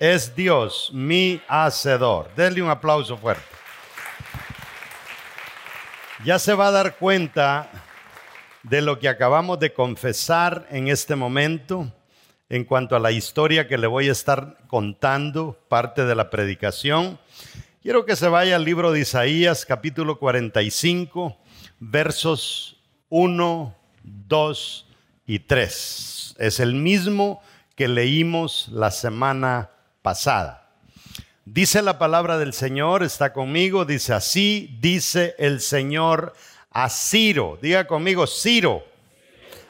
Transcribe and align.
es 0.00 0.34
Dios, 0.34 0.90
mi 0.94 1.42
hacedor. 1.46 2.30
Denle 2.34 2.62
un 2.62 2.70
aplauso 2.70 3.18
fuerte. 3.18 3.44
Ya 6.24 6.38
se 6.38 6.54
va 6.54 6.68
a 6.68 6.70
dar 6.70 6.96
cuenta 6.96 7.70
de 8.62 8.80
lo 8.80 8.98
que 8.98 9.10
acabamos 9.10 9.58
de 9.60 9.74
confesar 9.74 10.66
en 10.70 10.88
este 10.88 11.16
momento 11.16 11.92
en 12.48 12.64
cuanto 12.64 12.96
a 12.96 12.98
la 12.98 13.12
historia 13.12 13.68
que 13.68 13.76
le 13.76 13.86
voy 13.86 14.08
a 14.08 14.12
estar 14.12 14.56
contando, 14.68 15.58
parte 15.68 16.06
de 16.06 16.14
la 16.14 16.30
predicación. 16.30 17.18
Quiero 17.82 18.06
que 18.06 18.16
se 18.16 18.28
vaya 18.28 18.56
al 18.56 18.64
libro 18.64 18.92
de 18.92 19.00
Isaías, 19.00 19.66
capítulo 19.66 20.18
45, 20.18 21.36
versos 21.78 22.80
1, 23.10 23.76
2 24.02 24.86
y 25.26 25.38
3. 25.40 26.36
Es 26.38 26.58
el 26.58 26.74
mismo 26.74 27.42
que 27.76 27.86
leímos 27.86 28.68
la 28.72 28.90
semana 28.90 29.70
pasada. 30.02 30.68
Dice 31.44 31.82
la 31.82 31.98
palabra 31.98 32.38
del 32.38 32.52
Señor, 32.52 33.02
está 33.02 33.32
conmigo, 33.32 33.84
dice 33.84 34.12
así, 34.12 34.76
dice 34.80 35.34
el 35.38 35.60
Señor 35.60 36.34
a 36.70 36.88
Ciro. 36.88 37.58
Diga 37.60 37.86
conmigo, 37.86 38.26
Ciro. 38.26 38.84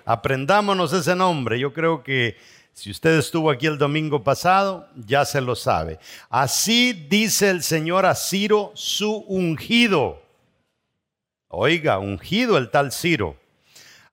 Aprendámonos 0.04 0.92
ese 0.92 1.14
nombre. 1.14 1.58
Yo 1.58 1.72
creo 1.72 2.02
que 2.02 2.36
si 2.72 2.90
usted 2.90 3.18
estuvo 3.18 3.50
aquí 3.50 3.66
el 3.66 3.78
domingo 3.78 4.22
pasado, 4.22 4.88
ya 4.94 5.24
se 5.24 5.40
lo 5.40 5.54
sabe. 5.54 5.98
Así 6.28 6.92
dice 6.92 7.50
el 7.50 7.62
Señor 7.62 8.06
a 8.06 8.14
Ciro, 8.14 8.72
su 8.74 9.24
ungido. 9.28 10.22
Oiga, 11.48 11.98
ungido 11.98 12.58
el 12.58 12.70
tal 12.70 12.92
Ciro, 12.92 13.36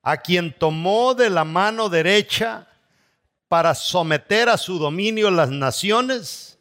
a 0.02 0.16
quien 0.16 0.52
tomó 0.52 1.14
de 1.14 1.30
la 1.30 1.44
mano 1.44 1.88
derecha 1.88 2.66
para 3.48 3.74
someter 3.74 4.48
a 4.48 4.56
su 4.56 4.78
dominio 4.78 5.30
las 5.30 5.50
naciones 5.50 6.58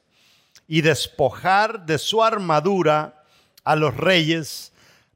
y 0.67 0.81
despojar 0.81 1.85
de 1.85 1.97
su 1.97 2.23
armadura 2.23 3.23
a 3.63 3.75
los 3.75 3.95
reyes, 3.95 4.71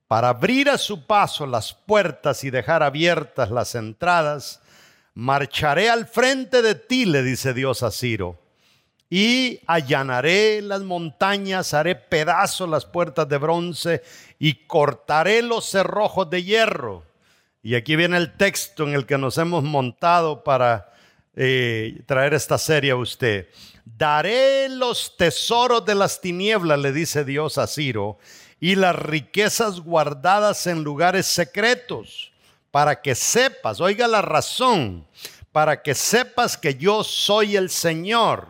para 0.07 0.29
abrir 0.29 0.69
a 0.69 0.77
su 0.77 1.05
paso 1.05 1.47
las 1.47 1.73
puertas 1.73 2.43
y 2.43 2.49
dejar 2.49 2.83
abiertas 2.83 3.49
las 3.49 3.75
entradas 3.75 4.61
Marcharé 5.13 5.89
al 5.89 6.07
frente 6.07 6.61
de 6.61 6.75
ti, 6.75 7.05
le 7.05 7.21
dice 7.21 7.53
Dios 7.53 7.83
a 7.83 7.91
Ciro, 7.91 8.39
y 9.09 9.59
allanaré 9.67 10.61
las 10.61 10.81
montañas, 10.81 11.73
haré 11.73 11.95
pedazos 11.95 12.69
las 12.69 12.85
puertas 12.85 13.27
de 13.27 13.37
bronce 13.37 14.03
y 14.39 14.65
cortaré 14.67 15.41
los 15.41 15.65
cerrojos 15.69 16.29
de 16.29 16.43
hierro. 16.43 17.03
Y 17.61 17.75
aquí 17.75 17.97
viene 17.97 18.15
el 18.17 18.37
texto 18.37 18.87
en 18.87 18.93
el 18.93 19.05
que 19.05 19.17
nos 19.17 19.37
hemos 19.37 19.63
montado 19.63 20.45
para 20.45 20.90
eh, 21.35 22.01
traer 22.05 22.33
esta 22.33 22.57
serie 22.57 22.91
a 22.91 22.95
usted. 22.95 23.47
Daré 23.85 24.69
los 24.69 25.15
tesoros 25.17 25.85
de 25.85 25.95
las 25.95 26.21
tinieblas, 26.21 26.79
le 26.79 26.91
dice 26.91 27.23
Dios 27.23 27.57
a 27.57 27.67
Ciro, 27.67 28.17
y 28.59 28.75
las 28.75 28.95
riquezas 28.95 29.79
guardadas 29.79 30.67
en 30.67 30.83
lugares 30.83 31.25
secretos 31.25 32.31
para 32.69 33.01
que 33.01 33.15
sepas, 33.15 33.81
oiga 33.81 34.07
la 34.07 34.21
razón, 34.21 35.05
para 35.51 35.81
que 35.81 35.93
sepas 35.93 36.57
que 36.57 36.75
yo 36.75 37.03
soy 37.03 37.55
el 37.55 37.69
Señor. 37.69 38.47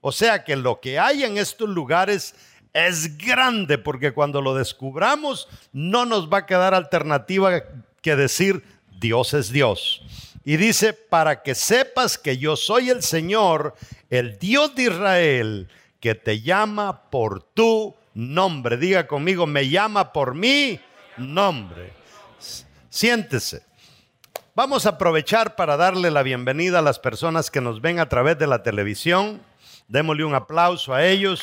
O 0.00 0.12
sea 0.12 0.44
que 0.44 0.54
lo 0.54 0.80
que 0.80 0.98
hay 0.98 1.24
en 1.24 1.38
estos 1.38 1.68
lugares 1.68 2.34
es 2.72 3.16
grande, 3.16 3.78
porque 3.78 4.12
cuando 4.12 4.40
lo 4.40 4.54
descubramos 4.54 5.48
no 5.72 6.04
nos 6.04 6.30
va 6.30 6.38
a 6.38 6.46
quedar 6.46 6.74
alternativa 6.74 7.62
que 8.02 8.16
decir 8.16 8.62
Dios 9.00 9.32
es 9.34 9.50
Dios. 9.50 10.02
Y 10.44 10.56
dice, 10.56 10.92
para 10.92 11.42
que 11.42 11.54
sepas 11.54 12.18
que 12.18 12.36
yo 12.36 12.56
soy 12.56 12.90
el 12.90 13.02
Señor, 13.02 13.74
el 14.10 14.38
Dios 14.38 14.74
de 14.74 14.84
Israel, 14.84 15.68
que 16.00 16.14
te 16.14 16.42
llama 16.42 17.08
por 17.10 17.42
tu 17.42 17.94
nombre. 18.12 18.76
Diga 18.76 19.06
conmigo, 19.06 19.46
me 19.46 19.68
llama 19.68 20.12
por 20.12 20.34
mi 20.34 20.78
nombre. 21.16 21.92
Siéntese. 22.90 23.62
Vamos 24.54 24.86
a 24.86 24.90
aprovechar 24.90 25.56
para 25.56 25.76
darle 25.76 26.10
la 26.10 26.22
bienvenida 26.22 26.78
a 26.78 26.82
las 26.82 26.98
personas 26.98 27.50
que 27.50 27.60
nos 27.60 27.80
ven 27.80 27.98
a 27.98 28.08
través 28.08 28.38
de 28.38 28.46
la 28.46 28.62
televisión. 28.62 29.42
Démosle 29.88 30.24
un 30.24 30.34
aplauso 30.34 30.94
a 30.94 31.04
ellos. 31.04 31.42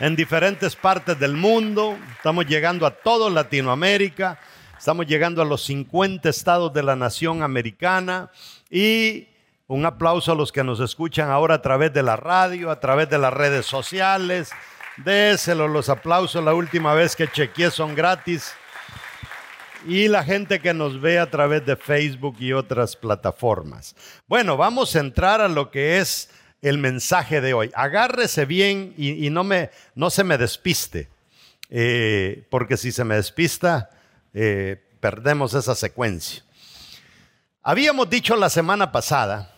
En 0.00 0.16
diferentes 0.16 0.76
partes 0.76 1.18
del 1.18 1.34
mundo, 1.34 1.96
estamos 2.16 2.46
llegando 2.46 2.86
a 2.86 2.90
toda 2.90 3.30
Latinoamérica, 3.30 4.38
estamos 4.84 5.06
llegando 5.06 5.40
a 5.40 5.46
los 5.46 5.64
50 5.64 6.28
estados 6.28 6.70
de 6.74 6.82
la 6.82 6.94
nación 6.94 7.42
americana 7.42 8.30
y 8.70 9.28
un 9.66 9.86
aplauso 9.86 10.32
a 10.32 10.34
los 10.34 10.52
que 10.52 10.62
nos 10.62 10.78
escuchan 10.78 11.30
ahora 11.30 11.54
a 11.54 11.62
través 11.62 11.90
de 11.94 12.02
la 12.02 12.16
radio, 12.16 12.70
a 12.70 12.80
través 12.80 13.08
de 13.08 13.16
las 13.16 13.32
redes 13.32 13.64
sociales. 13.64 14.50
Déselo 14.98 15.68
los 15.68 15.88
aplausos, 15.88 16.44
la 16.44 16.52
última 16.52 16.92
vez 16.92 17.16
que 17.16 17.28
chequeé 17.28 17.70
son 17.70 17.94
gratis 17.94 18.52
y 19.88 20.08
la 20.08 20.22
gente 20.22 20.60
que 20.60 20.74
nos 20.74 21.00
ve 21.00 21.18
a 21.18 21.30
través 21.30 21.64
de 21.64 21.76
Facebook 21.76 22.36
y 22.38 22.52
otras 22.52 22.94
plataformas. 22.94 23.96
Bueno, 24.26 24.58
vamos 24.58 24.94
a 24.96 25.00
entrar 25.00 25.40
a 25.40 25.48
lo 25.48 25.70
que 25.70 25.96
es 25.96 26.28
el 26.60 26.76
mensaje 26.76 27.40
de 27.40 27.54
hoy. 27.54 27.70
Agárrese 27.74 28.44
bien 28.44 28.92
y, 28.98 29.30
no, 29.30 29.44
me, 29.44 29.70
no 29.94 30.10
se 30.10 30.24
me 30.24 30.36
despiste, 30.36 31.08
eh, 31.70 32.44
porque 32.50 32.76
si 32.76 32.92
se 32.92 33.04
me 33.04 33.14
despista, 33.14 33.88
eh, 34.34 34.82
perdemos 35.00 35.54
esa 35.54 35.74
secuencia. 35.74 36.42
Habíamos 37.62 38.10
dicho 38.10 38.36
la 38.36 38.50
semana 38.50 38.92
pasada 38.92 39.54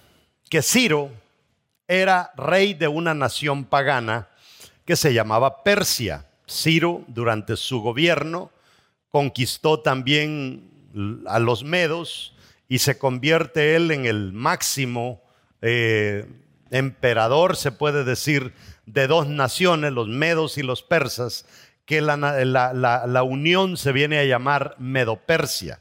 que 0.48 0.62
Ciro 0.62 1.10
era 1.88 2.30
rey 2.36 2.74
de 2.74 2.86
una 2.86 3.14
nación 3.14 3.64
pagana 3.64 4.28
que 4.84 4.96
se 4.96 5.12
llamaba 5.12 5.64
Persia. 5.64 6.26
Ciro, 6.48 7.02
durante 7.08 7.56
su 7.56 7.80
gobierno, 7.80 8.50
conquistó 9.10 9.80
también 9.80 10.70
a 11.26 11.38
los 11.38 11.64
medos 11.64 12.34
y 12.68 12.78
se 12.78 12.98
convierte 12.98 13.76
él 13.76 13.90
en 13.90 14.06
el 14.06 14.32
máximo 14.32 15.22
eh, 15.62 16.26
emperador, 16.70 17.56
se 17.56 17.72
puede 17.72 18.04
decir, 18.04 18.52
de 18.86 19.06
dos 19.06 19.26
naciones, 19.26 19.92
los 19.92 20.08
medos 20.08 20.58
y 20.58 20.62
los 20.62 20.82
persas, 20.82 21.46
que 21.86 22.02
la, 22.02 22.16
la 22.74 23.22
unión 23.22 23.76
se 23.78 23.92
viene 23.92 24.18
a 24.18 24.24
llamar 24.24 24.74
Medo-Persia. 24.78 25.80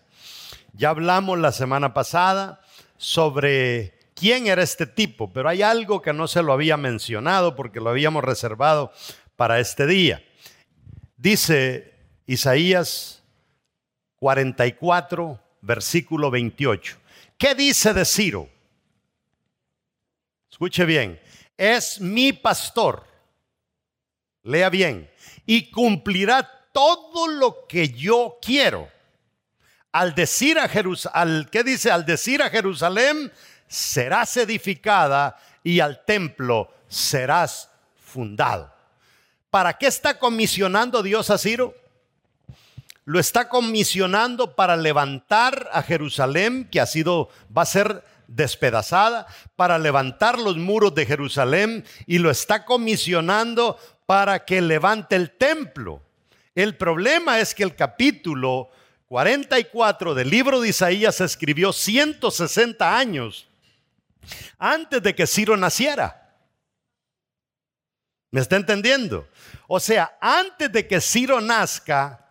Ya 0.74 0.90
hablamos 0.90 1.40
la 1.40 1.52
semana 1.52 1.94
pasada 1.94 2.62
sobre 2.98 3.94
quién 4.14 4.48
era 4.48 4.64
este 4.64 4.88
tipo, 4.88 5.32
pero 5.32 5.50
hay 5.50 5.62
algo 5.62 6.02
que 6.02 6.14
no 6.14 6.28
se 6.28 6.42
lo 6.42 6.54
había 6.54 6.78
mencionado 6.78 7.56
porque 7.56 7.80
lo 7.80 7.90
habíamos 7.90 8.24
reservado 8.24 8.92
para 9.36 9.60
este 9.60 9.86
día. 9.86 10.24
Dice 11.18 11.94
Isaías 12.26 13.24
44, 14.18 15.40
versículo 15.62 16.32
28. 16.32 16.98
¿Qué 17.38 17.54
dice 17.56 17.94
de 17.94 18.06
Ciro? 18.06 18.50
Escuche 20.50 20.86
bien, 20.86 21.20
es 21.58 22.00
mi 22.00 22.34
pastor. 22.34 23.06
Lea 24.44 24.70
bien. 24.70 25.10
Y 25.46 25.70
cumplirá 25.70 26.50
todo 26.72 27.28
lo 27.28 27.66
que 27.68 27.90
yo 27.90 28.38
quiero. 28.42 28.90
Al 29.92 30.14
decir 30.14 30.60
a 30.60 30.68
Jerusalén, 30.68 31.48
¿qué 31.52 31.64
dice? 31.64 31.92
Al 31.92 32.06
decir 32.06 32.42
a 32.42 32.50
Jerusalén, 32.50 33.32
serás 33.68 34.36
edificada 34.38 35.38
y 35.64 35.80
al 35.80 36.04
templo 36.04 36.74
serás 36.88 37.70
fundado. 37.96 38.74
¿Para 39.50 39.78
qué 39.78 39.88
está 39.88 40.20
comisionando 40.20 41.02
Dios 41.02 41.30
a 41.30 41.38
Ciro? 41.38 41.74
lo 43.06 43.20
está 43.20 43.50
comisionando 43.50 44.56
para 44.56 44.76
levantar 44.76 45.70
a 45.72 45.84
Jerusalén, 45.84 46.68
que 46.72 46.82
ha 46.82 46.88
sido, 46.88 47.30
va 47.56 47.62
a 47.62 47.68
ser 47.68 48.04
despedazada, 48.28 49.28
para 49.56 49.78
levantar 49.78 50.40
los 50.40 50.58
muros 50.58 50.96
de 50.96 51.06
Jerusalén 51.06 51.86
y 52.08 52.18
lo 52.18 52.32
está 52.32 52.66
comisionando 52.66 53.78
para 54.06 54.46
que 54.46 54.62
levante 54.62 55.16
el 55.16 55.32
templo. 55.32 56.02
El 56.54 56.78
problema 56.78 57.40
es 57.40 57.54
que 57.54 57.64
el 57.64 57.76
capítulo 57.76 58.70
44 59.08 60.14
del 60.14 60.30
libro 60.30 60.62
de 60.62 60.70
Isaías 60.70 61.16
se 61.16 61.26
escribió 61.26 61.74
160 61.74 62.98
años 62.98 63.48
antes 64.58 65.02
de 65.02 65.14
que 65.14 65.28
Ciro 65.28 65.58
naciera. 65.58 66.34
¿Me 68.32 68.42
está 68.42 68.56
entendiendo? 68.56 69.28
O 69.68 69.80
sea, 69.80 70.18
antes 70.20 70.72
de 70.72 70.88
que 70.88 71.00
Ciro 71.00 71.40
nazca, 71.40 72.26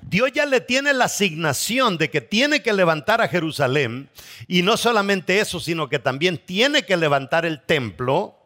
Dios 0.00 0.30
ya 0.32 0.46
le 0.46 0.60
tiene 0.60 0.94
la 0.94 1.06
asignación 1.06 1.98
de 1.98 2.10
que 2.10 2.20
tiene 2.20 2.62
que 2.62 2.72
levantar 2.72 3.20
a 3.20 3.28
Jerusalén 3.28 4.08
y 4.46 4.62
no 4.62 4.76
solamente 4.76 5.40
eso, 5.40 5.60
sino 5.60 5.88
que 5.88 5.98
también 5.98 6.38
tiene 6.38 6.84
que 6.84 6.96
levantar 6.96 7.44
el 7.44 7.60
templo 7.60 8.38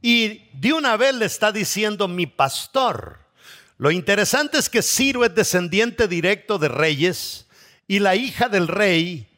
y 0.00 0.48
de 0.54 0.72
una 0.72 0.96
vez 0.96 1.14
le 1.14 1.26
está 1.26 1.52
diciendo 1.52 2.08
mi 2.08 2.26
pastor. 2.26 3.20
Lo 3.78 3.90
interesante 3.90 4.58
es 4.58 4.68
que 4.68 4.82
Ciro 4.82 5.24
es 5.24 5.34
descendiente 5.34 6.08
directo 6.08 6.58
de 6.58 6.68
reyes 6.68 7.46
y 7.86 7.98
la 7.98 8.14
hija 8.14 8.48
del 8.48 8.68
rey 8.68 9.28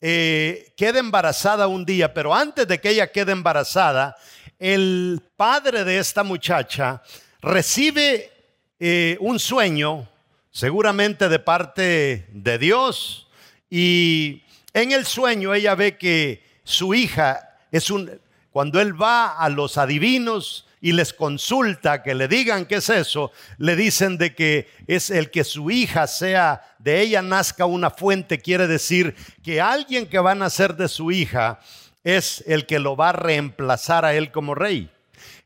eh, 0.00 0.72
queda 0.76 0.98
embarazada 0.98 1.66
un 1.68 1.84
día, 1.84 2.12
pero 2.12 2.34
antes 2.34 2.66
de 2.66 2.80
que 2.80 2.90
ella 2.90 3.12
quede 3.12 3.32
embarazada, 3.32 4.16
el 4.58 5.20
padre 5.36 5.84
de 5.84 5.98
esta 5.98 6.22
muchacha 6.22 7.02
recibe 7.40 8.32
eh, 8.78 9.16
un 9.20 9.38
sueño 9.38 10.08
seguramente 10.52 11.28
de 11.28 11.38
parte 11.38 12.26
de 12.30 12.58
Dios. 12.58 13.28
Y 13.70 14.42
en 14.72 14.92
el 14.92 15.06
sueño 15.06 15.54
ella 15.54 15.74
ve 15.74 15.96
que 15.96 16.44
su 16.64 16.94
hija 16.94 17.58
es 17.70 17.90
un... 17.90 18.20
Cuando 18.52 18.80
él 18.80 19.00
va 19.00 19.32
a 19.38 19.48
los 19.48 19.78
adivinos 19.78 20.66
y 20.80 20.92
les 20.92 21.12
consulta 21.12 22.02
que 22.02 22.14
le 22.14 22.28
digan 22.28 22.66
qué 22.66 22.76
es 22.76 22.90
eso, 22.90 23.32
le 23.56 23.76
dicen 23.76 24.18
de 24.18 24.34
que 24.34 24.68
es 24.86 25.10
el 25.10 25.30
que 25.30 25.44
su 25.44 25.70
hija 25.70 26.06
sea, 26.06 26.62
de 26.78 27.00
ella 27.00 27.22
nazca 27.22 27.64
una 27.64 27.90
fuente, 27.90 28.40
quiere 28.40 28.66
decir 28.66 29.14
que 29.42 29.60
alguien 29.60 30.06
que 30.06 30.18
va 30.18 30.32
a 30.32 30.34
nacer 30.34 30.76
de 30.76 30.88
su 30.88 31.10
hija 31.12 31.60
es 32.04 32.44
el 32.46 32.66
que 32.66 32.78
lo 32.78 32.96
va 32.96 33.10
a 33.10 33.12
reemplazar 33.12 34.04
a 34.04 34.14
él 34.14 34.30
como 34.32 34.54
rey. 34.54 34.90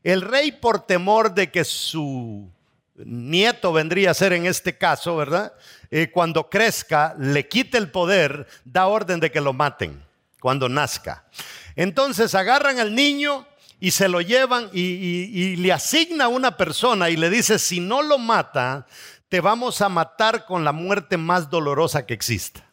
El 0.03 0.21
rey 0.21 0.51
por 0.51 0.85
temor 0.85 1.33
de 1.33 1.51
que 1.51 1.63
su 1.63 2.49
nieto 2.95 3.71
vendría 3.71 4.11
a 4.11 4.15
ser 4.15 4.33
en 4.33 4.45
este 4.45 4.77
caso, 4.77 5.15
¿verdad? 5.15 5.53
Eh, 5.91 6.09
cuando 6.11 6.49
crezca, 6.49 7.15
le 7.17 7.47
quite 7.47 7.77
el 7.77 7.91
poder, 7.91 8.47
da 8.65 8.87
orden 8.87 9.19
de 9.19 9.31
que 9.31 9.39
lo 9.39 9.53
maten 9.53 10.03
cuando 10.39 10.67
nazca. 10.67 11.25
Entonces 11.77 12.33
agarran 12.33 12.79
al 12.79 12.95
niño 12.95 13.45
y 13.79 13.91
se 13.91 14.09
lo 14.09 14.19
llevan 14.19 14.69
y, 14.73 15.55
le 15.57 15.71
asigna 15.71 16.25
a 16.25 16.27
una 16.27 16.57
persona 16.57 17.11
y 17.11 17.15
le 17.15 17.29
dice, 17.29 17.59
si 17.59 17.79
no 17.79 18.01
lo 18.01 18.17
mata, 18.17 18.87
te 19.29 19.41
vamos 19.41 19.81
a 19.81 19.87
matar 19.87 20.45
con 20.45 20.65
la 20.65 20.71
muerte 20.71 21.17
más 21.17 21.51
dolorosa 21.51 22.07
que 22.07 22.15
exista. 22.15 22.65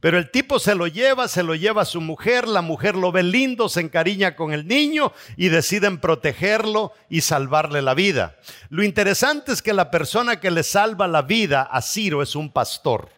Pero 0.00 0.18
el 0.18 0.32
tipo 0.32 0.58
se 0.58 0.74
lo 0.74 0.88
lleva, 0.88 1.28
se 1.28 1.44
lo 1.44 1.54
lleva 1.54 1.82
a 1.82 1.84
su 1.84 2.00
mujer, 2.00 2.48
la 2.48 2.60
mujer 2.60 2.96
lo 2.96 3.12
ve 3.12 3.22
lindo, 3.22 3.68
se 3.68 3.80
encariña 3.80 4.34
con 4.34 4.52
el 4.52 4.66
niño 4.66 5.12
y 5.36 5.48
deciden 5.48 5.98
protegerlo 5.98 6.92
y 7.08 7.20
salvarle 7.20 7.82
la 7.82 7.94
vida. 7.94 8.36
Lo 8.68 8.82
interesante 8.82 9.52
es 9.52 9.62
que 9.62 9.72
la 9.72 9.92
persona 9.92 10.40
que 10.40 10.50
le 10.50 10.64
salva 10.64 11.06
la 11.06 11.22
vida 11.22 11.62
a 11.62 11.82
Ciro 11.82 12.20
es 12.20 12.34
un 12.34 12.50
pastor. 12.50 13.10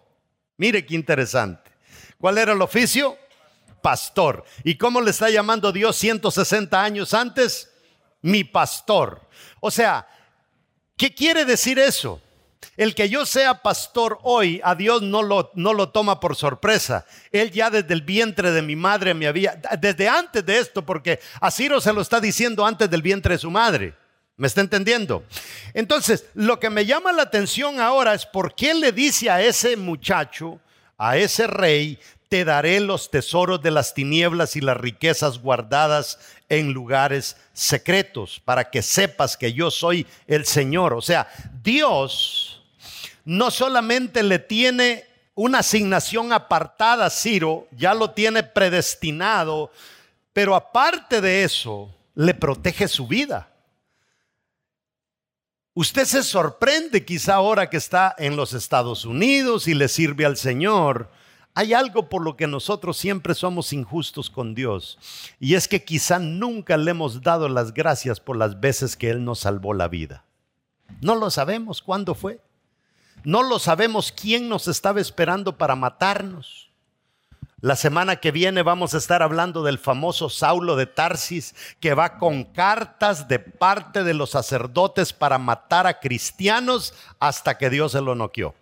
Mire 0.59 0.85
qué 0.85 0.95
interesante. 0.95 1.71
¿Cuál 2.19 2.37
era 2.37 2.53
el 2.53 2.61
oficio? 2.61 3.17
Pastor. 3.83 4.45
¿Y 4.65 4.77
cómo 4.77 5.01
le 5.01 5.11
está 5.11 5.31
llamando 5.31 5.73
Dios 5.73 5.97
160 5.97 6.83
años 6.83 7.15
antes? 7.15 7.71
Mi 8.23 8.45
pastor. 8.45 9.29
O 9.61 9.71
sea, 9.71 10.07
¿qué 10.97 11.15
quiere 11.15 11.45
decir 11.45 11.79
eso? 11.79 12.21
El 12.77 12.95
que 12.95 13.09
yo 13.09 13.27
sea 13.27 13.63
pastor 13.63 14.19
hoy, 14.23 14.61
a 14.65 14.75
Dios 14.75 15.03
no 15.03 15.23
lo, 15.23 15.51
no 15.55 15.75
lo 15.75 15.91
toma 15.91 16.21
por 16.21 16.37
sorpresa. 16.37 17.07
Él 17.31 17.51
ya 17.51 17.71
desde 17.71 17.93
el 17.95 18.03
vientre 18.03 18.53
de 18.53 18.63
mi 18.63 18.77
madre 18.77 19.15
me 19.15 19.27
había, 19.27 19.61
desde 19.79 20.09
antes 20.09 20.45
de 20.45 20.59
esto, 20.59 20.85
porque 20.85 21.21
a 21.41 21.51
Ciro 21.51 21.81
se 21.81 21.93
lo 21.93 22.01
está 22.01 22.21
diciendo 22.21 22.65
antes 22.65 22.89
del 22.89 23.03
vientre 23.03 23.35
de 23.35 23.39
su 23.39 23.51
madre. 23.51 23.95
¿Me 24.37 24.47
está 24.47 24.63
entendiendo? 24.63 25.25
Entonces, 25.75 26.25
lo 26.33 26.59
que 26.59 26.71
me 26.71 26.87
llama 26.87 27.13
la 27.13 27.25
atención 27.25 27.79
ahora 27.79 28.15
es 28.15 28.25
por 28.25 28.55
qué 28.55 28.73
le 28.73 28.93
dice 28.93 29.29
a 29.29 29.43
ese 29.43 29.77
muchacho, 29.77 30.59
a 30.97 31.19
ese 31.19 31.47
rey, 31.47 31.99
te 32.31 32.45
daré 32.45 32.79
los 32.79 33.11
tesoros 33.11 33.61
de 33.61 33.73
las 33.73 33.93
tinieblas 33.93 34.55
y 34.55 34.61
las 34.61 34.77
riquezas 34.77 35.41
guardadas 35.41 36.21
en 36.49 36.73
lugares 36.73 37.37
secretos, 37.53 38.41
para 38.45 38.71
que 38.71 38.83
sepas 38.83 39.37
que 39.37 39.53
yo 39.53 39.69
soy 39.69 40.07
el 40.29 40.47
Señor. 40.47 40.95
O 40.95 41.03
sea, 41.03 41.29
Dios 41.63 42.63
no 43.25 43.51
solamente 43.51 44.23
le 44.23 44.39
tiene 44.39 45.05
una 45.35 45.59
asignación 45.59 46.33
apartada 46.33 47.07
a 47.07 47.11
Ciro, 47.11 47.67
ya 47.73 47.95
lo 47.95 48.13
tiene 48.13 48.45
predestinado, 48.45 49.73
pero 50.33 50.55
aparte 50.55 51.21
de 51.21 51.43
eso, 51.43 51.93
le 52.15 52.33
protege 52.35 52.87
su 52.87 53.09
vida. 53.09 53.51
Usted 55.75 56.05
se 56.05 56.23
sorprende 56.23 57.05
quizá 57.05 57.35
ahora 57.35 57.69
que 57.69 57.77
está 57.77 58.15
en 58.19 58.37
los 58.37 58.53
Estados 58.53 59.05
Unidos 59.05 59.67
y 59.67 59.75
le 59.75 59.89
sirve 59.89 60.25
al 60.25 60.37
Señor, 60.37 61.11
hay 61.55 61.75
algo 61.75 62.09
por 62.09 62.23
lo 62.23 62.37
que 62.37 62.47
nosotros 62.47 62.97
siempre 62.97 63.35
somos 63.35 63.73
injustos 63.73 64.31
con 64.31 64.55
Dios. 64.55 64.99
Y 65.39 65.55
es 65.55 65.69
que 65.69 65.85
quizá 65.85 66.19
nunca 66.19 66.77
le 66.77 66.93
hemos 66.93 67.23
dado 67.23 67.49
las 67.49 67.75
gracias 67.75 68.21
por 68.21 68.37
las 68.37 68.61
veces 68.61 68.97
que 68.97 69.11
Él 69.11 69.25
nos 69.25 69.41
salvó 69.41 69.75
la 69.75 69.89
vida. 69.89 70.25
No 71.01 71.15
lo 71.17 71.31
sabemos 71.31 71.83
cuándo 71.83 72.15
fue. 72.15 72.41
No 73.25 73.43
lo 73.43 73.59
sabemos 73.59 74.13
quién 74.13 74.49
nos 74.49 74.69
estaba 74.69 75.01
esperando 75.01 75.59
para 75.59 75.77
matarnos. 75.77 76.71
La 77.61 77.77
semana 77.77 78.17
que 78.17 78.31
viene 78.31 78.63
vamos 78.63 78.95
a 78.95 78.99
estar 78.99 79.23
hablando 79.23 79.63
del 79.63 79.79
famoso 79.79 80.31
Saulo 80.31 80.77
de 80.77 80.87
Tarsis 80.87 81.55
que 81.79 81.93
va 81.93 82.17
con 82.17 82.45
cartas 82.45 83.29
de 83.29 83.39
parte 83.39 84.03
de 84.03 84.15
los 84.15 84.31
sacerdotes 84.31 85.13
para 85.13 85.37
matar 85.37 85.87
a 85.87 86.01
cristianos 86.01 86.95
hasta 87.19 87.59
que 87.59 87.69
Dios 87.69 87.93
se 87.93 88.01
lo 88.01 88.15
noqueó. 88.15 88.55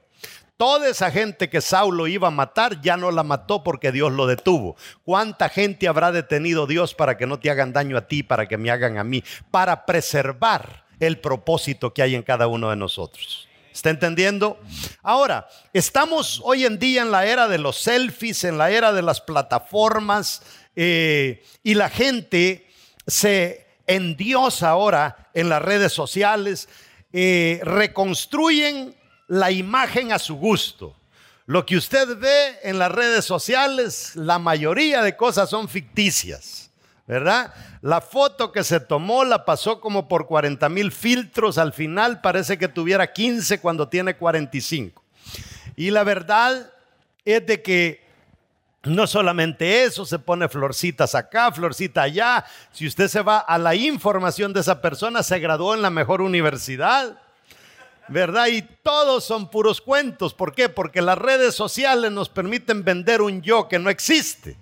Toda 0.58 0.88
esa 0.88 1.12
gente 1.12 1.48
que 1.48 1.60
Saulo 1.60 2.08
iba 2.08 2.26
a 2.26 2.32
matar 2.32 2.80
ya 2.82 2.96
no 2.96 3.12
la 3.12 3.22
mató 3.22 3.62
porque 3.62 3.92
Dios 3.92 4.10
lo 4.10 4.26
detuvo. 4.26 4.74
¿Cuánta 5.04 5.48
gente 5.48 5.86
habrá 5.86 6.10
detenido 6.10 6.66
Dios 6.66 6.96
para 6.96 7.16
que 7.16 7.28
no 7.28 7.38
te 7.38 7.48
hagan 7.48 7.72
daño 7.72 7.96
a 7.96 8.08
ti, 8.08 8.24
para 8.24 8.48
que 8.48 8.58
me 8.58 8.72
hagan 8.72 8.98
a 8.98 9.04
mí? 9.04 9.22
Para 9.52 9.86
preservar 9.86 10.84
el 10.98 11.20
propósito 11.20 11.94
que 11.94 12.02
hay 12.02 12.16
en 12.16 12.24
cada 12.24 12.48
uno 12.48 12.70
de 12.70 12.76
nosotros. 12.76 13.46
¿Está 13.72 13.90
entendiendo? 13.90 14.58
Ahora, 15.04 15.46
estamos 15.72 16.40
hoy 16.42 16.64
en 16.64 16.80
día 16.80 17.02
en 17.02 17.12
la 17.12 17.24
era 17.24 17.46
de 17.46 17.58
los 17.58 17.78
selfies, 17.78 18.42
en 18.42 18.58
la 18.58 18.72
era 18.72 18.92
de 18.92 19.02
las 19.02 19.20
plataformas, 19.20 20.42
eh, 20.74 21.44
y 21.62 21.74
la 21.74 21.88
gente 21.88 22.66
se 23.06 23.64
endiosa 23.86 24.70
ahora 24.70 25.30
en 25.34 25.50
las 25.50 25.62
redes 25.62 25.92
sociales, 25.92 26.68
eh, 27.12 27.60
reconstruyen 27.62 28.97
la 29.28 29.50
imagen 29.50 30.12
a 30.12 30.18
su 30.18 30.36
gusto. 30.36 30.96
Lo 31.46 31.64
que 31.64 31.76
usted 31.76 32.18
ve 32.18 32.58
en 32.62 32.78
las 32.78 32.90
redes 32.92 33.24
sociales, 33.24 34.16
la 34.16 34.38
mayoría 34.38 35.02
de 35.02 35.16
cosas 35.16 35.48
son 35.48 35.68
ficticias, 35.68 36.70
¿verdad? 37.06 37.54
La 37.80 38.00
foto 38.00 38.52
que 38.52 38.64
se 38.64 38.80
tomó 38.80 39.24
la 39.24 39.44
pasó 39.44 39.80
como 39.80 40.08
por 40.08 40.26
40 40.26 40.68
mil 40.68 40.92
filtros, 40.92 41.56
al 41.56 41.72
final 41.72 42.20
parece 42.20 42.58
que 42.58 42.68
tuviera 42.68 43.12
15 43.12 43.60
cuando 43.60 43.88
tiene 43.88 44.16
45. 44.16 45.02
Y 45.76 45.90
la 45.90 46.04
verdad 46.04 46.70
es 47.24 47.46
de 47.46 47.62
que 47.62 48.06
no 48.82 49.06
solamente 49.06 49.84
eso, 49.84 50.04
se 50.04 50.18
pone 50.18 50.48
florcitas 50.48 51.14
acá, 51.14 51.50
florcita 51.52 52.02
allá. 52.02 52.44
Si 52.72 52.86
usted 52.86 53.08
se 53.08 53.22
va 53.22 53.38
a 53.38 53.58
la 53.58 53.74
información 53.74 54.52
de 54.52 54.60
esa 54.60 54.80
persona, 54.82 55.22
se 55.22 55.38
graduó 55.38 55.74
en 55.74 55.82
la 55.82 55.90
mejor 55.90 56.20
universidad 56.20 57.18
¿verdad? 58.08 58.46
Y 58.48 58.62
todos 58.62 59.24
son 59.24 59.50
puros 59.50 59.80
cuentos. 59.80 60.34
¿Por 60.34 60.54
qué? 60.54 60.68
Porque 60.68 61.02
las 61.02 61.18
redes 61.18 61.54
sociales 61.54 62.10
nos 62.10 62.28
permiten 62.28 62.84
vender 62.84 63.22
un 63.22 63.42
yo 63.42 63.68
que 63.68 63.78
no 63.78 63.90
existe. 63.90 64.56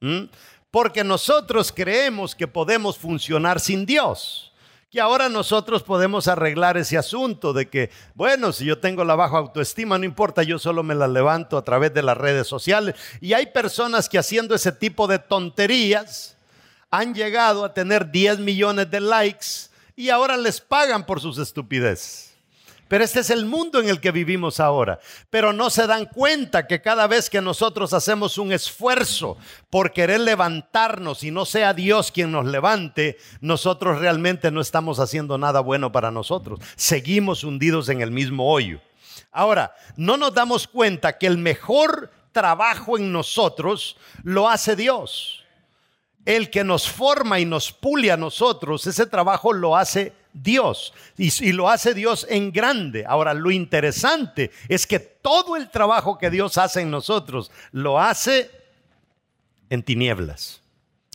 ¿Mm? 0.00 0.24
Porque 0.70 1.04
nosotros 1.04 1.72
creemos 1.74 2.34
que 2.34 2.46
podemos 2.46 2.98
funcionar 2.98 3.60
sin 3.60 3.86
Dios. 3.86 4.52
Que 4.90 5.00
ahora 5.00 5.28
nosotros 5.28 5.82
podemos 5.82 6.28
arreglar 6.28 6.76
ese 6.76 6.96
asunto 6.96 7.52
de 7.52 7.68
que, 7.68 7.90
bueno, 8.14 8.52
si 8.52 8.64
yo 8.64 8.78
tengo 8.78 9.04
la 9.04 9.14
baja 9.14 9.38
autoestima, 9.38 9.98
no 9.98 10.04
importa, 10.04 10.42
yo 10.42 10.58
solo 10.58 10.82
me 10.82 10.94
la 10.94 11.08
levanto 11.08 11.58
a 11.58 11.64
través 11.64 11.92
de 11.92 12.02
las 12.02 12.16
redes 12.16 12.46
sociales. 12.46 12.94
Y 13.20 13.32
hay 13.32 13.46
personas 13.46 14.08
que 14.08 14.18
haciendo 14.18 14.54
ese 14.54 14.72
tipo 14.72 15.06
de 15.06 15.18
tonterías 15.18 16.36
han 16.90 17.14
llegado 17.14 17.64
a 17.64 17.74
tener 17.74 18.10
10 18.10 18.38
millones 18.38 18.90
de 18.90 19.00
likes 19.00 19.46
y 19.96 20.10
ahora 20.10 20.36
les 20.36 20.60
pagan 20.60 21.04
por 21.04 21.20
sus 21.20 21.38
estupideces. 21.38 22.25
Pero 22.88 23.02
este 23.02 23.20
es 23.20 23.30
el 23.30 23.46
mundo 23.46 23.80
en 23.80 23.88
el 23.88 24.00
que 24.00 24.12
vivimos 24.12 24.60
ahora. 24.60 25.00
Pero 25.28 25.52
no 25.52 25.70
se 25.70 25.86
dan 25.86 26.06
cuenta 26.06 26.66
que 26.66 26.80
cada 26.80 27.06
vez 27.06 27.28
que 27.28 27.40
nosotros 27.40 27.92
hacemos 27.92 28.38
un 28.38 28.52
esfuerzo 28.52 29.36
por 29.70 29.92
querer 29.92 30.20
levantarnos 30.20 31.24
y 31.24 31.30
no 31.30 31.44
sea 31.44 31.74
Dios 31.74 32.12
quien 32.12 32.30
nos 32.30 32.46
levante, 32.46 33.18
nosotros 33.40 33.98
realmente 33.98 34.50
no 34.50 34.60
estamos 34.60 35.00
haciendo 35.00 35.36
nada 35.36 35.60
bueno 35.60 35.90
para 35.90 36.12
nosotros. 36.12 36.60
Seguimos 36.76 37.42
hundidos 37.42 37.88
en 37.88 38.02
el 38.02 38.12
mismo 38.12 38.52
hoyo. 38.52 38.80
Ahora, 39.32 39.74
no 39.96 40.16
nos 40.16 40.32
damos 40.32 40.68
cuenta 40.68 41.18
que 41.18 41.26
el 41.26 41.38
mejor 41.38 42.10
trabajo 42.30 42.98
en 42.98 43.10
nosotros 43.12 43.96
lo 44.22 44.48
hace 44.48 44.76
Dios. 44.76 45.42
el 46.24 46.50
que 46.50 46.64
nos 46.64 46.90
forma 46.90 47.38
y 47.38 47.44
nos 47.44 47.72
pule 47.72 48.10
a 48.10 48.16
nosotros, 48.16 48.84
ese 48.88 49.06
trabajo 49.06 49.52
lo 49.52 49.76
hace 49.76 50.06
Dios 50.06 50.25
y, 51.16 51.48
y, 51.48 51.52
lo 51.52 51.68
hace 51.68 51.94
Dios 51.94 52.26
en 52.28 52.52
grande. 52.52 53.04
Ahora, 53.06 53.34
lo 53.34 53.50
interesante 53.50 54.50
es 54.68 54.86
que 54.86 54.98
todo 54.98 55.56
el 55.56 55.70
trabajo 55.70 56.18
que 56.18 56.30
Dios 56.30 56.58
hace 56.58 56.82
en 56.82 56.90
nosotros 56.90 57.50
lo 57.72 58.00
hace 58.00 58.50
en 59.70 59.82
tinieblas, 59.82 60.60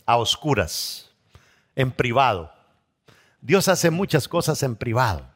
a 0.04 0.16
oscuras, 0.16 1.10
en 1.76 1.90
privado. 1.90 2.52
Dios 3.40 3.68
hace 3.68 3.90
muchas 3.90 4.28
cosas 4.28 4.62
en 4.62 4.76
privado. 4.76 5.26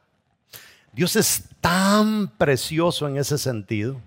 Dios 0.93 1.17
es 1.17 1.45
tan 1.61 2.29
precioso 2.29 3.07
en 3.09 3.17
ese 3.19 3.39
sentido 3.39 4.01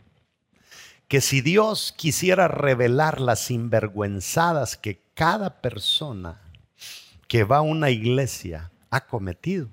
que 1.08 1.22
si 1.22 1.42
Dios 1.42 1.94
quisiera 1.96 2.48
revelar 2.48 3.20
las 3.20 3.40
sinvergüenzadas 3.40 4.78
que 4.78 5.02
cada 5.16 5.62
persona 5.62 6.40
que 7.28 7.44
va 7.44 7.58
a 7.58 7.62
una 7.62 7.90
iglesia 7.90 8.72
ha 8.90 9.02
cometido, 9.02 9.70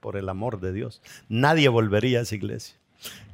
por 0.00 0.16
el 0.16 0.28
amor 0.28 0.60
de 0.60 0.72
Dios, 0.72 1.02
nadie 1.28 1.68
volvería 1.68 2.20
a 2.20 2.22
esa 2.22 2.34
iglesia. 2.34 2.76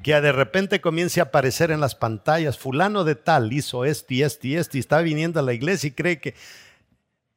Que 0.03 0.21
de 0.21 0.33
repente 0.33 0.81
comience 0.81 1.21
a 1.21 1.25
aparecer 1.25 1.71
en 1.71 1.81
las 1.81 1.95
pantallas, 1.95 2.59
fulano 2.59 3.05
de 3.05 3.15
tal 3.15 3.53
hizo 3.53 3.85
esto 3.85 4.13
y 4.15 4.23
esto 4.23 4.47
y 4.47 4.57
esto 4.57 4.77
y 4.77 4.81
está 4.81 5.01
viniendo 5.01 5.39
a 5.39 5.43
la 5.43 5.53
iglesia 5.53 5.89
y 5.89 5.93
cree 5.93 6.21
que, 6.21 6.35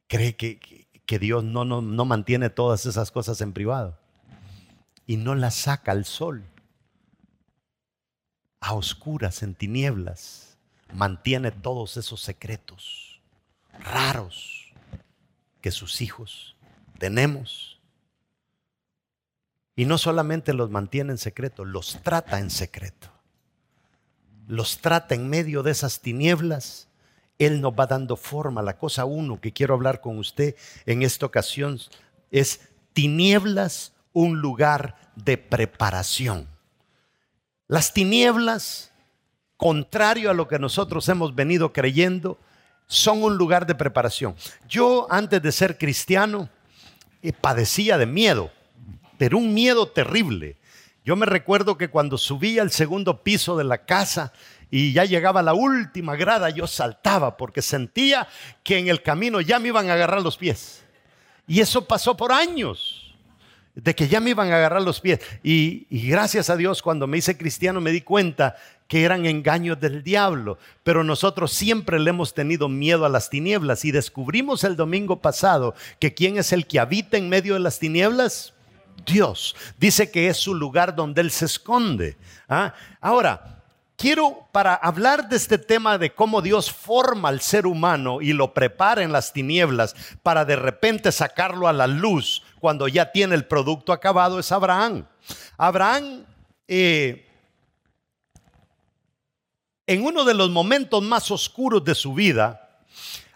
cree 0.08 0.34
que, 0.34 0.86
que 1.06 1.18
Dios 1.18 1.44
no, 1.44 1.64
no, 1.64 1.80
no 1.82 2.04
mantiene 2.04 2.50
todas 2.50 2.84
esas 2.86 3.10
cosas 3.10 3.40
en 3.40 3.52
privado 3.52 3.96
y 5.06 5.16
no 5.16 5.34
las 5.34 5.54
saca 5.54 5.92
al 5.92 6.04
sol, 6.04 6.42
a 8.60 8.74
oscuras, 8.74 9.42
en 9.44 9.54
tinieblas, 9.54 10.58
mantiene 10.92 11.52
todos 11.52 11.96
esos 11.96 12.20
secretos 12.20 13.20
raros 13.78 14.72
que 15.60 15.70
sus 15.70 16.00
hijos 16.00 16.55
tenemos. 16.96 17.80
Y 19.74 19.84
no 19.84 19.98
solamente 19.98 20.52
los 20.54 20.70
mantiene 20.70 21.12
en 21.12 21.18
secreto, 21.18 21.64
los 21.64 22.02
trata 22.02 22.38
en 22.38 22.50
secreto. 22.50 23.08
Los 24.46 24.78
trata 24.78 25.14
en 25.14 25.28
medio 25.28 25.62
de 25.62 25.72
esas 25.72 26.00
tinieblas 26.00 26.86
él 27.38 27.60
nos 27.60 27.72
va 27.72 27.86
dando 27.86 28.16
forma. 28.16 28.62
La 28.62 28.78
cosa 28.78 29.04
uno 29.04 29.40
que 29.40 29.52
quiero 29.52 29.74
hablar 29.74 30.00
con 30.00 30.18
usted 30.18 30.56
en 30.86 31.02
esta 31.02 31.26
ocasión 31.26 31.78
es 32.30 32.60
tinieblas, 32.92 33.92
un 34.12 34.40
lugar 34.40 34.96
de 35.14 35.36
preparación. 35.36 36.48
Las 37.68 37.92
tinieblas, 37.92 38.92
contrario 39.56 40.30
a 40.30 40.34
lo 40.34 40.48
que 40.48 40.58
nosotros 40.58 41.08
hemos 41.08 41.34
venido 41.34 41.72
creyendo, 41.72 42.38
son 42.86 43.22
un 43.22 43.36
lugar 43.36 43.66
de 43.66 43.74
preparación. 43.74 44.36
Yo 44.68 45.06
antes 45.10 45.42
de 45.42 45.52
ser 45.52 45.76
cristiano 45.76 46.48
padecía 47.32 47.98
de 47.98 48.06
miedo, 48.06 48.50
pero 49.18 49.38
un 49.38 49.54
miedo 49.54 49.88
terrible. 49.88 50.56
Yo 51.04 51.16
me 51.16 51.26
recuerdo 51.26 51.78
que 51.78 51.88
cuando 51.88 52.18
subía 52.18 52.62
al 52.62 52.70
segundo 52.70 53.22
piso 53.22 53.56
de 53.56 53.64
la 53.64 53.84
casa, 53.84 54.32
y 54.70 54.92
ya 54.92 55.04
llegaba 55.04 55.42
la 55.42 55.54
última 55.54 56.16
grada, 56.16 56.50
yo 56.50 56.66
saltaba 56.66 57.36
porque 57.36 57.62
sentía 57.62 58.26
que 58.64 58.78
en 58.78 58.88
el 58.88 59.02
camino 59.02 59.40
ya 59.40 59.58
me 59.58 59.68
iban 59.68 59.88
a 59.88 59.94
agarrar 59.94 60.22
los 60.22 60.36
pies. 60.36 60.84
Y 61.46 61.60
eso 61.60 61.86
pasó 61.86 62.16
por 62.16 62.32
años, 62.32 63.14
de 63.74 63.94
que 63.94 64.08
ya 64.08 64.18
me 64.20 64.30
iban 64.30 64.50
a 64.50 64.56
agarrar 64.56 64.82
los 64.82 65.00
pies. 65.00 65.20
Y, 65.44 65.86
y 65.90 66.08
gracias 66.08 66.50
a 66.50 66.56
Dios, 66.56 66.82
cuando 66.82 67.06
me 67.06 67.18
hice 67.18 67.36
cristiano, 67.36 67.80
me 67.80 67.92
di 67.92 68.00
cuenta 68.00 68.56
que 68.88 69.04
eran 69.04 69.26
engaños 69.26 69.80
del 69.80 70.02
diablo. 70.02 70.58
Pero 70.82 71.04
nosotros 71.04 71.52
siempre 71.52 71.98
le 71.98 72.10
hemos 72.10 72.34
tenido 72.34 72.68
miedo 72.68 73.04
a 73.04 73.08
las 73.08 73.30
tinieblas 73.30 73.84
y 73.84 73.92
descubrimos 73.92 74.64
el 74.64 74.76
domingo 74.76 75.20
pasado 75.20 75.74
que 75.98 76.14
quién 76.14 76.38
es 76.38 76.52
el 76.52 76.66
que 76.66 76.80
habita 76.80 77.16
en 77.16 77.28
medio 77.28 77.54
de 77.54 77.60
las 77.60 77.78
tinieblas. 77.78 78.52
Dios. 79.04 79.54
Dice 79.78 80.10
que 80.10 80.28
es 80.28 80.36
su 80.36 80.54
lugar 80.54 80.94
donde 80.94 81.20
Él 81.20 81.30
se 81.30 81.44
esconde. 81.44 82.16
¿Ah? 82.48 82.74
Ahora, 83.00 83.62
quiero 83.96 84.46
para 84.52 84.74
hablar 84.74 85.28
de 85.28 85.36
este 85.36 85.58
tema 85.58 85.98
de 85.98 86.12
cómo 86.12 86.42
Dios 86.42 86.70
forma 86.70 87.28
al 87.28 87.40
ser 87.40 87.66
humano 87.66 88.20
y 88.20 88.32
lo 88.32 88.54
prepara 88.54 89.02
en 89.02 89.12
las 89.12 89.32
tinieblas 89.32 89.94
para 90.22 90.44
de 90.44 90.56
repente 90.56 91.12
sacarlo 91.12 91.68
a 91.68 91.72
la 91.72 91.86
luz 91.86 92.42
cuando 92.60 92.88
ya 92.88 93.12
tiene 93.12 93.34
el 93.34 93.46
producto 93.46 93.92
acabado 93.92 94.38
es 94.38 94.52
Abraham. 94.52 95.06
Abraham 95.56 96.24
eh, 96.68 97.25
en 99.86 100.04
uno 100.04 100.24
de 100.24 100.34
los 100.34 100.50
momentos 100.50 101.02
más 101.02 101.30
oscuros 101.30 101.84
de 101.84 101.94
su 101.94 102.14
vida 102.14 102.80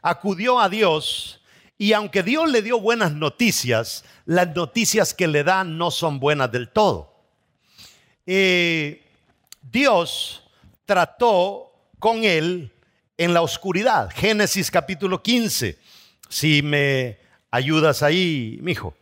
acudió 0.02 0.58
a 0.60 0.68
Dios 0.68 1.40
y 1.78 1.92
aunque 1.92 2.22
Dios 2.22 2.50
le 2.50 2.62
dio 2.62 2.78
buenas 2.80 3.12
noticias, 3.12 4.04
las 4.26 4.54
noticias 4.54 5.14
que 5.14 5.26
le 5.26 5.44
da 5.44 5.64
no 5.64 5.90
son 5.90 6.20
buenas 6.20 6.52
del 6.52 6.68
todo. 6.68 7.14
Eh, 8.26 9.02
Dios 9.62 10.42
trató 10.84 11.72
con 11.98 12.24
él 12.24 12.72
en 13.16 13.32
la 13.32 13.42
oscuridad. 13.42 14.10
Génesis 14.14 14.70
capítulo 14.70 15.22
15. 15.22 15.78
Si 16.28 16.62
me 16.62 17.18
ayudas 17.50 18.02
ahí, 18.02 18.58
mi 18.60 18.72
hijo. 18.72 18.94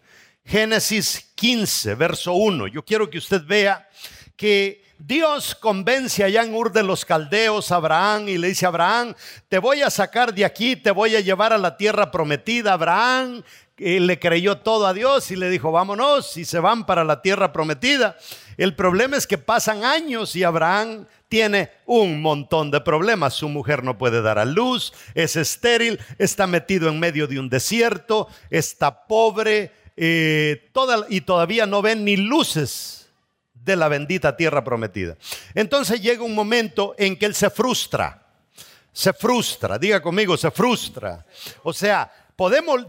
Génesis 0.45 1.33
15, 1.35 1.95
verso 1.95 2.33
1. 2.33 2.69
Yo 2.69 2.85
quiero 2.85 3.11
que 3.11 3.19
usted 3.19 3.43
vea 3.45 3.89
que 4.39 4.85
Dios 4.99 5.55
convence 5.57 6.23
allá 6.23 6.43
en 6.43 6.55
Ur 6.55 6.73
de 6.73 6.85
los 6.85 7.05
Caldeos 7.05 7.71
a 7.73 7.77
Abraham 7.77 8.29
y 8.29 8.39
le 8.39 8.49
dice 8.49 8.67
Abraham, 8.67 9.15
te 9.49 9.59
voy 9.59 9.83
a 9.83 9.91
sacar 9.91 10.33
de 10.33 10.45
aquí, 10.45 10.77
te 10.77 10.93
voy 10.93 11.17
a 11.17 11.21
llevar 11.21 11.53
a 11.53 11.59
la 11.59 11.77
tierra 11.77 12.11
prometida. 12.11 12.73
Abraham 12.73 13.43
le 13.77 14.19
creyó 14.19 14.59
todo 14.59 14.87
a 14.87 14.95
Dios 14.95 15.31
y 15.33 15.37
le 15.37 15.51
dijo, 15.51 15.73
vámonos, 15.73 16.37
y 16.37 16.45
se 16.45 16.61
van 16.61 16.87
para 16.87 17.03
la 17.05 17.21
tierra 17.21 17.53
prometida. 17.53 18.17
El 18.57 18.77
problema 18.77 19.17
es 19.17 19.27
que 19.27 19.39
pasan 19.39 19.85
años 19.85 20.37
y 20.37 20.45
Abraham 20.45 21.07
tiene 21.29 21.71
un 21.85 22.23
montón 22.23 22.71
de 22.71 22.81
problemas. 22.81 23.35
Su 23.35 23.49
mujer 23.49 23.83
no 23.83 23.99
puede 23.99 24.23
dar 24.23 24.39
a 24.39 24.45
luz, 24.45 24.93
es 25.15 25.35
estéril, 25.35 25.99
está 26.19 26.47
metido 26.47 26.89
en 26.89 27.01
medio 27.01 27.27
de 27.27 27.41
un 27.41 27.49
desierto, 27.49 28.29
está 28.51 29.07
pobre 29.07 29.73
eh, 29.97 30.71
y 31.09 31.21
todavía 31.23 31.67
no 31.67 31.83
ven 31.83 32.05
ni 32.05 32.17
luces 32.17 32.98
de 33.73 33.77
la 33.77 33.89
bendita 33.89 34.37
tierra 34.37 34.65
prometida. 34.65 35.17
Entonces 35.55 36.01
llega 36.01 36.23
un 36.23 36.35
momento 36.35 36.95
en 36.99 37.17
que 37.17 37.27
él 37.27 37.35
se 37.35 37.51
frustra. 37.51 38.23
Se 38.93 39.13
frustra, 39.13 39.79
diga 39.79 40.03
conmigo, 40.03 40.37
se 40.37 40.51
frustra. 40.51 41.25
O 41.63 41.73
sea, 41.73 42.11
podemos, 42.35 42.87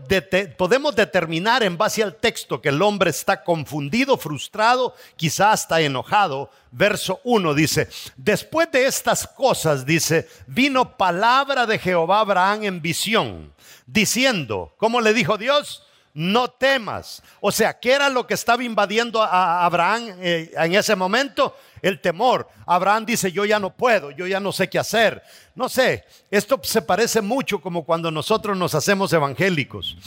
podemos 0.58 0.96
determinar 0.96 1.62
en 1.64 1.78
base 1.78 2.02
al 2.02 2.16
texto 2.16 2.62
que 2.62 2.70
el 2.70 2.82
hombre 2.82 3.10
está 3.10 3.44
confundido, 3.44 4.18
frustrado, 4.18 4.96
quizá 5.16 5.52
hasta 5.52 5.82
enojado. 5.82 6.50
Verso 6.72 7.20
1 7.26 7.54
dice, 7.54 7.90
después 8.16 8.72
de 8.72 8.86
estas 8.86 9.28
cosas, 9.28 9.86
dice, 9.86 10.28
vino 10.48 10.98
palabra 10.98 11.66
de 11.66 11.78
Jehová 11.78 12.22
Abraham 12.22 12.64
en 12.64 12.82
visión, 12.82 13.54
diciendo, 13.86 14.74
¿cómo 14.78 15.02
le 15.02 15.14
dijo 15.14 15.38
Dios? 15.38 15.84
No 16.14 16.50
temas. 16.50 17.22
O 17.40 17.52
sea, 17.52 17.80
¿qué 17.80 17.94
era 17.94 18.10
lo 18.10 18.26
que 18.26 18.34
estaba 18.34 18.64
invadiendo 18.64 19.22
a 19.22 19.66
Abraham 19.66 20.16
eh, 20.20 20.52
en 20.58 20.76
ese 20.76 20.96
momento? 20.96 21.56
El 21.82 22.02
temor. 22.02 22.50
Abraham 22.66 23.06
dice, 23.06 23.32
yo 23.32 23.46
ya 23.46 23.60
no 23.60 23.70
puedo, 23.70 24.12
yo 24.12 24.28
ya 24.28 24.40
no 24.40 24.52
sé 24.52 24.70
qué 24.70 24.80
hacer. 24.80 25.24
No 25.56 25.70
sé, 25.70 26.04
esto 26.30 26.60
se 26.64 26.82
parece 26.82 27.22
mucho 27.22 27.62
como 27.62 27.84
cuando 27.84 28.12
nosotros 28.12 28.58
nos 28.58 28.76
hacemos 28.76 29.14
evangélicos. 29.14 29.98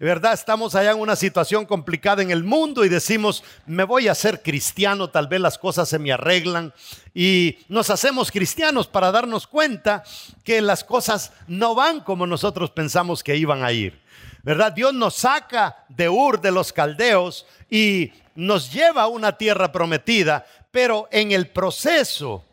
¿Verdad? 0.00 0.32
Estamos 0.32 0.76
allá 0.76 0.92
en 0.92 1.00
una 1.00 1.16
situación 1.16 1.66
complicada 1.66 2.22
en 2.22 2.30
el 2.30 2.44
mundo 2.44 2.84
y 2.84 2.88
decimos, 2.88 3.42
me 3.66 3.82
voy 3.82 4.06
a 4.06 4.12
hacer 4.12 4.42
cristiano, 4.42 5.10
tal 5.10 5.26
vez 5.26 5.40
las 5.40 5.58
cosas 5.58 5.88
se 5.88 5.98
me 5.98 6.12
arreglan. 6.12 6.72
Y 7.14 7.58
nos 7.68 7.90
hacemos 7.90 8.30
cristianos 8.30 8.86
para 8.86 9.10
darnos 9.10 9.48
cuenta 9.48 10.04
que 10.44 10.60
las 10.62 10.84
cosas 10.84 11.32
no 11.48 11.74
van 11.74 12.00
como 12.00 12.28
nosotros 12.28 12.70
pensamos 12.70 13.24
que 13.24 13.36
iban 13.36 13.64
a 13.64 13.72
ir. 13.72 14.00
¿Verdad? 14.42 14.72
Dios 14.72 14.94
nos 14.94 15.14
saca 15.14 15.84
de 15.88 16.08
Ur 16.08 16.40
de 16.40 16.50
los 16.50 16.72
caldeos 16.72 17.46
y 17.70 18.12
nos 18.34 18.72
lleva 18.72 19.02
a 19.02 19.08
una 19.08 19.36
tierra 19.36 19.72
prometida, 19.72 20.46
pero 20.70 21.08
en 21.10 21.32
el 21.32 21.48
proceso 21.48 22.44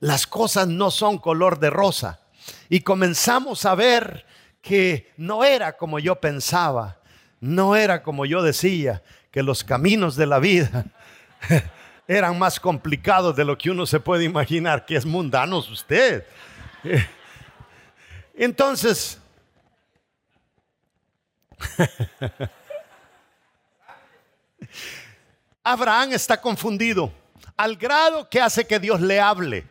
las 0.00 0.26
cosas 0.26 0.68
no 0.68 0.90
son 0.90 1.18
color 1.18 1.58
de 1.58 1.70
rosa. 1.70 2.20
Y 2.68 2.80
comenzamos 2.80 3.64
a 3.64 3.74
ver 3.74 4.26
que 4.60 5.12
no 5.16 5.44
era 5.44 5.76
como 5.76 5.98
yo 5.98 6.16
pensaba, 6.16 6.98
no 7.40 7.76
era 7.76 8.02
como 8.02 8.26
yo 8.26 8.42
decía, 8.42 9.02
que 9.30 9.42
los 9.42 9.64
caminos 9.64 10.16
de 10.16 10.26
la 10.26 10.38
vida 10.38 10.84
eran 12.06 12.38
más 12.38 12.60
complicados 12.60 13.34
de 13.34 13.44
lo 13.44 13.56
que 13.56 13.70
uno 13.70 13.86
se 13.86 14.00
puede 14.00 14.24
imaginar, 14.24 14.84
que 14.84 14.96
es 14.96 15.06
mundano 15.06 15.58
usted. 15.58 16.24
Entonces, 18.34 19.21
Abraham 25.64 26.12
está 26.12 26.40
confundido 26.40 27.12
al 27.56 27.76
grado 27.76 28.28
que 28.28 28.40
hace 28.40 28.66
que 28.66 28.80
Dios 28.80 29.00
le 29.00 29.20
hable. 29.20 29.66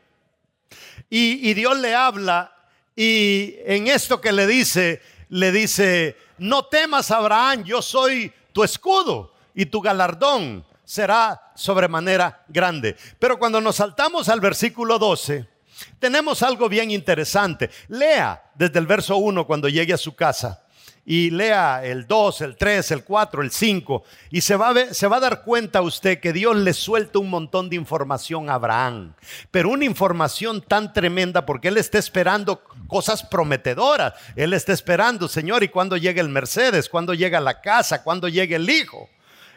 Y, 1.10 1.54
Dios 1.54 1.78
le 1.78 1.94
habla 1.94 2.56
y 2.96 3.56
en 3.66 3.88
esto 3.88 4.22
que 4.22 4.32
le 4.32 4.48
dice, 4.48 5.02
le 5.28 5.52
dice, 5.52 6.16
no 6.38 6.64
temas 6.66 7.12
Abraham, 7.12 7.66
yo 7.66 7.82
soy 7.82 8.32
tu 8.54 8.64
escudo 8.64 9.34
y 9.54 9.66
tu 9.66 9.82
galardón 9.82 10.66
será 10.86 11.52
sobremanera 11.54 12.46
grande. 12.48 12.96
Pero 13.20 13.38
cuando 13.38 13.60
nos 13.60 13.76
saltamos 13.76 14.30
al 14.30 14.40
versículo 14.40 14.98
12, 14.98 15.46
tenemos 16.00 16.44
algo 16.44 16.70
bien 16.70 16.92
interesante. 16.92 17.70
Lea 17.90 18.42
desde 18.56 18.80
el 18.80 18.88
verso 18.88 19.18
1 19.18 19.46
cuando 19.46 19.68
llegue 19.68 19.94
a 19.94 19.98
su 19.98 20.16
casa 20.16 20.61
y 21.05 21.31
lea 21.31 21.84
el 21.84 22.05
2, 22.05 22.41
el 22.41 22.55
3, 22.55 22.91
el 22.91 23.03
4, 23.03 23.41
el 23.41 23.51
5 23.51 24.03
y 24.29 24.41
se 24.41 24.55
va, 24.55 24.70
a 24.70 25.20
dar 25.20 25.43
cuenta 25.43 25.81
usted 25.81 26.20
que 26.20 26.34
Dios 26.34 26.55
le 26.55 26.74
suelta 26.74 27.20
un 27.20 27.29
montón 27.29 27.70
de 27.70 27.75
información 27.75 28.50
a 28.50 28.55
Abraham, 28.55 29.13
pero 29.50 29.70
una 29.70 29.86
información 29.86 30.62
tan 30.62 30.93
tremenda 30.93 31.46
porque 31.46 31.70
él 31.70 31.77
está 31.77 31.98
esperando 31.98 32.63
cosas 32.88 33.24
prometedoras, 33.24 34.13
él 34.36 34.53
está 34.53 34.74
esperando, 34.74 35.27
Señor, 35.27 35.63
¿y 35.63 35.70
cuándo 35.70 35.98
llega 35.98 36.22
el 36.22 36.29
Mercedes? 36.29 36.89
¿Cuándo 36.89 37.13
llega 37.13 37.39
la 37.39 37.62
casa? 37.62 38.03
¿Cuándo 38.03 38.27
llega 38.27 38.55
el 38.55 38.70
hijo? 38.70 39.10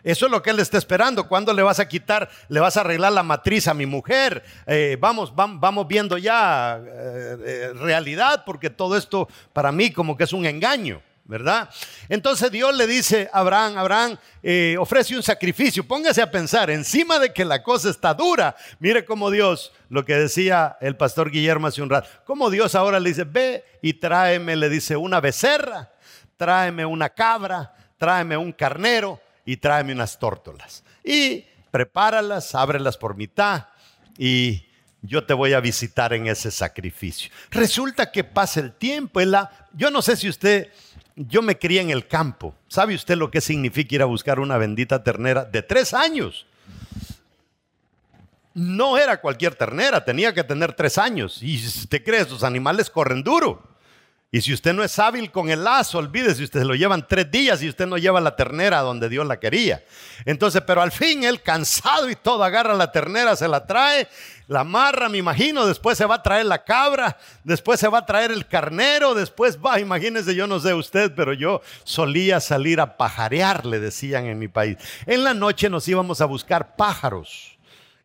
Eso 0.04 0.26
es 0.26 0.32
lo 0.32 0.42
que 0.42 0.50
él 0.50 0.60
está 0.60 0.76
esperando. 0.76 1.26
¿Cuándo 1.26 1.52
le 1.54 1.62
vas 1.62 1.80
a 1.80 1.88
quitar, 1.88 2.28
le 2.48 2.60
vas 2.60 2.76
a 2.76 2.82
arreglar 2.82 3.12
la 3.12 3.22
matriz 3.22 3.66
a 3.68 3.74
mi 3.74 3.86
mujer? 3.86 4.44
Eh, 4.66 4.98
vamos, 5.00 5.34
vamos, 5.34 5.58
vamos, 5.60 5.88
viendo 5.88 6.18
ya 6.18 6.78
eh, 6.78 7.36
eh, 7.42 7.72
realidad, 7.74 8.44
porque 8.44 8.68
todo 8.68 8.98
esto 8.98 9.28
para 9.54 9.72
mí 9.72 9.90
como 9.90 10.14
que 10.16 10.24
es 10.24 10.34
un 10.34 10.44
engaño. 10.44 11.00
¿Verdad? 11.25 11.71
Entonces 12.09 12.50
Dios 12.50 12.76
le 12.76 12.87
dice 12.87 13.31
a 13.33 13.40
Abraham, 13.40 13.78
Abraham, 13.78 14.19
eh, 14.43 14.76
ofrece 14.78 15.16
un 15.16 15.23
sacrificio, 15.23 15.87
póngase 15.87 16.21
a 16.21 16.31
pensar, 16.31 16.71
encima 16.71 17.19
de 17.19 17.33
que 17.33 17.45
la 17.45 17.62
cosa 17.62 17.88
está 17.88 18.12
dura, 18.12 18.54
mire 18.78 19.04
cómo 19.04 19.31
Dios, 19.31 19.73
lo 19.88 20.04
que 20.04 20.14
decía 20.14 20.76
el 20.81 20.97
pastor 20.97 21.31
Guillermo 21.31 21.66
hace 21.66 21.81
un 21.81 21.88
rato, 21.88 22.09
cómo 22.25 22.50
Dios 22.50 22.75
ahora 22.75 23.00
le 23.00 23.09
dice, 23.09 23.25
ve 23.25 23.64
y 23.81 23.95
tráeme, 23.95 24.54
le 24.54 24.69
dice, 24.69 24.97
una 24.97 25.21
becerra, 25.21 25.93
tráeme 26.37 26.85
una 26.85 27.09
cabra, 27.09 27.75
tráeme 27.97 28.37
un 28.37 28.52
carnero 28.52 29.21
y 29.47 29.57
tráeme 29.57 29.93
unas 29.95 30.19
tórtolas. 30.19 30.85
Y 31.02 31.47
prepáralas, 31.71 32.54
ábrelas 32.54 32.99
por 32.99 33.16
mitad 33.16 33.66
y 34.19 34.66
yo 35.00 35.25
te 35.25 35.35
voy 35.35 35.52
a 35.52 35.61
visitar 35.61 36.12
en 36.12 36.26
ese 36.26 36.50
sacrificio. 36.50 37.31
Resulta 37.50 38.11
que 38.11 38.25
pasa 38.25 38.61
el 38.61 38.73
tiempo, 38.73 39.21
yo 39.73 39.90
no 39.90 40.00
sé 40.00 40.16
si 40.16 40.28
usted 40.28 40.71
yo 41.16 41.42
me 41.42 41.59
crié 41.59 41.80
en 41.80 41.90
el 41.90 42.06
campo. 42.06 42.54
¿Sabe 42.68 42.94
usted 42.94 43.16
lo 43.16 43.30
que 43.30 43.40
significa 43.40 43.94
ir 43.94 44.02
a 44.02 44.06
buscar 44.06 44.40
una 44.40 44.59
bendita 44.59 45.02
ternera 45.02 45.44
de 45.44 45.62
tres 45.62 45.94
años? 45.94 46.47
No 48.52 48.99
era 48.99 49.21
cualquier 49.21 49.54
ternera, 49.54 50.04
tenía 50.04 50.33
que 50.33 50.44
tener 50.44 50.75
tres 50.75 50.99
años. 50.99 51.42
Y 51.42 51.59
si 51.59 51.80
usted 51.80 52.04
cree, 52.04 52.21
esos 52.21 52.44
animales 52.44 52.90
corren 52.90 53.23
duro. 53.23 53.75
Y 54.35 54.40
si 54.40 54.52
usted 54.52 54.73
no 54.73 54.83
es 54.83 54.99
hábil 54.99 55.30
con 55.30 55.49
el 55.49 55.62
lazo, 55.62 55.99
olvídese, 55.99 56.42
usted 56.42 56.64
lo 56.64 56.75
llevan 56.75 57.06
tres 57.06 57.30
días 57.30 57.62
y 57.62 57.68
usted 57.68 57.87
no 57.87 57.99
lleva 57.99 58.21
la 58.21 58.35
ternera 58.35 58.80
donde 58.80 59.09
Dios 59.09 59.25
la 59.28 59.38
quería. 59.38 59.85
Entonces, 60.25 60.61
pero 60.66 60.83
al 60.83 60.90
fin 60.90 61.23
él 61.23 61.40
cansado 61.40 62.11
y 62.11 62.16
todo 62.16 62.42
agarra 62.42 62.74
la 62.74 62.90
ternera, 62.90 63.37
se 63.37 63.46
la 63.46 63.64
trae, 63.64 64.09
la 64.46 64.61
amarra, 64.61 65.09
me 65.09 65.18
imagino, 65.18 65.66
después 65.66 65.96
se 65.96 66.04
va 66.04 66.16
a 66.16 66.22
traer 66.22 66.46
la 66.46 66.64
cabra, 66.64 67.16
después 67.44 67.80
se 67.80 67.88
va 67.88 67.98
a 67.98 68.07
traer 68.07 68.30
el 68.30 68.46
carnero, 68.46 69.14
después 69.14 69.59
va, 69.59 69.80
imagínese, 69.80 70.35
yo 70.35 70.46
no 70.46 70.61
sé 70.61 70.74
usted, 70.74 71.12
pero 71.14 71.33
yo 71.33 71.62
solía 71.85 72.40
salir 72.40 72.80
a 72.80 72.96
pajarear, 72.96 73.64
le 73.64 73.80
decían 73.80 74.26
en 74.26 74.38
mi 74.38 74.48
país. 74.48 74.76
En 75.07 75.24
la 75.24 75.35
noche 75.35 75.70
nos 75.70 75.88
íbamos 75.88 76.20
a 76.20 76.26
buscar 76.26 76.76
pájaros 76.76 77.59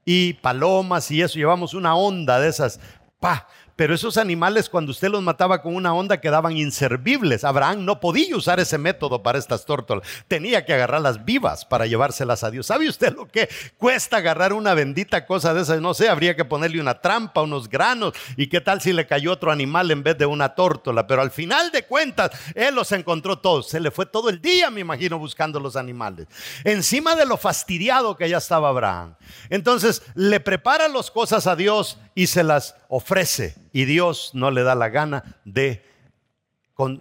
y 0.05 0.33
palomas 0.33 1.11
y 1.11 1.21
eso, 1.21 1.37
llevamos 1.37 1.73
una 1.73 1.95
onda 1.95 2.39
de 2.39 2.47
esas, 2.47 2.79
pa, 3.19 3.47
pero 3.79 3.95
esos 3.95 4.17
animales 4.17 4.67
cuando 4.67 4.91
usted 4.91 5.07
los 5.07 5.21
mataba 5.21 5.61
con 5.61 5.73
una 5.73 5.93
onda 5.93 6.19
quedaban 6.19 6.57
inservibles. 6.57 7.45
Abraham 7.45 7.85
no 7.85 8.01
podía 8.01 8.35
usar 8.35 8.59
ese 8.59 8.77
método 8.77 9.23
para 9.23 9.39
estas 9.39 9.63
tórtolas. 9.63 10.05
Tenía 10.27 10.65
que 10.65 10.73
agarrarlas 10.73 11.23
vivas 11.23 11.63
para 11.63 11.85
llevárselas 11.85 12.43
a 12.43 12.51
Dios. 12.51 12.65
¿Sabe 12.65 12.89
usted 12.89 13.15
lo 13.15 13.29
que 13.29 13.47
cuesta 13.77 14.17
agarrar 14.17 14.51
una 14.51 14.73
bendita 14.73 15.25
cosa 15.25 15.53
de 15.53 15.61
esas? 15.61 15.79
No 15.79 15.93
sé, 15.93 16.09
habría 16.09 16.35
que 16.35 16.43
ponerle 16.43 16.81
una 16.81 16.99
trampa, 16.99 17.41
unos 17.41 17.69
granos. 17.69 18.11
¿Y 18.35 18.47
qué 18.47 18.59
tal 18.59 18.81
si 18.81 18.91
le 18.91 19.07
cayó 19.07 19.31
otro 19.31 19.49
animal 19.49 19.89
en 19.91 20.03
vez 20.03 20.17
de 20.17 20.25
una 20.25 20.55
tórtola? 20.55 21.07
Pero 21.07 21.21
al 21.21 21.31
final 21.31 21.71
de 21.71 21.83
cuentas, 21.83 22.31
él 22.55 22.75
los 22.75 22.91
encontró 22.91 23.39
todos. 23.39 23.69
Se 23.69 23.79
le 23.79 23.91
fue 23.91 24.05
todo 24.05 24.27
el 24.27 24.41
día, 24.41 24.69
me 24.69 24.81
imagino, 24.81 25.17
buscando 25.17 25.57
los 25.57 25.77
animales. 25.77 26.27
Encima 26.65 27.15
de 27.15 27.25
lo 27.25 27.37
fastidiado 27.37 28.17
que 28.17 28.27
ya 28.27 28.39
estaba 28.39 28.67
Abraham. 28.67 29.15
Entonces 29.49 30.01
le 30.15 30.41
prepara 30.41 30.89
las 30.89 31.09
cosas 31.09 31.47
a 31.47 31.55
Dios 31.55 31.97
y 32.19 32.27
se 32.27 32.43
las 32.43 32.75
ofrece 32.89 33.55
y 33.71 33.85
Dios 33.85 34.31
no 34.33 34.51
le 34.51 34.63
da 34.63 34.75
la 34.75 34.89
gana 34.89 35.39
de, 35.45 35.85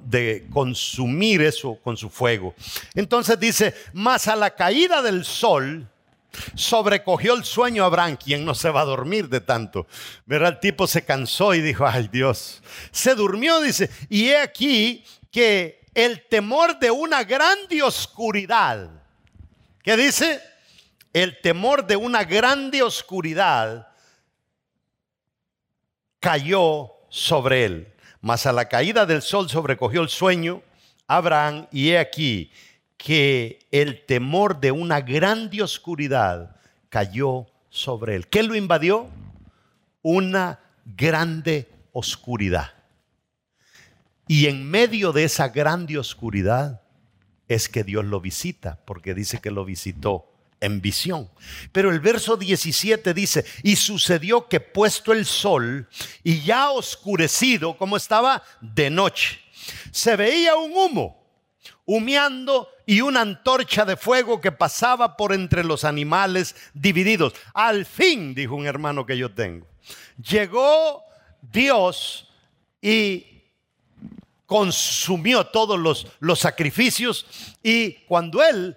de 0.04 0.46
consumir 0.52 1.42
eso 1.42 1.76
con 1.82 1.96
su 1.96 2.08
fuego. 2.08 2.54
Entonces 2.94 3.40
dice, 3.40 3.74
más 3.94 4.28
a 4.28 4.36
la 4.36 4.54
caída 4.54 5.02
del 5.02 5.24
sol, 5.24 5.88
sobrecogió 6.54 7.34
el 7.34 7.42
sueño 7.42 7.82
a 7.82 7.86
Abraham, 7.86 8.16
quien 8.16 8.44
no 8.44 8.54
se 8.54 8.70
va 8.70 8.82
a 8.82 8.84
dormir 8.84 9.28
de 9.28 9.40
tanto. 9.40 9.88
Verá, 10.24 10.46
el 10.50 10.60
tipo 10.60 10.86
se 10.86 11.04
cansó 11.04 11.52
y 11.52 11.62
dijo, 11.62 11.84
ay 11.84 12.06
Dios, 12.12 12.62
se 12.92 13.16
durmió, 13.16 13.60
dice, 13.60 13.90
y 14.08 14.28
he 14.28 14.38
aquí 14.38 15.02
que 15.32 15.80
el 15.94 16.28
temor 16.28 16.78
de 16.78 16.92
una 16.92 17.24
grande 17.24 17.82
oscuridad, 17.82 18.88
¿qué 19.82 19.96
dice? 19.96 20.40
El 21.12 21.40
temor 21.40 21.88
de 21.88 21.96
una 21.96 22.22
grande 22.22 22.84
oscuridad 22.84 23.87
cayó 26.20 26.92
sobre 27.08 27.64
él. 27.64 27.92
Mas 28.20 28.46
a 28.46 28.52
la 28.52 28.68
caída 28.68 29.06
del 29.06 29.22
sol 29.22 29.48
sobrecogió 29.48 30.02
el 30.02 30.08
sueño 30.08 30.62
Abraham 31.06 31.66
y 31.72 31.90
he 31.90 31.98
aquí 31.98 32.50
que 32.96 33.60
el 33.70 34.04
temor 34.04 34.60
de 34.60 34.72
una 34.72 35.00
grande 35.00 35.62
oscuridad 35.62 36.56
cayó 36.88 37.46
sobre 37.70 38.16
él. 38.16 38.26
¿Qué 38.28 38.42
lo 38.42 38.54
invadió? 38.54 39.08
Una 40.02 40.60
grande 40.84 41.68
oscuridad. 41.92 42.72
Y 44.26 44.46
en 44.46 44.68
medio 44.68 45.12
de 45.12 45.24
esa 45.24 45.48
grande 45.48 45.96
oscuridad 45.96 46.82
es 47.46 47.68
que 47.68 47.84
Dios 47.84 48.04
lo 48.04 48.20
visita, 48.20 48.78
porque 48.84 49.14
dice 49.14 49.38
que 49.40 49.50
lo 49.50 49.64
visitó 49.64 50.30
en 50.60 50.80
visión. 50.80 51.30
Pero 51.72 51.90
el 51.90 52.00
verso 52.00 52.36
17 52.36 53.14
dice, 53.14 53.44
y 53.62 53.76
sucedió 53.76 54.48
que 54.48 54.60
puesto 54.60 55.12
el 55.12 55.26
sol 55.26 55.88
y 56.22 56.42
ya 56.42 56.70
oscurecido, 56.70 57.76
como 57.76 57.96
estaba 57.96 58.42
de 58.60 58.90
noche, 58.90 59.40
se 59.90 60.16
veía 60.16 60.56
un 60.56 60.72
humo 60.72 61.18
humeando 61.84 62.68
y 62.84 63.00
una 63.00 63.22
antorcha 63.22 63.84
de 63.84 63.96
fuego 63.96 64.40
que 64.40 64.52
pasaba 64.52 65.16
por 65.16 65.32
entre 65.32 65.64
los 65.64 65.84
animales 65.84 66.54
divididos. 66.74 67.32
Al 67.54 67.86
fin, 67.86 68.34
dijo 68.34 68.54
un 68.54 68.66
hermano 68.66 69.06
que 69.06 69.16
yo 69.16 69.32
tengo, 69.32 69.66
llegó 70.22 71.02
Dios 71.40 72.28
y 72.80 73.42
consumió 74.46 75.46
todos 75.46 75.78
los, 75.78 76.06
los 76.20 76.38
sacrificios 76.38 77.26
y 77.62 77.92
cuando 78.06 78.42
él 78.42 78.76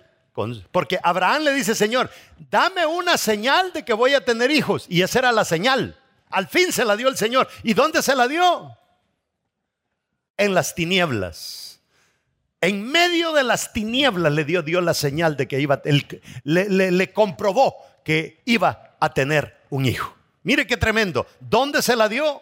porque 0.71 0.97
Abraham 1.03 1.43
le 1.43 1.53
dice, 1.53 1.75
Señor, 1.75 2.09
dame 2.49 2.85
una 2.85 3.17
señal 3.17 3.73
de 3.73 3.83
que 3.83 3.93
voy 3.93 4.13
a 4.13 4.23
tener 4.23 4.49
hijos. 4.49 4.85
Y 4.87 5.01
esa 5.01 5.19
era 5.19 5.31
la 5.31 5.43
señal. 5.43 5.97
Al 6.29 6.47
fin 6.47 6.71
se 6.71 6.85
la 6.85 6.95
dio 6.95 7.09
el 7.09 7.17
Señor. 7.17 7.49
¿Y 7.63 7.73
dónde 7.73 8.01
se 8.01 8.15
la 8.15 8.27
dio? 8.27 8.77
En 10.37 10.53
las 10.53 10.73
tinieblas. 10.73 11.81
En 12.61 12.83
medio 12.83 13.33
de 13.33 13.43
las 13.43 13.73
tinieblas 13.73 14.31
le 14.31 14.45
dio 14.45 14.61
Dios 14.61 14.83
la 14.83 14.93
señal 14.93 15.35
de 15.35 15.47
que 15.47 15.59
iba, 15.59 15.81
le, 16.43 16.91
le 16.91 17.13
comprobó 17.13 17.75
que 18.05 18.41
iba 18.45 18.95
a 18.99 19.13
tener 19.13 19.57
un 19.69 19.85
hijo. 19.85 20.15
Mire 20.43 20.65
qué 20.65 20.77
tremendo. 20.77 21.27
¿Dónde 21.39 21.81
se 21.81 21.95
la 21.95 22.07
dio? 22.07 22.41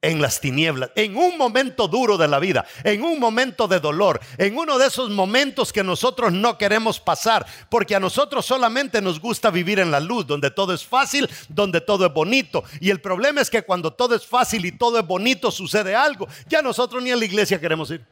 En 0.00 0.22
las 0.22 0.40
tinieblas, 0.40 0.90
en 0.94 1.16
un 1.16 1.36
momento 1.36 1.88
duro 1.88 2.16
de 2.16 2.28
la 2.28 2.38
vida, 2.38 2.64
en 2.84 3.02
un 3.02 3.18
momento 3.18 3.66
de 3.66 3.80
dolor, 3.80 4.20
en 4.36 4.56
uno 4.56 4.78
de 4.78 4.86
esos 4.86 5.10
momentos 5.10 5.72
que 5.72 5.82
nosotros 5.82 6.32
no 6.32 6.56
queremos 6.56 7.00
pasar, 7.00 7.44
porque 7.68 7.96
a 7.96 8.00
nosotros 8.00 8.46
solamente 8.46 9.02
nos 9.02 9.20
gusta 9.20 9.50
vivir 9.50 9.80
en 9.80 9.90
la 9.90 9.98
luz, 9.98 10.26
donde 10.26 10.50
todo 10.50 10.72
es 10.72 10.84
fácil, 10.84 11.28
donde 11.48 11.80
todo 11.80 12.06
es 12.06 12.12
bonito. 12.12 12.62
Y 12.80 12.90
el 12.90 13.00
problema 13.00 13.40
es 13.40 13.50
que 13.50 13.62
cuando 13.62 13.92
todo 13.92 14.14
es 14.14 14.24
fácil 14.24 14.64
y 14.66 14.72
todo 14.72 15.00
es 15.00 15.06
bonito, 15.06 15.50
sucede 15.50 15.96
algo. 15.96 16.28
Ya 16.48 16.62
nosotros 16.62 17.02
ni 17.02 17.10
a 17.10 17.16
la 17.16 17.24
iglesia 17.24 17.60
queremos 17.60 17.90
ir. 17.90 18.04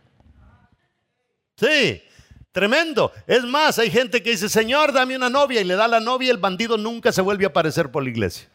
Sí, 1.57 2.03
tremendo. 2.51 3.12
Es 3.29 3.44
más, 3.44 3.79
hay 3.79 3.92
gente 3.92 4.25
que 4.25 4.31
dice, 4.31 4.49
Señor, 4.49 4.92
dame 4.92 5.14
una 5.14 5.31
novia 5.31 5.61
y 5.61 5.64
le 5.64 5.77
da 5.77 5.87
la 5.87 6.01
novia 6.01 6.27
y 6.27 6.31
el 6.31 6.38
bandido 6.38 6.77
nunca 6.77 7.12
se 7.12 7.22
vuelve 7.22 7.44
a 7.44 7.49
aparecer 7.49 7.92
por 7.92 8.03
la 8.03 8.11
iglesia. 8.11 8.49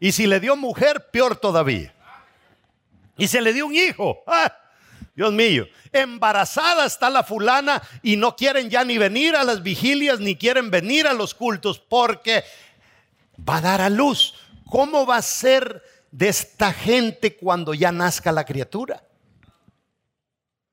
Y 0.00 0.12
si 0.12 0.26
le 0.26 0.40
dio 0.40 0.56
mujer, 0.56 1.10
peor 1.12 1.36
todavía. 1.36 1.95
Y 3.16 3.28
se 3.28 3.40
le 3.40 3.52
dio 3.52 3.66
un 3.66 3.74
hijo. 3.74 4.22
¡Ah! 4.26 4.52
Dios 5.14 5.32
mío, 5.32 5.66
embarazada 5.92 6.84
está 6.84 7.08
la 7.08 7.22
fulana 7.22 7.82
y 8.02 8.16
no 8.16 8.36
quieren 8.36 8.68
ya 8.68 8.84
ni 8.84 8.98
venir 8.98 9.34
a 9.34 9.44
las 9.44 9.62
vigilias 9.62 10.20
ni 10.20 10.36
quieren 10.36 10.70
venir 10.70 11.06
a 11.06 11.14
los 11.14 11.32
cultos 11.32 11.78
porque 11.78 12.44
va 13.48 13.56
a 13.56 13.62
dar 13.62 13.80
a 13.80 13.88
luz. 13.88 14.34
¿Cómo 14.68 15.06
va 15.06 15.16
a 15.16 15.22
ser 15.22 15.82
de 16.10 16.28
esta 16.28 16.72
gente 16.72 17.34
cuando 17.36 17.72
ya 17.72 17.92
nazca 17.92 18.30
la 18.30 18.44
criatura? 18.44 19.04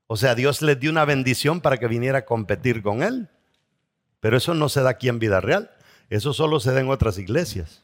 O 0.07 0.17
sea, 0.17 0.35
Dios 0.35 0.61
les 0.61 0.77
dio 0.77 0.91
una 0.91 1.05
bendición 1.05 1.61
para 1.61 1.77
que 1.77 1.87
viniera 1.87 2.19
a 2.19 2.25
competir 2.25 2.83
con 2.83 3.01
Él. 3.01 3.29
Pero 4.19 4.37
eso 4.37 4.53
no 4.53 4.67
se 4.67 4.81
da 4.81 4.91
aquí 4.91 5.07
en 5.07 5.19
vida 5.19 5.39
real. 5.39 5.71
Eso 6.09 6.33
solo 6.33 6.59
se 6.59 6.73
da 6.73 6.81
en 6.81 6.89
otras 6.89 7.17
iglesias. 7.17 7.81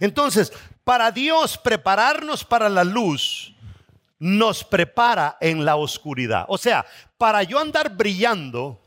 Entonces, 0.00 0.52
para 0.84 1.10
Dios 1.10 1.58
prepararnos 1.58 2.44
para 2.44 2.68
la 2.68 2.84
luz, 2.84 3.54
nos 4.18 4.64
prepara 4.64 5.36
en 5.40 5.64
la 5.64 5.76
oscuridad. 5.76 6.44
O 6.48 6.58
sea, 6.58 6.84
para 7.16 7.42
yo 7.42 7.58
andar 7.58 7.96
brillando, 7.96 8.80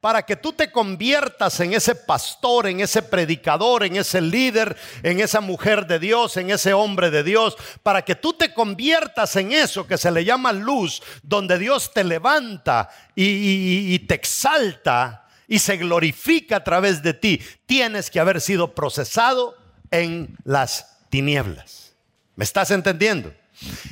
para 0.00 0.22
que 0.24 0.36
tú 0.36 0.52
te 0.52 0.70
conviertas 0.70 1.58
en 1.60 1.72
ese 1.72 1.94
pastor, 1.94 2.66
en 2.68 2.80
ese 2.80 3.02
predicador, 3.02 3.84
en 3.84 3.96
ese 3.96 4.20
líder, 4.20 4.76
en 5.02 5.20
esa 5.20 5.40
mujer 5.40 5.86
de 5.86 5.98
Dios, 5.98 6.36
en 6.36 6.50
ese 6.50 6.72
hombre 6.72 7.10
de 7.10 7.22
Dios, 7.22 7.56
para 7.82 8.02
que 8.02 8.14
tú 8.14 8.32
te 8.32 8.54
conviertas 8.54 9.34
en 9.36 9.52
eso 9.52 9.86
que 9.86 9.98
se 9.98 10.10
le 10.10 10.24
llama 10.24 10.52
luz, 10.52 11.02
donde 11.22 11.58
Dios 11.58 11.92
te 11.92 12.04
levanta 12.04 12.88
y, 13.14 13.98
te 14.00 14.14
exalta 14.14 15.26
y 15.48 15.58
se 15.58 15.76
glorifica 15.76 16.56
a 16.56 16.64
través 16.64 17.02
de 17.02 17.14
ti, 17.14 17.40
tienes 17.66 18.10
que 18.10 18.20
haber 18.20 18.40
sido 18.40 18.74
procesado 18.74 19.56
en 19.90 20.36
las 20.44 20.98
tinieblas. 21.08 21.94
¿Me 22.36 22.44
estás 22.44 22.70
entendiendo? 22.70 23.32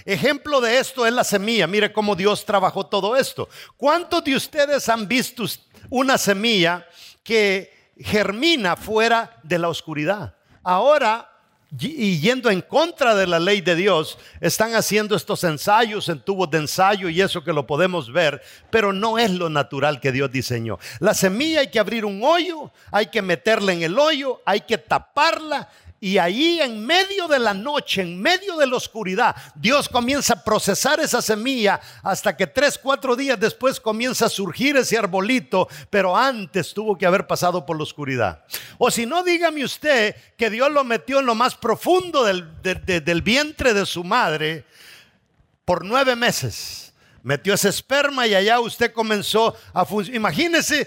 Ejemplo 0.04 0.60
de 0.60 0.78
esto 0.78 1.06
es 1.06 1.12
la 1.12 1.24
semilla. 1.24 1.66
Mire 1.66 1.92
cómo 1.92 2.14
Dios 2.14 2.44
trabajó 2.44 2.86
todo 2.86 3.16
esto. 3.16 3.48
¿Cuántos 3.76 4.24
de 4.24 4.36
ustedes 4.36 4.88
han 4.88 5.08
visto 5.08 5.44
una 5.90 6.18
semilla 6.18 6.86
que 7.22 7.92
germina 7.98 8.76
fuera 8.76 9.38
de 9.42 9.58
la 9.58 9.68
oscuridad? 9.68 10.34
Ahora, 10.62 11.30
y 11.80 12.20
yendo 12.20 12.50
en 12.50 12.60
contra 12.60 13.14
de 13.14 13.26
la 13.26 13.40
ley 13.40 13.60
de 13.60 13.74
Dios, 13.74 14.18
están 14.40 14.74
haciendo 14.74 15.16
estos 15.16 15.42
ensayos 15.42 16.08
en 16.08 16.20
tubos 16.20 16.50
de 16.50 16.58
ensayo 16.58 17.08
y 17.08 17.20
eso 17.20 17.42
que 17.42 17.52
lo 17.52 17.66
podemos 17.66 18.12
ver, 18.12 18.42
pero 18.70 18.92
no 18.92 19.18
es 19.18 19.30
lo 19.30 19.50
natural 19.50 20.00
que 20.00 20.12
Dios 20.12 20.30
diseñó. 20.30 20.78
La 21.00 21.14
semilla 21.14 21.60
hay 21.60 21.70
que 21.70 21.80
abrir 21.80 22.04
un 22.04 22.22
hoyo, 22.22 22.70
hay 22.92 23.06
que 23.06 23.22
meterla 23.22 23.72
en 23.72 23.82
el 23.82 23.98
hoyo, 23.98 24.40
hay 24.46 24.60
que 24.60 24.78
taparla 24.78 25.68
y 26.04 26.18
ahí 26.18 26.60
en 26.60 26.84
medio 26.84 27.26
de 27.28 27.38
la 27.38 27.54
noche, 27.54 28.02
en 28.02 28.20
medio 28.20 28.58
de 28.58 28.66
la 28.66 28.76
oscuridad, 28.76 29.34
Dios 29.54 29.88
comienza 29.88 30.34
a 30.34 30.44
procesar 30.44 31.00
esa 31.00 31.22
semilla 31.22 31.80
hasta 32.02 32.36
que 32.36 32.46
tres, 32.46 32.76
cuatro 32.76 33.16
días 33.16 33.40
después 33.40 33.80
comienza 33.80 34.26
a 34.26 34.28
surgir 34.28 34.76
ese 34.76 34.98
arbolito, 34.98 35.66
pero 35.88 36.14
antes 36.14 36.74
tuvo 36.74 36.98
que 36.98 37.06
haber 37.06 37.26
pasado 37.26 37.64
por 37.64 37.78
la 37.78 37.84
oscuridad. 37.84 38.44
O 38.76 38.90
si 38.90 39.06
no, 39.06 39.22
dígame 39.22 39.64
usted 39.64 40.14
que 40.36 40.50
Dios 40.50 40.70
lo 40.70 40.84
metió 40.84 41.20
en 41.20 41.24
lo 41.24 41.34
más 41.34 41.54
profundo 41.54 42.22
del, 42.22 43.22
vientre 43.22 43.72
de 43.72 43.86
su 43.86 44.04
madre 44.04 44.66
por 45.64 45.86
nueve 45.86 46.16
meses. 46.16 46.92
Metió 47.22 47.54
ese 47.54 47.70
esperma 47.70 48.26
y 48.26 48.34
allá 48.34 48.60
usted 48.60 48.92
comenzó 48.92 49.56
a 49.72 49.86
funcionar. 49.86 50.16
Imagínese 50.16 50.86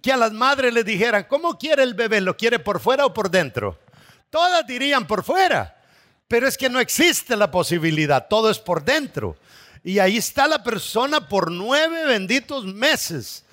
que 0.00 0.12
a 0.12 0.16
las 0.16 0.30
madres 0.32 0.72
le 0.72 0.84
dijeran, 0.84 1.26
¿cómo 1.28 1.58
quiere 1.58 1.82
el 1.82 1.94
bebé? 1.94 2.20
¿Lo 2.20 2.36
quiere 2.36 2.60
por 2.60 2.78
fuera 2.78 3.04
o 3.04 3.12
por 3.12 3.28
dentro? 3.32 3.80
Todas 4.30 4.66
dirían 4.66 5.06
por 5.06 5.22
fuera, 5.22 5.76
pero 6.28 6.48
es 6.48 6.56
que 6.56 6.68
no 6.68 6.80
existe 6.80 7.36
la 7.36 7.50
posibilidad, 7.50 8.26
todo 8.28 8.50
es 8.50 8.58
por 8.58 8.84
dentro. 8.84 9.36
Y 9.82 9.98
ahí 9.98 10.16
está 10.16 10.48
la 10.48 10.62
persona 10.62 11.28
por 11.28 11.50
nueve 11.50 12.06
benditos 12.06 12.64
meses 12.64 13.44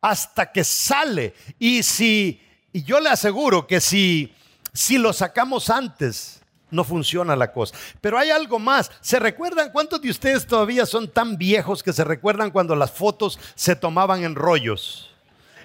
hasta 0.00 0.52
que 0.52 0.62
sale. 0.62 1.34
Y 1.58 1.82
si, 1.82 2.40
y 2.72 2.82
yo 2.82 3.00
le 3.00 3.08
aseguro 3.08 3.66
que 3.66 3.80
si, 3.80 4.34
si 4.72 4.98
lo 4.98 5.12
sacamos 5.12 5.70
antes, 5.70 6.40
no 6.70 6.84
funciona 6.84 7.36
la 7.36 7.52
cosa. 7.52 7.74
Pero 8.00 8.18
hay 8.18 8.30
algo 8.30 8.58
más. 8.58 8.90
¿Se 9.00 9.18
recuerdan 9.18 9.70
cuántos 9.72 10.00
de 10.00 10.10
ustedes 10.10 10.46
todavía 10.46 10.86
son 10.86 11.08
tan 11.08 11.36
viejos 11.36 11.82
que 11.82 11.92
se 11.92 12.04
recuerdan 12.04 12.50
cuando 12.50 12.76
las 12.76 12.90
fotos 12.90 13.38
se 13.54 13.76
tomaban 13.76 14.24
en 14.24 14.34
rollos? 14.34 15.10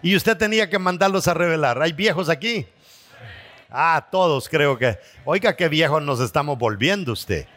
Y 0.02 0.16
usted 0.16 0.38
tenía 0.38 0.70
que 0.70 0.80
mandarlos 0.80 1.28
a 1.28 1.34
revelar. 1.34 1.82
¿Hay 1.82 1.94
viejos 1.94 2.30
aquí? 2.30 2.66
Ah, 3.70 4.08
todos 4.12 4.48
creo 4.50 4.78
que. 4.78 4.98
Oiga, 5.26 5.56
qué 5.56 5.68
viejos 5.70 6.02
nos 6.02 6.20
estamos 6.20 6.58
volviendo 6.58 7.12
usted. 7.12 7.48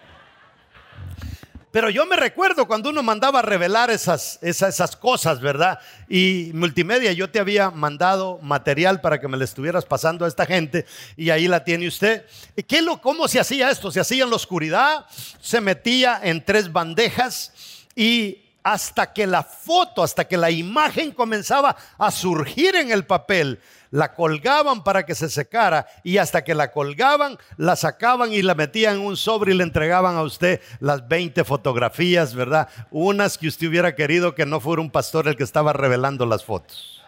Pero 1.70 1.90
yo 1.90 2.06
me 2.06 2.16
recuerdo 2.16 2.66
cuando 2.66 2.88
uno 2.88 3.02
mandaba 3.02 3.42
revelar 3.42 3.90
esas, 3.90 4.38
esas, 4.40 4.96
cosas, 4.96 5.40
¿verdad? 5.40 5.78
Y 6.08 6.50
multimedia, 6.54 7.12
yo 7.12 7.28
te 7.28 7.38
había 7.38 7.70
mandado 7.70 8.38
material 8.40 9.02
para 9.02 9.20
que 9.20 9.28
me 9.28 9.36
le 9.36 9.44
estuvieras 9.44 9.84
pasando 9.84 10.24
a 10.24 10.28
esta 10.28 10.46
gente 10.46 10.86
y 11.14 11.28
ahí 11.28 11.46
la 11.46 11.64
tiene 11.64 11.86
usted. 11.86 12.24
¿Qué 12.66 12.80
lo, 12.80 13.02
¿Cómo 13.02 13.28
se 13.28 13.38
hacía 13.38 13.70
esto? 13.70 13.90
Se 13.90 14.00
hacía 14.00 14.24
en 14.24 14.30
la 14.30 14.36
oscuridad, 14.36 15.04
se 15.40 15.60
metía 15.60 16.18
en 16.22 16.42
tres 16.42 16.72
bandejas 16.72 17.52
y 17.94 18.47
hasta 18.72 19.14
que 19.14 19.26
la 19.26 19.42
foto, 19.42 20.02
hasta 20.02 20.28
que 20.28 20.36
la 20.36 20.50
imagen 20.50 21.12
comenzaba 21.12 21.74
a 21.96 22.10
surgir 22.10 22.76
en 22.76 22.90
el 22.90 23.06
papel, 23.06 23.60
la 23.90 24.12
colgaban 24.12 24.84
para 24.84 25.06
que 25.06 25.14
se 25.14 25.30
secara 25.30 25.86
y 26.04 26.18
hasta 26.18 26.44
que 26.44 26.54
la 26.54 26.70
colgaban, 26.70 27.38
la 27.56 27.76
sacaban 27.76 28.30
y 28.30 28.42
la 28.42 28.54
metían 28.54 28.96
en 28.96 29.06
un 29.06 29.16
sobre 29.16 29.54
y 29.54 29.56
le 29.56 29.64
entregaban 29.64 30.16
a 30.16 30.22
usted 30.22 30.60
las 30.80 31.08
20 31.08 31.44
fotografías, 31.44 32.34
¿verdad? 32.34 32.68
Unas 32.90 33.38
que 33.38 33.48
usted 33.48 33.68
hubiera 33.68 33.94
querido 33.94 34.34
que 34.34 34.44
no 34.44 34.60
fuera 34.60 34.82
un 34.82 34.90
pastor 34.90 35.28
el 35.28 35.36
que 35.36 35.44
estaba 35.44 35.72
revelando 35.72 36.26
las 36.26 36.44
fotos. 36.44 37.02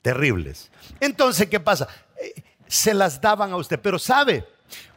Terribles. 0.00 0.70
Entonces, 1.00 1.50
¿qué 1.50 1.60
pasa? 1.60 1.86
Eh, 2.16 2.42
se 2.66 2.94
las 2.94 3.20
daban 3.20 3.52
a 3.52 3.56
usted, 3.56 3.78
pero 3.78 3.98
¿sabe? 3.98 4.46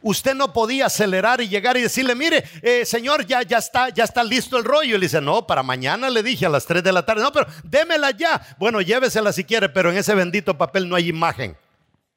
Usted 0.02 0.36
no 0.36 0.52
podía 0.54 0.88
acelerar 0.88 1.42
y 1.42 1.48
llegar 1.48 1.78
y 1.78 1.82
decirle, 1.82 2.16
mire, 2.16 2.44
eh, 2.62 2.86
señor, 2.86 3.26
ya, 3.26 3.42
ya, 3.42 3.58
está, 3.58 3.90
ya 3.90 4.04
está 4.04 4.24
listo 4.24 4.58
el 4.58 4.64
rollo. 4.64 4.96
Y 4.96 5.00
le 5.00 5.06
dice, 5.06 5.22
no, 5.22 5.48
para 5.48 5.64
mañana 5.64 6.10
le 6.10 6.24
dije 6.24 6.46
a 6.46 6.50
las 6.50 6.66
3 6.66 6.84
de 6.84 6.92
la 6.92 7.06
tarde. 7.06 7.22
No, 7.22 7.32
pero 7.32 7.48
démela 7.64 8.12
ya. 8.12 8.56
Bueno, 8.60 8.82
llévesela 8.82 9.32
si 9.32 9.44
quiere, 9.44 9.70
pero 9.70 9.92
en 9.92 9.98
ese 9.98 10.14
bendito 10.14 10.58
papel 10.58 10.90
no 10.90 10.96
hay 10.96 11.10
imagen. 11.10 11.56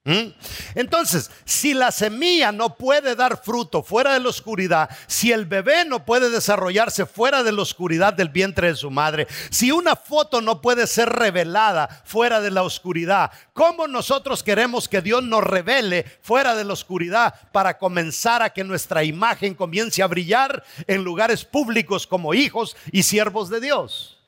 ¿Mm? 0.06 0.28
Entonces, 0.76 1.32
si 1.44 1.74
la 1.74 1.90
semilla 1.90 2.52
no 2.52 2.76
puede 2.76 3.16
dar 3.16 3.42
fruto 3.42 3.82
fuera 3.82 4.14
de 4.14 4.20
la 4.20 4.28
oscuridad, 4.28 4.88
si 5.08 5.32
el 5.32 5.46
bebé 5.46 5.84
no 5.84 6.04
puede 6.04 6.30
desarrollarse 6.30 7.06
fuera 7.06 7.42
de 7.42 7.50
la 7.50 7.62
oscuridad 7.62 8.14
del 8.14 8.28
vientre 8.28 8.68
de 8.68 8.76
su 8.76 8.88
madre, 8.88 9.26
si 9.50 9.72
una 9.72 9.96
foto 9.96 10.40
no 10.40 10.60
puede 10.60 10.86
ser 10.86 11.08
revelada 11.08 11.88
fuera 12.04 12.40
de 12.40 12.52
la 12.52 12.62
oscuridad, 12.62 13.32
¿cómo 13.52 13.88
nosotros 13.88 14.44
queremos 14.44 14.88
que 14.88 15.02
Dios 15.02 15.24
nos 15.24 15.42
revele 15.42 16.04
fuera 16.22 16.54
de 16.54 16.62
la 16.62 16.74
oscuridad 16.74 17.34
para 17.50 17.76
comenzar 17.76 18.42
a 18.42 18.50
que 18.50 18.62
nuestra 18.62 19.02
imagen 19.02 19.56
comience 19.56 20.04
a 20.04 20.06
brillar 20.06 20.62
en 20.86 21.02
lugares 21.02 21.44
públicos 21.44 22.06
como 22.06 22.32
hijos 22.32 22.76
y 22.92 23.02
siervos 23.02 23.50
de 23.50 23.58
Dios? 23.58 24.20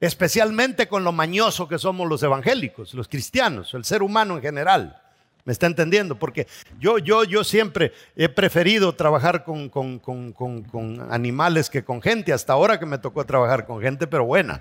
Especialmente 0.00 0.88
con 0.88 1.04
lo 1.04 1.12
mañoso 1.12 1.68
que 1.68 1.78
somos 1.78 2.08
los 2.08 2.24
evangélicos, 2.24 2.92
los 2.94 3.06
cristianos, 3.06 3.72
el 3.74 3.84
ser 3.84 4.02
humano 4.02 4.34
en 4.34 4.42
general. 4.42 5.01
¿Me 5.44 5.52
está 5.52 5.66
entendiendo? 5.66 6.16
Porque 6.16 6.46
yo, 6.78 6.98
yo, 6.98 7.24
yo 7.24 7.42
siempre 7.42 7.92
he 8.14 8.28
preferido 8.28 8.94
trabajar 8.94 9.42
con, 9.42 9.68
con, 9.68 11.06
animales 11.10 11.68
que 11.68 11.84
con 11.84 12.00
gente, 12.00 12.32
hasta 12.32 12.52
ahora 12.52 12.78
que 12.78 12.86
me 12.86 12.98
tocó 12.98 13.24
trabajar 13.24 13.66
con 13.66 13.80
gente, 13.80 14.06
pero 14.06 14.24
buena. 14.24 14.60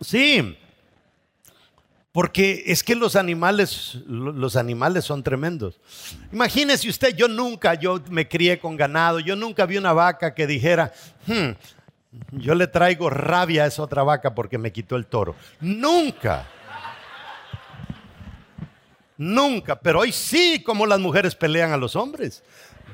Sí, 0.00 0.58
porque 2.10 2.64
es 2.66 2.82
que 2.82 2.96
los 2.96 3.14
animales, 3.14 3.98
los 4.06 4.56
animales 4.56 5.04
son 5.04 5.22
tremendos. 5.22 5.78
Imagínese 6.32 6.88
usted, 6.88 7.14
yo 7.14 7.28
nunca, 7.28 7.74
yo 7.74 8.02
me 8.10 8.26
crié 8.26 8.58
con 8.58 8.76
ganado, 8.76 9.20
yo 9.20 9.36
nunca 9.36 9.66
vi 9.66 9.76
una 9.76 9.92
vaca 9.92 10.34
que 10.34 10.48
dijera, 10.48 10.92
hmm, 11.26 11.50
yo 12.32 12.56
le 12.56 12.66
traigo 12.66 13.08
rabia 13.08 13.64
a 13.64 13.66
esa 13.66 13.82
otra 13.82 14.02
vaca 14.02 14.34
porque 14.34 14.58
me 14.58 14.72
quitó 14.72 14.96
el 14.96 15.06
toro. 15.06 15.36
Nunca. 15.60 16.46
Nunca, 19.18 19.76
pero 19.76 20.00
hoy 20.00 20.12
sí 20.12 20.62
como 20.62 20.86
las 20.86 21.00
mujeres 21.00 21.34
pelean 21.34 21.72
a 21.72 21.76
los 21.76 21.96
hombres. 21.96 22.42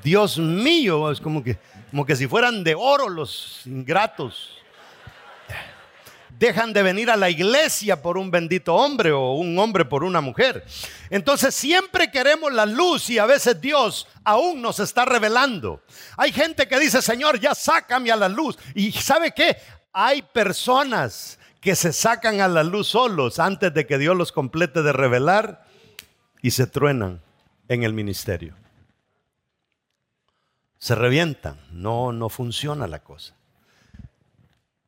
Dios 0.02 0.38
mío, 0.38 1.10
es 1.10 1.20
como 1.20 1.42
que, 1.42 1.58
como 1.90 2.06
que 2.06 2.16
si 2.16 2.26
fueran 2.26 2.64
de 2.64 2.74
oro 2.74 3.08
los 3.08 3.62
ingratos. 3.66 4.58
Dejan 6.38 6.72
de 6.72 6.82
venir 6.82 7.08
a 7.08 7.16
la 7.16 7.30
iglesia 7.30 8.02
por 8.02 8.18
un 8.18 8.30
bendito 8.30 8.74
hombre 8.74 9.12
o 9.12 9.34
un 9.34 9.56
hombre 9.58 9.84
por 9.84 10.02
una 10.02 10.20
mujer. 10.20 10.64
Entonces 11.08 11.54
siempre 11.54 12.10
queremos 12.10 12.52
la 12.52 12.66
luz 12.66 13.10
y 13.10 13.18
a 13.18 13.26
veces 13.26 13.60
Dios 13.60 14.08
aún 14.24 14.60
nos 14.60 14.80
está 14.80 15.04
revelando. 15.04 15.82
Hay 16.16 16.32
gente 16.32 16.66
que 16.66 16.80
dice, 16.80 17.00
Señor, 17.00 17.38
ya 17.38 17.54
sácame 17.54 18.10
a 18.10 18.16
la 18.16 18.28
luz. 18.28 18.58
Y 18.74 18.90
¿sabe 18.90 19.32
qué? 19.32 19.56
Hay 19.92 20.22
personas 20.22 21.38
que 21.60 21.76
se 21.76 21.92
sacan 21.92 22.40
a 22.40 22.48
la 22.48 22.64
luz 22.64 22.88
solos 22.88 23.38
antes 23.38 23.72
de 23.72 23.86
que 23.86 23.98
Dios 23.98 24.16
los 24.16 24.32
complete 24.32 24.82
de 24.82 24.92
revelar 24.92 25.64
y 26.42 26.50
se 26.50 26.66
truenan 26.66 27.22
en 27.68 27.84
el 27.84 27.94
ministerio. 27.94 28.54
Se 30.78 30.96
revientan, 30.96 31.60
no, 31.70 32.12
no 32.12 32.28
funciona 32.28 32.88
la 32.88 33.04
cosa. 33.04 33.34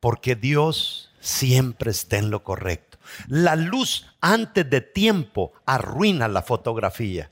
Porque 0.01 0.35
Dios 0.35 1.09
siempre 1.21 1.89
está 1.89 2.17
en 2.17 2.29
lo 2.29 2.43
correcto. 2.43 2.99
La 3.27 3.55
luz 3.55 4.05
antes 4.19 4.69
de 4.69 4.81
tiempo 4.81 5.53
arruina 5.65 6.27
la 6.27 6.41
fotografía. 6.41 7.31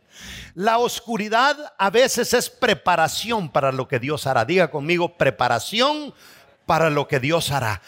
La 0.56 0.78
oscuridad 0.78 1.58
a 1.78 1.90
veces 1.90 2.34
es 2.34 2.50
preparación 2.50 3.50
para 3.50 3.72
lo 3.72 3.88
que 3.88 4.00
Dios 4.00 4.26
hará. 4.26 4.46
Diga 4.46 4.72
conmigo, 4.72 5.18
preparación 5.18 6.14
para 6.66 6.90
lo 6.90 7.08
que 7.08 7.20
Dios 7.20 7.52
hará. 7.52 7.82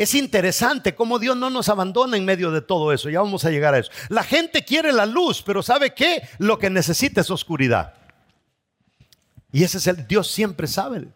Es 0.00 0.14
interesante 0.14 0.94
cómo 0.94 1.18
Dios 1.18 1.36
no 1.36 1.50
nos 1.50 1.68
abandona 1.68 2.16
en 2.16 2.24
medio 2.24 2.50
de 2.50 2.62
todo 2.62 2.90
eso. 2.90 3.10
Ya 3.10 3.20
vamos 3.20 3.44
a 3.44 3.50
llegar 3.50 3.74
a 3.74 3.80
eso. 3.80 3.90
La 4.08 4.22
gente 4.22 4.64
quiere 4.64 4.94
la 4.94 5.04
luz, 5.04 5.42
pero 5.42 5.62
¿sabe 5.62 5.92
qué? 5.92 6.26
Lo 6.38 6.58
que 6.58 6.70
necesita 6.70 7.20
es 7.20 7.30
oscuridad. 7.30 7.92
Y 9.52 9.62
ese 9.62 9.76
es 9.76 9.86
el 9.86 10.06
Dios 10.06 10.30
siempre 10.30 10.66
sabe 10.68 11.08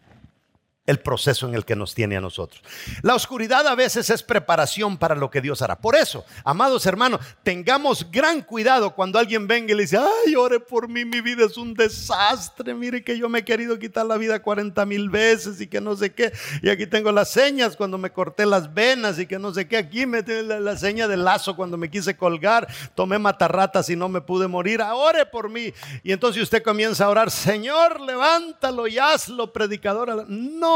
el 0.87 1.01
proceso 1.01 1.49
en 1.49 1.55
el 1.55 1.64
que 1.64 1.77
nos 1.77 1.94
tiene 1.94 2.16
a 2.16 2.20
nosotros. 2.20 2.62
La 3.03 3.14
oscuridad 3.14 3.66
a 3.66 3.75
veces 3.75 4.11
es 4.11 4.23
preparación 4.23 4.99
para 4.99 5.14
lo 5.14 5.31
que 5.31 5.40
Dios 5.40 5.62
hará. 5.62 5.77
Por 5.77 5.97
eso, 5.97 6.25
amados 6.44 6.85
hermanos, 6.85 7.20
tengamos 7.42 8.11
gran 8.11 8.42
cuidado 8.42 8.94
cuando 8.94 9.18
alguien 9.18 9.47
venga 9.47 9.73
y 9.73 9.77
le 9.77 9.83
dice, 9.83 9.99
ay, 9.99 10.37
ore 10.37 10.61
por 10.61 10.88
mí, 10.88 11.05
mi 11.05 11.20
vida 11.23 11.47
es 11.47 11.57
un 11.57 11.73
desastre, 11.73 12.75
mire 12.75 13.03
que 13.03 13.16
yo 13.16 13.29
me 13.29 13.38
he 13.38 13.44
querido 13.44 13.79
quitar 13.79 14.05
la 14.05 14.18
vida 14.18 14.42
40 14.42 14.85
mil 14.85 15.09
veces 15.09 15.61
y 15.61 15.66
que 15.66 15.81
no 15.81 15.97
sé 15.97 16.12
qué, 16.12 16.33
y 16.62 16.68
aquí 16.68 16.87
tengo 16.87 17.12
las 17.12 17.31
señas 17.31 17.77
cuando 17.77 17.97
me 17.97 18.11
corté 18.11 18.44
las 18.44 18.73
venas 18.73 19.18
y 19.18 19.27
que 19.27 19.38
no 19.38 19.55
sé 19.55 19.66
qué, 19.66 19.79
aquí 19.79 20.05
me 20.05 20.23
la, 20.23 20.61
la 20.61 20.77
seña 20.77 21.09
del 21.09 21.25
lazo 21.25 21.57
cuando 21.57 21.77
me 21.77 21.90
quise 21.90 22.16
colgar, 22.16 22.68
tomé 22.94 23.18
matarratas 23.18 23.88
y 23.88 23.97
no 23.97 24.09
me 24.09 24.20
pude 24.20 24.49
morir, 24.49 24.83
ah, 24.83 24.94
ore 24.94 25.25
por 25.27 25.49
mí. 25.49 25.73
Y 26.03 26.12
entonces 26.12 26.42
usted 26.42 26.62
comienza 26.62 27.07
a 27.07 27.09
orar, 27.09 27.31
Señor, 27.31 28.01
levántalo 28.01 28.87
y 28.87 28.99
hazlo, 28.99 29.53
predicador. 29.53 30.29
No 30.29 30.74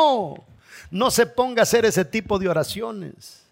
no, 0.91 1.11
se 1.11 1.27
ponga 1.27 1.63
a 1.63 1.65
hacer 1.65 1.85
ese 1.85 2.05
tipo 2.05 2.39
de 2.39 2.49
oraciones. 2.49 3.45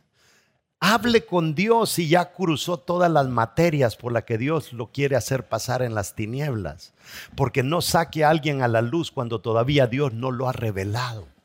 Hable 0.78 1.24
con 1.24 1.54
Dios 1.54 1.98
y 1.98 2.08
ya 2.08 2.32
cruzó 2.32 2.78
todas 2.78 3.10
las 3.10 3.28
materias 3.28 3.96
por 3.96 4.12
las 4.12 4.24
que 4.24 4.38
Dios 4.38 4.72
lo 4.72 4.92
quiere 4.92 5.16
hacer 5.16 5.48
pasar 5.48 5.82
en 5.82 5.94
las 5.94 6.14
tinieblas. 6.14 6.92
Porque 7.34 7.62
no 7.62 7.80
saque 7.80 8.24
a 8.24 8.30
alguien 8.30 8.62
a 8.62 8.68
la 8.68 8.82
luz 8.82 9.10
cuando 9.10 9.40
todavía 9.40 9.86
Dios 9.86 10.12
no 10.12 10.30
lo 10.30 10.48
ha 10.48 10.52
revelado 10.52 11.35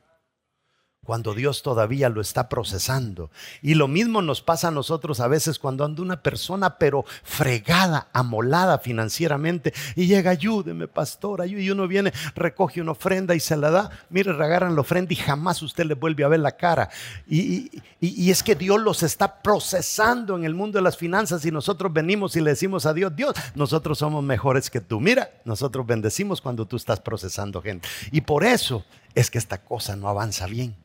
cuando 1.04 1.34
Dios 1.34 1.64
todavía 1.64 2.10
lo 2.10 2.22
está 2.22 2.48
procesando. 2.48 3.32
Y 3.64 3.74
lo 3.74 3.88
mismo 3.88 4.22
nos 4.22 4.44
pasa 4.44 4.68
a 4.68 4.72
nosotros 4.72 5.20
a 5.20 5.28
veces 5.28 5.58
cuando 5.58 5.84
anda 5.84 6.04
una 6.04 6.22
persona 6.22 6.78
pero 6.78 7.06
fregada, 7.24 8.10
amolada 8.14 8.78
financieramente 8.78 9.74
y 9.96 10.06
llega, 10.06 10.30
ayúdeme 10.30 10.88
pastor, 10.88 11.48
y 11.48 11.72
uno 11.72 11.88
viene, 11.88 12.14
recoge 12.36 12.82
una 12.82 12.92
ofrenda 12.92 13.34
y 13.34 13.40
se 13.40 13.58
la 13.58 13.72
da, 13.72 13.90
mire, 14.12 14.32
regaran 14.34 14.76
la 14.76 14.82
ofrenda 14.82 15.12
y 15.12 15.16
jamás 15.16 15.64
usted 15.64 15.86
le 15.86 15.96
vuelve 15.96 16.24
a 16.24 16.28
ver 16.28 16.40
la 16.40 16.52
cara. 16.52 16.90
Y, 17.28 17.82
y 18.00 18.30
es 18.30 18.44
que 18.44 18.54
Dios 18.54 18.80
los 18.80 19.02
está 19.02 19.42
procesando 19.42 20.38
en 20.38 20.44
el 20.44 20.54
mundo 20.54 20.78
de 20.78 20.84
las 20.84 20.98
finanzas 20.98 21.44
y 21.46 21.52
nosotros 21.52 21.92
venimos 21.92 22.36
y 22.36 22.42
le 22.42 22.52
decimos 22.52 22.86
a 22.86 22.94
Dios, 22.94 23.16
Dios, 23.16 23.34
nosotros 23.56 23.98
somos 23.98 24.24
mejores 24.24 24.70
que 24.70 24.82
tú. 24.82 25.00
Mira, 25.00 25.32
nosotros 25.46 25.88
bendecimos 25.88 26.42
cuando 26.42 26.68
tú 26.68 26.76
estás 26.76 27.00
procesando 27.00 27.60
gente. 27.60 27.88
Y 28.12 28.22
por 28.22 28.44
eso 28.44 28.86
es 29.16 29.32
que 29.32 29.38
esta 29.38 29.64
cosa 29.64 29.96
no 29.96 30.08
avanza 30.08 30.46
bien. 30.46 30.76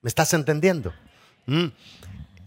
¿Me 0.00 0.08
estás 0.08 0.34
entendiendo? 0.34 0.92
Mm. 1.46 1.66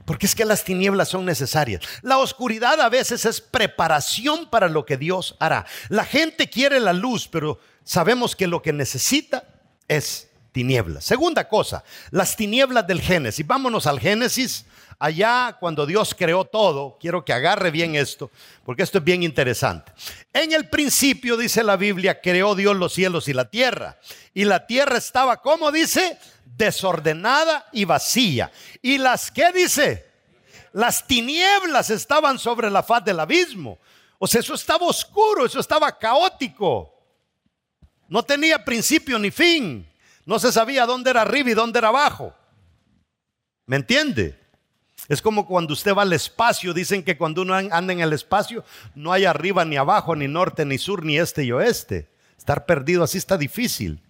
Porque 0.06 0.28
es 0.28 0.36
que 0.36 0.46
las 0.46 0.64
tinieblas 0.64 1.10
son 1.10 1.26
necesarias. 1.26 1.82
La 2.02 2.20
oscuridad 2.20 2.80
a 2.80 2.90
veces 2.90 3.26
es 3.26 3.42
preparación 3.42 4.50
para 4.50 4.70
lo 4.70 4.86
que 4.86 4.98
Dios 4.98 5.36
hará. 5.40 5.66
La 5.90 6.06
gente 6.06 6.50
quiere 6.50 6.80
la 6.80 6.94
luz, 6.94 7.28
pero 7.28 7.60
sabemos 7.84 8.36
que 8.36 8.46
lo 8.46 8.62
que 8.62 8.72
necesita 8.72 9.48
es 9.88 10.30
tinieblas. 10.52 11.06
Segunda 11.06 11.48
cosa, 11.48 11.84
las 12.12 12.36
tinieblas 12.36 12.86
del 12.86 13.02
Génesis. 13.02 13.46
Vámonos 13.46 13.88
al 13.88 14.00
Génesis. 14.00 14.66
Allá 14.98 15.58
cuando 15.60 15.86
Dios 15.86 16.16
creó 16.18 16.46
todo, 16.46 16.98
quiero 17.00 17.26
que 17.26 17.34
agarre 17.34 17.72
bien 17.72 17.96
esto, 17.96 18.32
porque 18.64 18.84
esto 18.84 19.00
es 19.00 19.04
bien 19.04 19.24
interesante. 19.24 19.92
En 20.32 20.54
el 20.54 20.70
principio, 20.70 21.38
dice 21.38 21.64
la 21.64 21.76
Biblia, 21.76 22.22
creó 22.22 22.56
Dios 22.56 22.76
los 22.76 22.94
cielos 22.94 23.28
y 23.28 23.34
la 23.34 23.50
tierra. 23.50 23.98
Y 24.34 24.46
la 24.46 24.66
tierra 24.66 24.98
estaba, 24.98 25.42
¿cómo 25.42 25.72
dice? 25.72 26.18
desordenada 26.58 27.68
y 27.72 27.86
vacía. 27.86 28.52
¿Y 28.82 28.98
las 28.98 29.32
qué 29.32 29.52
dice? 29.52 30.06
Las 30.74 31.06
tinieblas 31.06 31.90
estaban 31.90 32.40
sobre 32.40 32.70
la 32.70 32.84
faz 32.84 33.04
del 33.04 33.20
abismo. 33.20 33.80
O 34.18 34.28
sea, 34.28 34.42
eso 34.42 34.54
estaba 34.54 34.86
oscuro, 34.86 35.46
eso 35.46 35.60
estaba 35.60 35.98
caótico. 35.98 36.94
No 38.08 38.24
tenía 38.24 38.64
principio 38.64 39.20
ni 39.20 39.32
fin. 39.32 39.90
No 40.26 40.40
se 40.40 40.52
sabía 40.52 40.86
dónde 40.86 41.12
era 41.12 41.22
arriba 41.22 41.52
y 41.52 41.54
dónde 41.54 41.80
era 41.80 41.90
abajo. 41.90 42.34
¿Me 43.66 43.78
entiende? 43.78 44.40
Es 45.08 45.22
como 45.22 45.46
cuando 45.46 45.74
usted 45.74 45.94
va 45.94 46.02
al 46.02 46.14
espacio, 46.14 46.74
dicen 46.74 47.04
que 47.04 47.18
cuando 47.18 47.44
uno 47.44 47.54
anda 47.54 47.94
en 47.94 48.00
el 48.00 48.14
espacio 48.14 48.64
no 48.96 49.12
hay 49.12 49.26
arriba 49.26 49.64
ni 49.64 49.78
abajo, 49.78 50.16
ni 50.16 50.28
norte, 50.28 50.66
ni 50.66 50.78
sur, 50.78 51.06
ni 51.06 51.18
este 51.18 51.44
y 51.44 51.52
oeste. 51.52 52.08
Estar 52.38 52.66
perdido 52.66 53.04
así 53.04 53.18
está 53.18 53.38
difícil. 53.38 54.02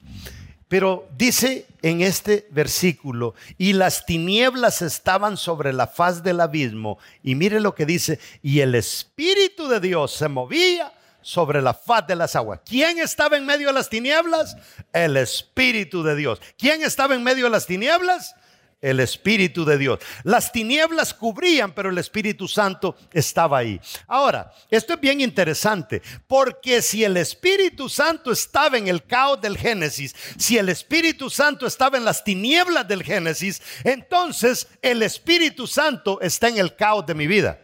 Pero 0.67 1.08
dice 1.15 1.67
en 1.81 2.01
este 2.01 2.47
versículo, 2.49 3.36
y 3.58 3.73
las 3.73 4.05
tinieblas 4.05 4.81
estaban 4.81 5.38
sobre 5.38 5.73
la 5.73 5.88
faz 5.88 6.23
del 6.23 6.41
abismo, 6.41 6.97
y 7.21 7.36
mire 7.36 7.60
lo 7.60 7.75
que 7.75 7.86
dice, 7.86 8.19
y 8.41 8.62
el 8.62 8.73
Espíritu 8.73 9.67
de 9.67 9.79
Dios 9.79 10.12
se 10.12 10.27
movía 10.27 10.91
sobre 11.21 11.62
la 11.62 11.73
faz 11.73 12.08
de 12.08 12.15
las 12.15 12.36
aguas. 12.36 12.62
¿Quién 12.65 12.97
estaba 12.99 13.38
en 13.38 13.45
medio 13.45 13.67
de 13.67 13.73
las 13.73 13.89
tinieblas? 13.89 14.58
El 14.91 15.17
Espíritu 15.17 16.03
de 16.03 16.15
Dios. 16.15 16.41
¿Quién 16.58 16.84
estaba 16.84 17.15
en 17.15 17.23
medio 17.23 17.45
de 17.45 17.51
las 17.51 17.67
tinieblas? 17.67 18.36
El 18.85 18.99
Espíritu 18.99 19.65
de 19.65 19.77
Dios. 19.77 19.99
Las 20.23 20.51
tinieblas 20.51 21.13
cubrían, 21.13 21.73
pero 21.73 21.89
el 21.89 21.97
Espíritu 21.97 22.47
Santo 22.47 22.95
estaba 23.11 23.57
ahí. 23.57 23.81
Ahora, 24.07 24.53
esto 24.69 24.93
es 24.93 24.99
bien 24.99 25.21
interesante, 25.21 26.01
porque 26.27 26.81
si 26.83 27.03
el 27.03 27.17
Espíritu 27.17 27.89
Santo 27.89 28.31
estaba 28.31 28.77
en 28.77 28.87
el 28.87 29.03
caos 29.03 29.41
del 29.41 29.57
Génesis, 29.57 30.15
si 30.37 30.57
el 30.57 30.69
Espíritu 30.69 31.29
Santo 31.29 31.65
estaba 31.65 31.97
en 31.97 32.05
las 32.05 32.23
tinieblas 32.23 32.87
del 32.87 33.03
Génesis, 33.03 33.61
entonces 33.83 34.67
el 34.81 35.01
Espíritu 35.01 35.65
Santo 35.65 36.19
está 36.21 36.47
en 36.47 36.59
el 36.59 36.75
caos 36.75 37.05
de 37.07 37.15
mi 37.15 37.25
vida. 37.25 37.59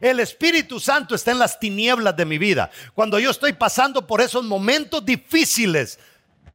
El 0.00 0.20
Espíritu 0.20 0.80
Santo 0.80 1.14
está 1.14 1.30
en 1.30 1.38
las 1.38 1.58
tinieblas 1.58 2.16
de 2.16 2.24
mi 2.24 2.38
vida. 2.38 2.70
Cuando 2.94 3.18
yo 3.18 3.30
estoy 3.30 3.52
pasando 3.52 4.06
por 4.06 4.20
esos 4.20 4.44
momentos 4.44 5.04
difíciles, 5.04 5.98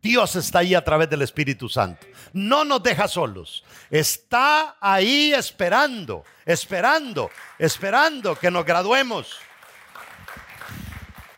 Dios 0.02 0.36
está 0.36 0.60
ahí 0.60 0.76
a 0.76 0.84
través 0.84 1.10
del 1.10 1.22
Espíritu 1.22 1.68
Santo. 1.68 2.06
No 2.34 2.64
nos 2.64 2.84
deja 2.84 3.08
solos. 3.08 3.64
Está 3.90 4.78
ahí 4.82 5.34
esperando, 5.34 6.24
esperando, 6.46 7.30
esperando 7.58 8.36
que 8.36 8.52
nos 8.52 8.66
graduemos. 8.66 9.38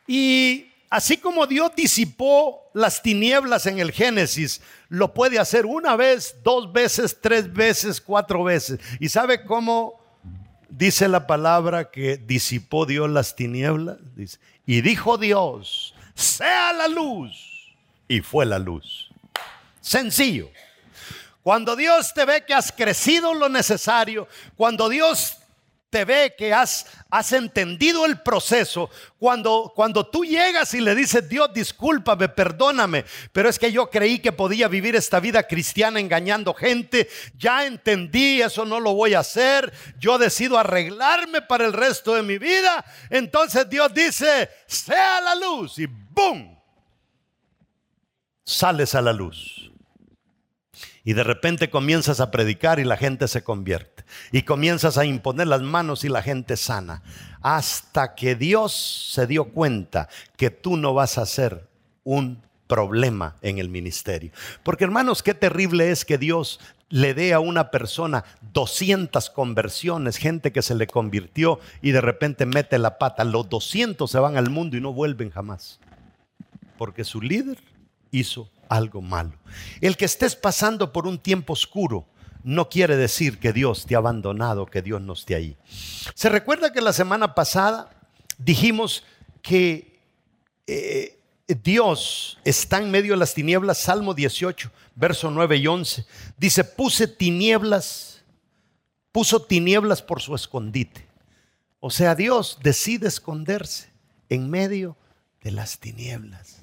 Y 0.08 0.72
así 0.90 1.18
como 1.18 1.46
Dios 1.46 1.72
disipó 1.76 2.72
las 2.74 3.04
tinieblas 3.04 3.68
en 3.68 3.80
el 3.80 3.92
Génesis, 3.92 4.62
lo 4.88 5.14
puede 5.14 5.38
hacer 5.38 5.66
una 5.68 5.96
vez, 5.96 6.38
dos 6.44 6.74
veces, 6.74 7.18
tres 7.22 7.54
veces, 7.54 8.02
cuatro 8.02 8.44
veces. 8.44 8.80
¿Y 9.00 9.10
sabe 9.10 9.44
cómo 9.44 10.02
dice 10.68 11.08
la 11.08 11.28
palabra 11.28 11.92
que 11.92 12.18
disipó 12.18 12.88
Dios 12.88 13.10
las 13.10 13.36
tinieblas? 13.36 13.98
Dice, 14.16 14.40
y 14.66 14.82
dijo 14.82 15.18
Dios, 15.18 15.94
sea 16.16 16.74
la 16.74 16.88
luz 16.88 17.76
y 18.08 18.22
fue 18.22 18.46
la 18.46 18.58
luz. 18.58 19.12
Sencillo. 19.82 20.50
Cuando 21.44 21.76
Dios 21.76 22.14
te 22.14 22.26
ve 22.26 22.46
que 22.46 22.54
has 22.54 22.72
crecido 22.72 23.34
lo 23.34 23.50
necesario, 23.50 24.28
cuando 24.56 24.90
Dios 24.90 25.38
te 25.90 26.06
ve 26.06 26.36
que 26.38 26.54
has, 26.54 26.86
has 27.10 27.32
entendido 27.34 28.06
el 28.06 28.22
proceso, 28.22 28.90
cuando, 29.18 29.72
cuando 29.76 30.06
tú 30.06 30.24
llegas 30.24 30.74
y 30.74 30.82
le 30.82 30.94
dices, 30.94 31.28
Dios, 31.28 31.52
discúlpame, 31.54 32.30
perdóname, 32.30 33.06
pero 33.32 33.50
es 33.50 33.58
que 33.58 33.72
yo 33.72 33.90
creí 33.90 34.20
que 34.20 34.32
podía 34.32 34.68
vivir 34.68 34.96
esta 34.96 35.20
vida 35.20 35.44
cristiana 35.48 36.00
engañando 36.00 36.54
gente, 36.54 37.10
ya 37.38 37.66
entendí, 37.66 38.42
eso 38.42 38.66
no 38.66 38.80
lo 38.80 38.94
voy 38.94 39.16
a 39.16 39.20
hacer, 39.20 39.74
yo 39.98 40.18
decido 40.18 40.60
arreglarme 40.60 41.42
para 41.42 41.66
el 41.66 41.74
resto 41.74 42.14
de 42.14 42.22
mi 42.22 42.38
vida, 42.38 42.86
entonces 43.10 43.68
Dios 43.68 43.92
dice, 43.94 44.50
sea 44.68 45.22
la 45.22 45.36
luz 45.36 45.80
y 45.80 45.88
¡boom! 45.88 46.60
sales 48.44 48.96
a 48.96 49.02
la 49.02 49.14
luz. 49.14 49.72
Y 51.04 51.14
de 51.14 51.24
repente 51.24 51.70
comienzas 51.70 52.20
a 52.20 52.32
predicar 52.32 52.80
y 52.80 52.84
la 52.84 52.98
gente 52.98 53.28
se 53.28 53.44
convierte. 53.44 54.04
Y 54.32 54.44
comienzas 54.44 54.98
a 54.98 55.06
imponer 55.06 55.48
las 55.48 55.62
manos 55.62 56.04
y 56.04 56.10
la 56.10 56.22
gente 56.22 56.58
sana. 56.58 57.02
Hasta 57.42 58.16
que 58.16 58.36
Dios 58.36 59.10
se 59.14 59.26
dio 59.26 59.46
cuenta 59.46 60.10
que 60.38 60.50
tú 60.50 60.78
no 60.78 60.94
vas 60.94 61.18
a 61.18 61.26
ser 61.26 61.68
un 62.04 62.42
problema 62.68 63.36
en 63.42 63.58
el 63.58 63.70
ministerio. 63.70 64.32
Porque 64.64 64.84
hermanos, 64.84 65.24
qué 65.24 65.34
terrible 65.34 65.90
es 65.90 66.06
que 66.06 66.18
Dios 66.18 66.60
le 66.90 67.14
dé 67.14 67.34
a 67.34 67.40
una 67.40 67.72
persona 67.72 68.26
200 68.54 69.30
conversiones, 69.32 70.18
gente 70.18 70.52
que 70.52 70.62
se 70.62 70.76
le 70.76 70.88
convirtió 70.88 71.60
y 71.82 71.92
de 71.92 72.02
repente 72.02 72.46
mete 72.46 72.78
la 72.78 72.98
pata. 72.98 73.24
Los 73.24 73.50
200 73.50 74.10
se 74.10 74.20
van 74.20 74.38
al 74.38 74.50
mundo 74.50 74.78
y 74.78 74.82
no 74.82 74.94
vuelven 74.94 75.32
jamás. 75.32 75.80
Porque 76.78 77.04
su 77.04 77.22
líder 77.22 77.58
hizo 78.12 78.50
algo 78.70 79.02
malo. 79.02 79.34
El 79.82 79.98
que 79.98 80.06
estés 80.06 80.36
pasando 80.36 80.94
por 80.94 81.08
un 81.08 81.20
tiempo 81.20 81.54
oscuro, 81.54 82.08
no 82.44 82.70
quiere 82.70 82.96
decir 82.96 83.40
que 83.40 83.52
Dios 83.52 83.86
te 83.86 83.96
ha 83.96 83.98
abandonado, 83.98 84.66
que 84.66 84.82
Dios 84.82 85.02
no 85.02 85.14
esté 85.14 85.36
ahí. 85.36 85.58
Se 86.14 86.30
recuerda 86.30 86.72
que 86.72 86.82
la 86.82 86.94
semana 86.94 87.36
pasada 87.36 87.90
dijimos 88.38 89.04
que 89.42 90.00
eh, 90.68 91.20
Dios 91.48 92.38
está 92.46 92.78
en 92.78 92.92
medio 92.92 93.14
de 93.14 93.18
las 93.18 93.34
tinieblas, 93.34 93.80
Salmo 93.80 94.14
18, 94.14 94.72
verso 94.96 95.32
9 95.32 95.58
y 95.58 95.68
11. 95.68 96.06
Dice, 96.38 96.64
puse 96.64 97.08
tinieblas, 97.08 98.22
puso 99.12 99.42
tinieblas 99.42 100.02
por 100.02 100.22
su 100.22 100.36
escondite. 100.36 101.08
O 101.80 101.90
sea, 101.90 102.16
Dios 102.16 102.60
decide 102.62 103.08
esconderse 103.08 103.90
en 104.30 104.50
medio 104.50 104.96
de 105.42 105.52
las 105.52 105.80
tinieblas. 105.80 106.62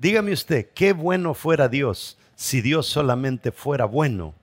Dígame 0.00 0.32
usted, 0.32 0.70
qué 0.72 0.94
bueno 0.94 1.34
fuera 1.34 1.68
Dios 1.68 2.16
si 2.34 2.62
Dios 2.62 2.86
solamente 2.86 3.52
fuera 3.52 3.84
bueno 3.84 4.34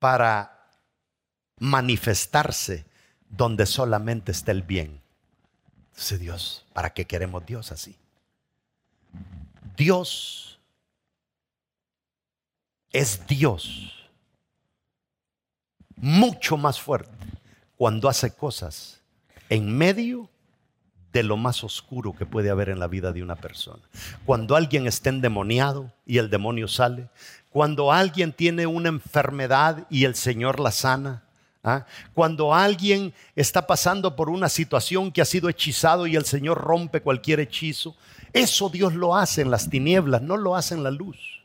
para 0.00 0.68
manifestarse 1.60 2.84
donde 3.28 3.66
solamente 3.66 4.32
está 4.32 4.50
el 4.50 4.64
bien. 4.64 5.00
Dice 5.94 6.18
Dios, 6.18 6.66
¿para 6.72 6.90
qué 6.90 7.04
queremos 7.04 7.46
Dios 7.46 7.70
así? 7.70 7.94
Dios 9.76 10.58
es 12.90 13.24
Dios 13.28 14.10
mucho 15.94 16.56
más 16.56 16.80
fuerte 16.80 17.12
cuando 17.76 18.08
hace 18.08 18.34
cosas 18.34 19.00
en 19.48 19.72
medio 19.72 20.28
de 21.12 21.22
lo 21.22 21.36
más 21.36 21.64
oscuro 21.64 22.14
que 22.16 22.26
puede 22.26 22.50
haber 22.50 22.68
en 22.68 22.78
la 22.78 22.86
vida 22.86 23.12
de 23.12 23.22
una 23.22 23.36
persona. 23.36 23.82
Cuando 24.24 24.56
alguien 24.56 24.86
está 24.86 25.10
endemoniado 25.10 25.92
y 26.06 26.18
el 26.18 26.30
demonio 26.30 26.68
sale, 26.68 27.08
cuando 27.50 27.92
alguien 27.92 28.32
tiene 28.32 28.66
una 28.66 28.88
enfermedad 28.88 29.86
y 29.90 30.04
el 30.04 30.14
Señor 30.14 30.60
la 30.60 30.70
sana, 30.70 31.24
¿ah? 31.64 31.84
cuando 32.14 32.54
alguien 32.54 33.12
está 33.34 33.66
pasando 33.66 34.14
por 34.14 34.30
una 34.30 34.48
situación 34.48 35.10
que 35.10 35.20
ha 35.20 35.24
sido 35.24 35.48
hechizado 35.48 36.06
y 36.06 36.14
el 36.14 36.24
Señor 36.24 36.58
rompe 36.58 37.00
cualquier 37.00 37.40
hechizo, 37.40 37.96
eso 38.32 38.68
Dios 38.68 38.94
lo 38.94 39.16
hace 39.16 39.42
en 39.42 39.50
las 39.50 39.68
tinieblas, 39.68 40.22
no 40.22 40.36
lo 40.36 40.54
hace 40.54 40.74
en 40.74 40.84
la 40.84 40.92
luz. 40.92 41.40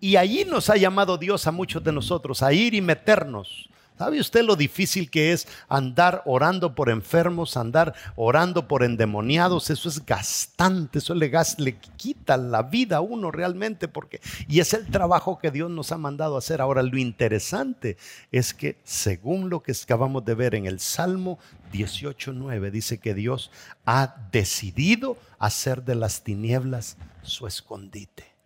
Y 0.00 0.14
allí 0.14 0.44
nos 0.44 0.70
ha 0.70 0.76
llamado 0.76 1.18
Dios 1.18 1.48
a 1.48 1.50
muchos 1.50 1.82
de 1.82 1.92
nosotros 1.92 2.42
a 2.42 2.52
ir 2.52 2.74
y 2.74 2.80
meternos 2.80 3.68
¿Sabe 3.98 4.20
usted 4.20 4.44
lo 4.44 4.54
difícil 4.54 5.10
que 5.10 5.32
es 5.32 5.48
andar 5.68 6.22
orando 6.24 6.76
por 6.76 6.88
enfermos, 6.88 7.56
andar 7.56 7.94
orando 8.14 8.68
por 8.68 8.84
endemoniados? 8.84 9.70
Eso 9.70 9.88
es 9.88 10.06
gastante, 10.06 11.00
eso 11.00 11.16
le, 11.16 11.32
le 11.58 11.76
quita 11.96 12.36
la 12.36 12.62
vida 12.62 12.98
a 12.98 13.00
uno 13.00 13.32
realmente, 13.32 13.88
porque, 13.88 14.20
y 14.46 14.60
es 14.60 14.72
el 14.72 14.86
trabajo 14.86 15.40
que 15.40 15.50
Dios 15.50 15.68
nos 15.68 15.90
ha 15.90 15.98
mandado 15.98 16.36
a 16.36 16.38
hacer. 16.38 16.60
Ahora, 16.60 16.82
lo 16.84 16.96
interesante 16.96 17.96
es 18.30 18.54
que 18.54 18.76
según 18.84 19.50
lo 19.50 19.64
que 19.64 19.72
acabamos 19.72 20.24
de 20.24 20.34
ver 20.36 20.54
en 20.54 20.66
el 20.66 20.78
Salmo 20.78 21.40
18.9, 21.72 22.70
dice 22.70 22.98
que 22.98 23.14
Dios 23.14 23.50
ha 23.84 24.14
decidido 24.30 25.16
hacer 25.40 25.82
de 25.82 25.96
las 25.96 26.22
tinieblas 26.22 26.96
su 27.22 27.48
escondite. 27.48 28.37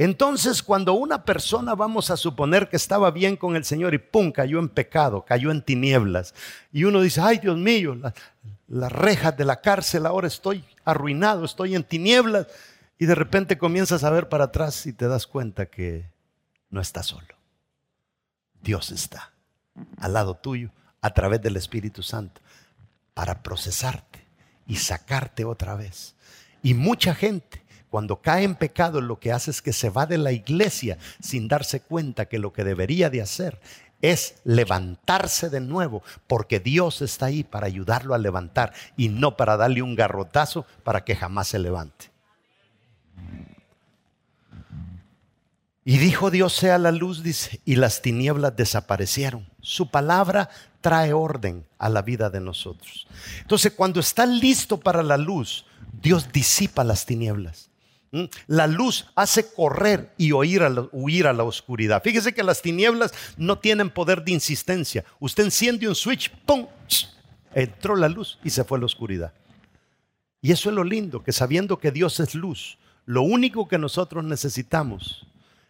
Entonces, 0.00 0.62
cuando 0.62 0.92
una 0.92 1.24
persona 1.24 1.74
vamos 1.74 2.12
a 2.12 2.16
suponer 2.16 2.68
que 2.68 2.76
estaba 2.76 3.10
bien 3.10 3.36
con 3.36 3.56
el 3.56 3.64
Señor 3.64 3.94
y 3.94 3.98
pum, 3.98 4.30
cayó 4.30 4.60
en 4.60 4.68
pecado, 4.68 5.24
cayó 5.24 5.50
en 5.50 5.60
tinieblas, 5.60 6.36
y 6.72 6.84
uno 6.84 7.00
dice, 7.00 7.20
ay 7.20 7.38
Dios 7.38 7.56
mío, 7.56 7.98
las 8.68 8.92
rejas 8.92 9.36
de 9.36 9.44
la 9.44 9.60
cárcel, 9.60 10.06
ahora 10.06 10.28
estoy 10.28 10.64
arruinado, 10.84 11.44
estoy 11.44 11.74
en 11.74 11.82
tinieblas, 11.82 12.46
y 12.96 13.06
de 13.06 13.16
repente 13.16 13.58
comienzas 13.58 14.04
a 14.04 14.10
ver 14.10 14.28
para 14.28 14.44
atrás 14.44 14.86
y 14.86 14.92
te 14.92 15.08
das 15.08 15.26
cuenta 15.26 15.66
que 15.66 16.08
no 16.70 16.80
estás 16.80 17.06
solo. 17.06 17.34
Dios 18.62 18.92
está 18.92 19.32
al 19.98 20.12
lado 20.12 20.36
tuyo 20.36 20.70
a 21.00 21.12
través 21.12 21.42
del 21.42 21.56
Espíritu 21.56 22.04
Santo 22.04 22.40
para 23.14 23.42
procesarte 23.42 24.24
y 24.64 24.76
sacarte 24.76 25.44
otra 25.44 25.74
vez. 25.74 26.14
Y 26.62 26.74
mucha 26.74 27.16
gente 27.16 27.64
cuando 27.90 28.20
cae 28.20 28.44
en 28.44 28.54
pecado, 28.54 29.00
lo 29.00 29.18
que 29.18 29.32
hace 29.32 29.50
es 29.50 29.62
que 29.62 29.72
se 29.72 29.90
va 29.90 30.06
de 30.06 30.18
la 30.18 30.32
iglesia 30.32 30.98
sin 31.20 31.48
darse 31.48 31.80
cuenta 31.80 32.26
que 32.26 32.38
lo 32.38 32.52
que 32.52 32.64
debería 32.64 33.10
de 33.10 33.22
hacer 33.22 33.60
es 34.00 34.36
levantarse 34.44 35.50
de 35.50 35.60
nuevo, 35.60 36.02
porque 36.26 36.60
Dios 36.60 37.02
está 37.02 37.26
ahí 37.26 37.42
para 37.42 37.66
ayudarlo 37.66 38.14
a 38.14 38.18
levantar 38.18 38.72
y 38.96 39.08
no 39.08 39.36
para 39.36 39.56
darle 39.56 39.82
un 39.82 39.96
garrotazo 39.96 40.66
para 40.84 41.04
que 41.04 41.16
jamás 41.16 41.48
se 41.48 41.58
levante. 41.58 42.10
Y 45.84 45.96
dijo 45.96 46.30
Dios 46.30 46.52
sea 46.52 46.76
la 46.76 46.92
luz, 46.92 47.22
dice, 47.22 47.62
y 47.64 47.76
las 47.76 48.02
tinieblas 48.02 48.54
desaparecieron. 48.54 49.48
Su 49.62 49.90
palabra 49.90 50.50
trae 50.82 51.14
orden 51.14 51.66
a 51.78 51.88
la 51.88 52.02
vida 52.02 52.28
de 52.28 52.40
nosotros. 52.40 53.06
Entonces, 53.40 53.72
cuando 53.72 53.98
está 53.98 54.26
listo 54.26 54.78
para 54.78 55.02
la 55.02 55.16
luz, 55.16 55.64
Dios 56.02 56.30
disipa 56.30 56.84
las 56.84 57.06
tinieblas. 57.06 57.67
La 58.46 58.66
luz 58.66 59.06
hace 59.14 59.52
correr 59.52 60.12
y 60.16 60.32
huir 60.32 60.62
a 60.62 61.32
la 61.32 61.44
oscuridad. 61.44 62.02
Fíjese 62.02 62.32
que 62.32 62.42
las 62.42 62.62
tinieblas 62.62 63.12
no 63.36 63.58
tienen 63.58 63.90
poder 63.90 64.24
de 64.24 64.32
insistencia. 64.32 65.04
Usted 65.20 65.44
enciende 65.44 65.88
un 65.88 65.94
switch, 65.94 66.30
¡pum! 66.46 66.66
Entró 67.54 67.96
la 67.96 68.08
luz 68.08 68.38
y 68.42 68.50
se 68.50 68.64
fue 68.64 68.78
la 68.78 68.86
oscuridad. 68.86 69.32
Y 70.40 70.52
eso 70.52 70.68
es 70.68 70.74
lo 70.74 70.84
lindo, 70.84 71.22
que 71.22 71.32
sabiendo 71.32 71.78
que 71.78 71.90
Dios 71.90 72.20
es 72.20 72.34
luz, 72.34 72.78
lo 73.04 73.22
único 73.22 73.68
que 73.68 73.78
nosotros 73.78 74.24
necesitamos 74.24 75.26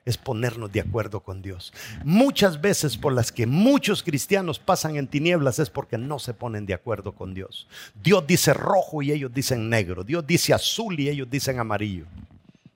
es 0.08 0.16
ponernos 0.16 0.72
de 0.72 0.80
acuerdo 0.80 1.20
con 1.20 1.42
Dios. 1.42 1.70
Muchas 2.02 2.62
veces 2.62 2.96
por 2.96 3.12
las 3.12 3.30
que 3.30 3.46
muchos 3.46 4.02
cristianos 4.02 4.58
pasan 4.58 4.96
en 4.96 5.06
tinieblas 5.06 5.58
es 5.58 5.68
porque 5.68 5.98
no 5.98 6.18
se 6.18 6.32
ponen 6.32 6.64
de 6.64 6.72
acuerdo 6.72 7.12
con 7.12 7.34
Dios. 7.34 7.68
Dios 8.02 8.26
dice 8.26 8.54
rojo 8.54 9.02
y 9.02 9.12
ellos 9.12 9.32
dicen 9.34 9.68
negro. 9.68 10.04
Dios 10.04 10.26
dice 10.26 10.54
azul 10.54 10.98
y 10.98 11.10
ellos 11.10 11.28
dicen 11.28 11.58
amarillo. 11.58 12.06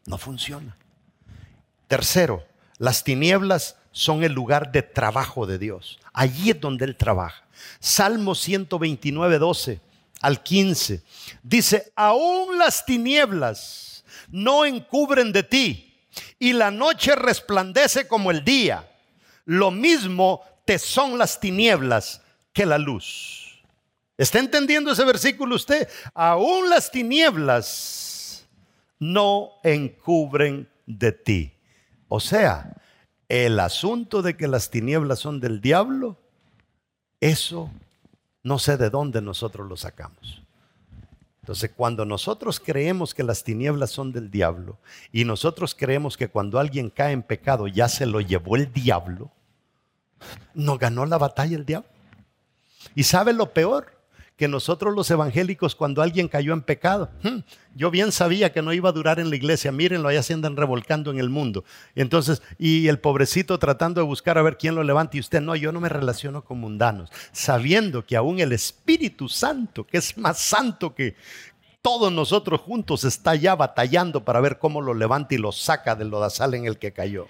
No 0.04 0.18
funciona. 0.18 0.76
Tercero, 1.88 2.44
las 2.76 3.02
tinieblas 3.02 3.76
son 3.92 4.24
el 4.24 4.32
lugar 4.32 4.70
de 4.70 4.82
trabajo 4.82 5.46
de 5.46 5.58
Dios. 5.58 5.98
Allí 6.12 6.50
es 6.50 6.60
donde 6.60 6.84
Él 6.84 6.96
trabaja. 6.96 7.44
Salmo 7.80 8.34
129, 8.34 9.38
12 9.38 9.80
al 10.20 10.42
15. 10.42 11.02
Dice, 11.42 11.92
aún 11.96 12.58
las 12.58 12.84
tinieblas 12.84 14.04
no 14.30 14.66
encubren 14.66 15.32
de 15.32 15.42
ti 15.42 15.91
y 16.42 16.54
la 16.54 16.72
noche 16.72 17.14
resplandece 17.14 18.08
como 18.08 18.32
el 18.32 18.44
día. 18.44 18.90
Lo 19.44 19.70
mismo 19.70 20.42
te 20.64 20.80
son 20.80 21.16
las 21.16 21.38
tinieblas 21.38 22.20
que 22.52 22.66
la 22.66 22.78
luz. 22.78 23.62
¿Está 24.18 24.40
entendiendo 24.40 24.90
ese 24.90 25.04
versículo 25.04 25.54
usted? 25.54 25.88
Aún 26.14 26.68
las 26.68 26.90
tinieblas 26.90 28.44
no 28.98 29.52
encubren 29.62 30.68
de 30.84 31.12
ti. 31.12 31.52
O 32.08 32.18
sea, 32.18 32.74
el 33.28 33.60
asunto 33.60 34.20
de 34.20 34.36
que 34.36 34.48
las 34.48 34.68
tinieblas 34.68 35.20
son 35.20 35.38
del 35.38 35.60
diablo, 35.60 36.18
eso 37.20 37.70
no 38.42 38.58
sé 38.58 38.76
de 38.76 38.90
dónde 38.90 39.22
nosotros 39.22 39.68
lo 39.68 39.76
sacamos. 39.76 40.41
Entonces, 41.42 41.72
cuando 41.74 42.04
nosotros 42.04 42.60
creemos 42.60 43.14
que 43.14 43.24
las 43.24 43.42
tinieblas 43.42 43.90
son 43.90 44.12
del 44.12 44.30
diablo 44.30 44.78
y 45.10 45.24
nosotros 45.24 45.74
creemos 45.74 46.16
que 46.16 46.28
cuando 46.28 46.60
alguien 46.60 46.88
cae 46.88 47.12
en 47.12 47.24
pecado 47.24 47.66
ya 47.66 47.88
se 47.88 48.06
lo 48.06 48.20
llevó 48.20 48.54
el 48.54 48.72
diablo, 48.72 49.32
no 50.54 50.78
ganó 50.78 51.04
la 51.04 51.18
batalla 51.18 51.56
el 51.56 51.66
diablo. 51.66 51.88
¿Y 52.94 53.02
sabe 53.02 53.32
lo 53.32 53.52
peor? 53.52 54.01
Que 54.36 54.48
nosotros 54.48 54.94
los 54.94 55.10
evangélicos 55.10 55.74
cuando 55.74 56.02
alguien 56.02 56.28
cayó 56.28 56.52
en 56.52 56.62
pecado, 56.62 57.10
hmm, 57.22 57.38
yo 57.74 57.90
bien 57.90 58.12
sabía 58.12 58.52
que 58.52 58.62
no 58.62 58.72
iba 58.72 58.88
a 58.88 58.92
durar 58.92 59.20
en 59.20 59.30
la 59.30 59.36
iglesia, 59.36 59.72
mírenlo, 59.72 60.08
allá 60.08 60.22
se 60.22 60.34
andan 60.34 60.56
revolcando 60.56 61.10
en 61.10 61.18
el 61.18 61.28
mundo. 61.28 61.64
Entonces, 61.94 62.42
y 62.58 62.88
el 62.88 62.98
pobrecito 62.98 63.58
tratando 63.58 64.00
de 64.00 64.06
buscar 64.06 64.38
a 64.38 64.42
ver 64.42 64.58
quién 64.58 64.74
lo 64.74 64.82
levante 64.82 65.16
y 65.16 65.20
usted, 65.20 65.40
no, 65.40 65.54
yo 65.54 65.72
no 65.72 65.80
me 65.80 65.88
relaciono 65.88 66.42
con 66.44 66.58
mundanos, 66.58 67.10
sabiendo 67.32 68.04
que 68.04 68.16
aún 68.16 68.40
el 68.40 68.52
Espíritu 68.52 69.28
Santo, 69.28 69.84
que 69.84 69.98
es 69.98 70.16
más 70.16 70.38
santo 70.38 70.94
que 70.94 71.14
todos 71.82 72.12
nosotros 72.12 72.60
juntos, 72.60 73.04
está 73.04 73.34
ya 73.34 73.54
batallando 73.54 74.24
para 74.24 74.40
ver 74.40 74.58
cómo 74.58 74.80
lo 74.80 74.94
levanta 74.94 75.34
y 75.34 75.38
lo 75.38 75.52
saca 75.52 75.94
del 75.94 76.08
lodazal 76.08 76.54
en 76.54 76.66
el 76.66 76.78
que 76.78 76.92
cayó. 76.92 77.26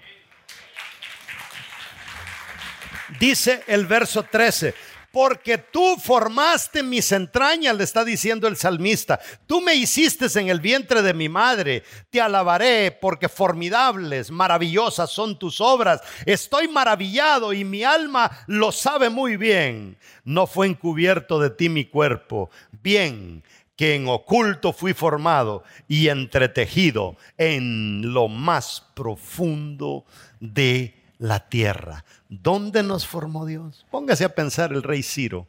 Dice 3.19 3.63
el 3.67 3.85
verso 3.85 4.23
13, 4.23 4.73
porque 5.13 5.59
tú 5.59 5.95
formaste 5.97 6.81
mis 6.81 7.11
entrañas, 7.11 7.77
le 7.77 7.83
está 7.83 8.03
diciendo 8.03 8.47
el 8.47 8.57
salmista. 8.57 9.19
Tú 9.45 9.61
me 9.61 9.75
hiciste 9.75 10.25
en 10.39 10.49
el 10.49 10.59
vientre 10.59 11.03
de 11.03 11.13
mi 11.13 11.29
madre. 11.29 11.83
Te 12.09 12.19
alabaré 12.19 12.89
porque 12.99 13.29
formidables, 13.29 14.31
maravillosas 14.31 15.11
son 15.11 15.37
tus 15.37 15.61
obras. 15.61 16.01
Estoy 16.25 16.67
maravillado 16.67 17.53
y 17.53 17.63
mi 17.63 17.83
alma 17.83 18.31
lo 18.47 18.71
sabe 18.71 19.11
muy 19.11 19.37
bien. 19.37 19.97
No 20.23 20.47
fue 20.47 20.65
encubierto 20.65 21.37
de 21.37 21.51
ti 21.51 21.69
mi 21.69 21.85
cuerpo. 21.85 22.49
Bien 22.81 23.43
que 23.75 23.93
en 23.93 24.07
oculto 24.07 24.73
fui 24.73 24.93
formado 24.93 25.63
y 25.87 26.07
entretejido 26.07 27.17
en 27.37 28.13
lo 28.13 28.29
más 28.29 28.83
profundo 28.95 30.05
de 30.39 31.02
la 31.23 31.47
tierra. 31.47 32.03
¿Dónde 32.27 32.83
nos 32.83 33.07
formó 33.07 33.45
Dios? 33.45 33.85
Póngase 33.89 34.25
a 34.25 34.35
pensar 34.35 34.73
el 34.73 34.83
rey 34.83 35.01
Ciro. 35.01 35.47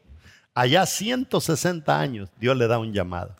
Allá 0.54 0.86
160 0.86 1.98
años 1.98 2.30
Dios 2.38 2.56
le 2.56 2.68
da 2.68 2.78
un 2.78 2.92
llamado. 2.92 3.34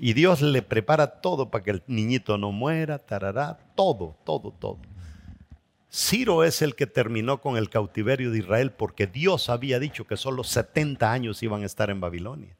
Y 0.00 0.12
Dios 0.12 0.42
le 0.42 0.62
prepara 0.62 1.20
todo 1.20 1.52
para 1.52 1.62
que 1.62 1.70
el 1.70 1.84
niñito 1.86 2.36
no 2.36 2.50
muera, 2.50 2.98
tarará, 2.98 3.60
todo, 3.76 4.16
todo, 4.24 4.50
todo. 4.50 4.78
Ciro 5.88 6.42
es 6.42 6.62
el 6.62 6.74
que 6.74 6.88
terminó 6.88 7.40
con 7.40 7.56
el 7.56 7.70
cautiverio 7.70 8.32
de 8.32 8.38
Israel 8.38 8.72
porque 8.72 9.06
Dios 9.06 9.50
había 9.50 9.78
dicho 9.78 10.08
que 10.08 10.16
solo 10.16 10.42
70 10.42 11.12
años 11.12 11.44
iban 11.44 11.62
a 11.62 11.66
estar 11.66 11.90
en 11.90 12.00
Babilonia 12.00 12.56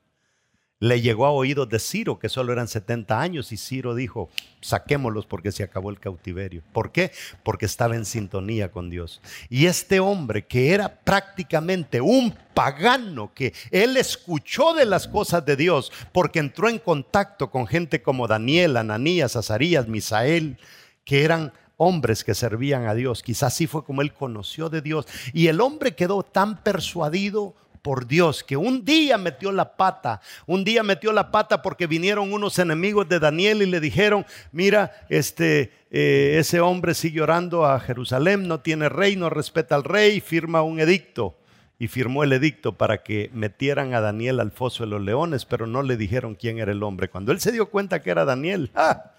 le 0.81 1.03
llegó 1.03 1.27
a 1.27 1.31
oídos 1.31 1.69
de 1.69 1.79
Ciro, 1.79 2.19
que 2.19 2.31
solo 2.31 2.55
eran 2.55 2.67
70 2.67 3.21
años, 3.21 3.53
y 3.53 3.59
Ciro 3.59 3.95
dijo, 3.95 4.31
saquémoslos 4.63 5.27
porque 5.27 5.53
se 5.53 5.63
acabó 5.63 5.91
el 5.91 6.01
cautiverio. 6.01 6.63
¿Por 6.73 6.91
qué? 6.91 7.13
Porque 7.43 7.67
estaba 7.67 7.97
en 7.97 8.07
sintonía 8.07 8.71
con 8.71 8.89
Dios. 8.89 9.21
Y 9.51 9.67
este 9.67 10.01
hombre, 10.01 10.47
que 10.47 10.73
era 10.73 10.89
prácticamente 10.89 12.01
un 12.01 12.35
pagano, 12.55 13.31
que 13.35 13.53
él 13.71 13.99
escuchó 13.99 14.73
de 14.73 14.87
las 14.87 15.07
cosas 15.07 15.45
de 15.45 15.55
Dios, 15.55 15.93
porque 16.13 16.39
entró 16.39 16.71
en 16.71 16.79
contacto 16.79 17.51
con 17.51 17.67
gente 17.67 18.01
como 18.01 18.27
Daniel, 18.27 18.79
Ananías, 18.79 19.37
Azarías, 19.37 19.87
Misael, 19.87 20.57
que 21.05 21.25
eran 21.25 21.53
hombres 21.77 22.25
que 22.25 22.35
servían 22.35 22.87
a 22.87 22.95
Dios. 22.95 23.23
Quizás 23.23 23.53
así 23.53 23.67
fue 23.67 23.85
como 23.85 24.01
él 24.01 24.15
conoció 24.15 24.71
de 24.71 24.81
Dios. 24.81 25.07
Y 25.35 25.49
el 25.49 25.61
hombre 25.61 25.95
quedó 25.95 26.23
tan 26.23 26.63
persuadido 26.63 27.55
por 27.83 28.07
Dios, 28.07 28.45
que 28.45 28.57
un 28.57 28.85
día 28.85 29.19
metió 29.19 29.53
la 29.53 29.77
pata, 29.77 30.21
un 30.47 30.65
día 30.65 30.83
metió 30.83 31.13
la 31.13 31.31
pata 31.31 31.63
porque 31.63 31.87
vinieron 31.87 32.33
unos 32.33 32.59
enemigos 32.59 33.09
de 33.09 33.19
Daniel 33.19 33.63
y 33.63 33.67
le 33.67 33.81
dijeron, 33.81 34.27
mira, 34.53 34.93
este, 35.09 35.73
eh, 35.91 36.37
ese 36.39 36.61
hombre 36.61 36.95
sigue 36.95 37.23
orando 37.23 37.67
a 37.67 37.81
Jerusalén, 37.81 38.47
no 38.47 38.61
tiene 38.61 38.89
rey, 38.89 39.17
no 39.17 39.31
respeta 39.31 39.75
al 39.75 39.85
rey, 39.85 40.21
firma 40.21 40.63
un 40.63 40.81
edicto. 40.81 41.37
Y 41.79 41.89
firmó 41.89 42.25
el 42.25 42.35
edicto 42.35 42.77
para 42.77 43.03
que 43.03 43.31
metieran 43.33 43.95
a 43.95 44.03
Daniel 44.03 44.41
al 44.41 44.51
foso 44.51 44.85
de 44.85 44.91
los 44.91 45.01
leones, 45.01 45.47
pero 45.47 45.67
no 45.67 45.83
le 45.83 45.97
dijeron 45.97 46.35
quién 46.35 46.59
era 46.59 46.73
el 46.73 46.83
hombre. 46.83 47.09
Cuando 47.09 47.33
él 47.33 47.41
se 47.41 47.53
dio 47.53 47.71
cuenta 47.71 48.03
que 48.03 48.11
era 48.11 48.27
Daniel, 48.27 48.71
¡ah! 48.75 49.13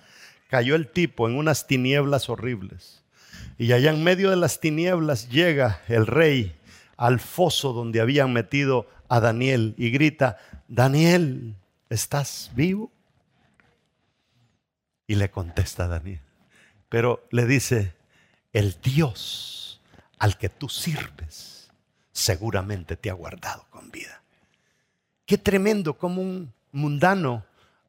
cayó 0.47 0.75
el 0.75 0.87
tipo 0.87 1.27
en 1.27 1.37
unas 1.37 1.65
tinieblas 1.65 2.29
horribles. 2.29 3.01
Y 3.57 3.71
allá 3.71 3.89
en 3.89 4.03
medio 4.03 4.29
de 4.29 4.35
las 4.35 4.59
tinieblas 4.59 5.29
llega 5.29 5.81
el 5.87 6.05
rey 6.05 6.55
al 7.01 7.19
foso 7.19 7.73
donde 7.73 7.99
habían 7.99 8.31
metido 8.31 8.87
a 9.09 9.19
Daniel 9.19 9.73
y 9.75 9.89
grita, 9.89 10.37
Daniel, 10.67 11.55
¿estás 11.89 12.51
vivo? 12.53 12.91
Y 15.07 15.15
le 15.15 15.31
contesta 15.31 15.87
Daniel. 15.87 16.21
Pero 16.89 17.25
le 17.31 17.47
dice, 17.47 17.95
el 18.53 18.79
Dios 18.83 19.81
al 20.19 20.37
que 20.37 20.49
tú 20.49 20.69
sirves 20.69 21.71
seguramente 22.11 22.95
te 22.95 23.09
ha 23.09 23.13
guardado 23.13 23.65
con 23.71 23.89
vida. 23.89 24.21
Qué 25.25 25.39
tremendo 25.39 25.97
como 25.97 26.21
un 26.21 26.53
mundano 26.71 27.43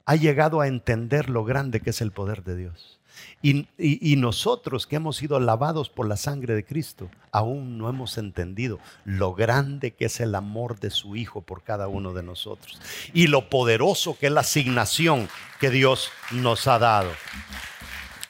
ha 0.07 0.17
llegado 0.17 0.63
a 0.63 0.69
entender 0.69 1.29
lo 1.29 1.45
grande 1.45 1.81
que 1.81 1.91
es 1.91 2.01
el 2.01 2.13
poder 2.13 2.45
de 2.45 2.57
Dios. 2.57 2.99
Y, 3.43 4.17
nosotros 4.17 4.87
que 4.87 4.97
hemos 4.97 5.17
sido 5.17 5.41
lavados 5.41 5.89
por 5.89 6.07
la 6.07 6.17
sangre 6.17 6.55
de 6.55 6.65
Cristo, 6.65 7.11
aún 7.33 7.77
no 7.77 7.89
hemos 7.89 8.17
entendido 8.17 8.79
lo 9.05 9.35
grande 9.35 9.95
que 9.95 10.05
es 10.05 10.21
el 10.21 10.35
amor 10.37 10.79
de 10.79 10.91
su 10.91 11.17
Hijo 11.17 11.41
por 11.41 11.63
cada 11.63 11.89
uno 11.89 12.13
de 12.13 12.23
nosotros. 12.23 12.81
Y 13.13 13.27
lo 13.27 13.51
poderoso 13.51 14.17
que 14.17 14.27
es 14.27 14.33
la 14.33 14.43
asignación 14.43 15.29
que 15.59 15.71
Dios 15.71 16.11
nos 16.31 16.69
ha 16.69 16.79
dado. 16.79 17.11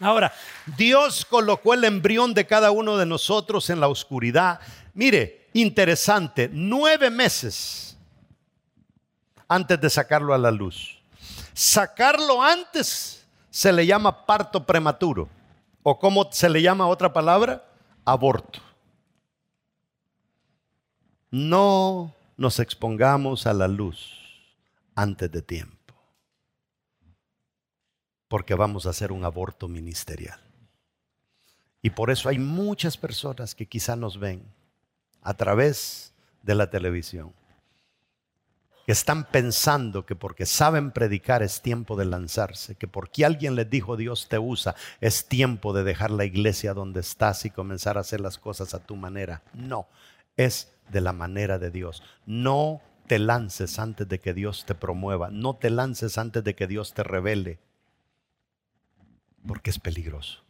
Ahora, 0.00 0.32
Dios 0.78 1.24
colocó 1.24 1.74
el 1.74 1.84
embrión 1.84 2.32
de 2.32 2.46
cada 2.46 2.70
uno 2.70 2.96
de 2.96 3.06
nosotros 3.06 3.68
en 3.70 3.80
la 3.80 3.88
oscuridad. 3.88 4.60
Mire, 4.94 5.48
interesante, 5.52 6.48
nueve 6.52 7.10
meses 7.10 7.98
antes 9.46 9.78
de 9.80 9.90
sacarlo 9.90 10.32
a 10.32 10.38
la 10.38 10.50
luz. 10.50 10.98
Sacarlo 11.52 12.42
antes 12.42 13.21
se 13.52 13.70
le 13.70 13.86
llama 13.86 14.24
parto 14.24 14.64
prematuro. 14.64 15.28
¿O 15.82 15.98
cómo 15.98 16.26
se 16.32 16.48
le 16.48 16.62
llama 16.62 16.86
otra 16.86 17.12
palabra? 17.12 17.64
Aborto. 18.04 18.60
No 21.30 22.14
nos 22.36 22.58
expongamos 22.58 23.46
a 23.46 23.52
la 23.52 23.68
luz 23.68 24.10
antes 24.94 25.30
de 25.30 25.42
tiempo, 25.42 25.94
porque 28.28 28.54
vamos 28.54 28.86
a 28.86 28.90
hacer 28.90 29.12
un 29.12 29.24
aborto 29.24 29.68
ministerial. 29.68 30.40
Y 31.82 31.90
por 31.90 32.10
eso 32.10 32.28
hay 32.28 32.38
muchas 32.38 32.96
personas 32.96 33.54
que 33.54 33.66
quizá 33.66 33.96
nos 33.96 34.18
ven 34.18 34.44
a 35.20 35.34
través 35.34 36.14
de 36.42 36.54
la 36.54 36.70
televisión 36.70 37.34
que 38.86 38.92
están 38.92 39.24
pensando 39.24 40.04
que 40.04 40.16
porque 40.16 40.44
saben 40.44 40.90
predicar 40.90 41.42
es 41.42 41.62
tiempo 41.62 41.96
de 41.96 42.04
lanzarse, 42.04 42.74
que 42.74 42.88
porque 42.88 43.24
alguien 43.24 43.54
les 43.54 43.70
dijo 43.70 43.96
Dios 43.96 44.28
te 44.28 44.38
usa, 44.38 44.74
es 45.00 45.26
tiempo 45.26 45.72
de 45.72 45.84
dejar 45.84 46.10
la 46.10 46.24
iglesia 46.24 46.74
donde 46.74 47.00
estás 47.00 47.44
y 47.44 47.50
comenzar 47.50 47.96
a 47.96 48.00
hacer 48.00 48.20
las 48.20 48.38
cosas 48.38 48.74
a 48.74 48.80
tu 48.84 48.96
manera. 48.96 49.42
No, 49.54 49.86
es 50.36 50.72
de 50.90 51.00
la 51.00 51.12
manera 51.12 51.58
de 51.58 51.70
Dios. 51.70 52.02
No 52.26 52.80
te 53.06 53.18
lances 53.18 53.78
antes 53.78 54.08
de 54.08 54.20
que 54.20 54.34
Dios 54.34 54.64
te 54.66 54.74
promueva, 54.74 55.30
no 55.30 55.54
te 55.54 55.70
lances 55.70 56.18
antes 56.18 56.42
de 56.42 56.54
que 56.54 56.66
Dios 56.66 56.92
te 56.92 57.04
revele, 57.04 57.60
porque 59.46 59.70
es 59.70 59.78
peligroso. 59.78 60.42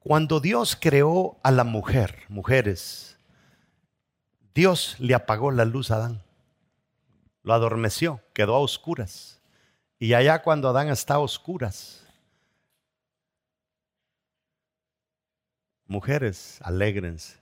Cuando 0.00 0.40
Dios 0.40 0.76
creó 0.80 1.36
a 1.44 1.52
la 1.52 1.62
mujer, 1.62 2.24
mujeres, 2.28 3.16
Dios 4.52 4.96
le 4.98 5.14
apagó 5.14 5.52
la 5.52 5.64
luz 5.64 5.92
a 5.92 5.96
Adán 5.96 6.22
lo 7.42 7.54
adormeció, 7.54 8.20
quedó 8.32 8.54
a 8.54 8.60
oscuras. 8.60 9.40
Y 9.98 10.14
allá 10.14 10.42
cuando 10.42 10.68
Adán 10.68 10.88
está 10.88 11.14
a 11.14 11.18
oscuras, 11.18 12.04
mujeres, 15.86 16.58
alégrense. 16.62 17.36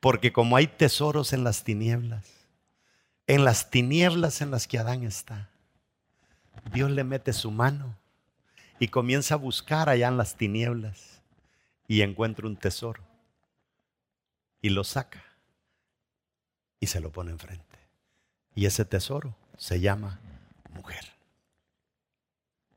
Porque 0.00 0.32
como 0.32 0.56
hay 0.56 0.66
tesoros 0.66 1.32
en 1.32 1.44
las 1.44 1.62
tinieblas, 1.62 2.26
en 3.28 3.44
las 3.44 3.70
tinieblas 3.70 4.40
en 4.40 4.50
las 4.50 4.66
que 4.66 4.78
Adán 4.78 5.04
está, 5.04 5.48
Dios 6.72 6.90
le 6.90 7.04
mete 7.04 7.32
su 7.32 7.50
mano 7.50 7.96
y 8.80 8.88
comienza 8.88 9.34
a 9.34 9.38
buscar 9.38 9.88
allá 9.88 10.08
en 10.08 10.16
las 10.16 10.36
tinieblas 10.36 11.22
y 11.86 12.02
encuentra 12.02 12.46
un 12.46 12.56
tesoro 12.56 13.02
y 14.60 14.70
lo 14.70 14.82
saca 14.82 15.22
y 16.80 16.86
se 16.88 17.00
lo 17.00 17.12
pone 17.12 17.30
enfrente. 17.30 17.71
Y 18.54 18.66
ese 18.66 18.84
tesoro 18.84 19.34
se 19.56 19.80
llama 19.80 20.20
mujer. 20.74 21.04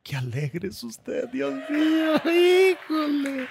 Qué 0.04 0.16
alegre 0.16 0.68
es 0.68 0.84
usted, 0.84 1.28
Dios 1.30 1.54
mío, 1.70 2.16
híjole. 2.26 3.48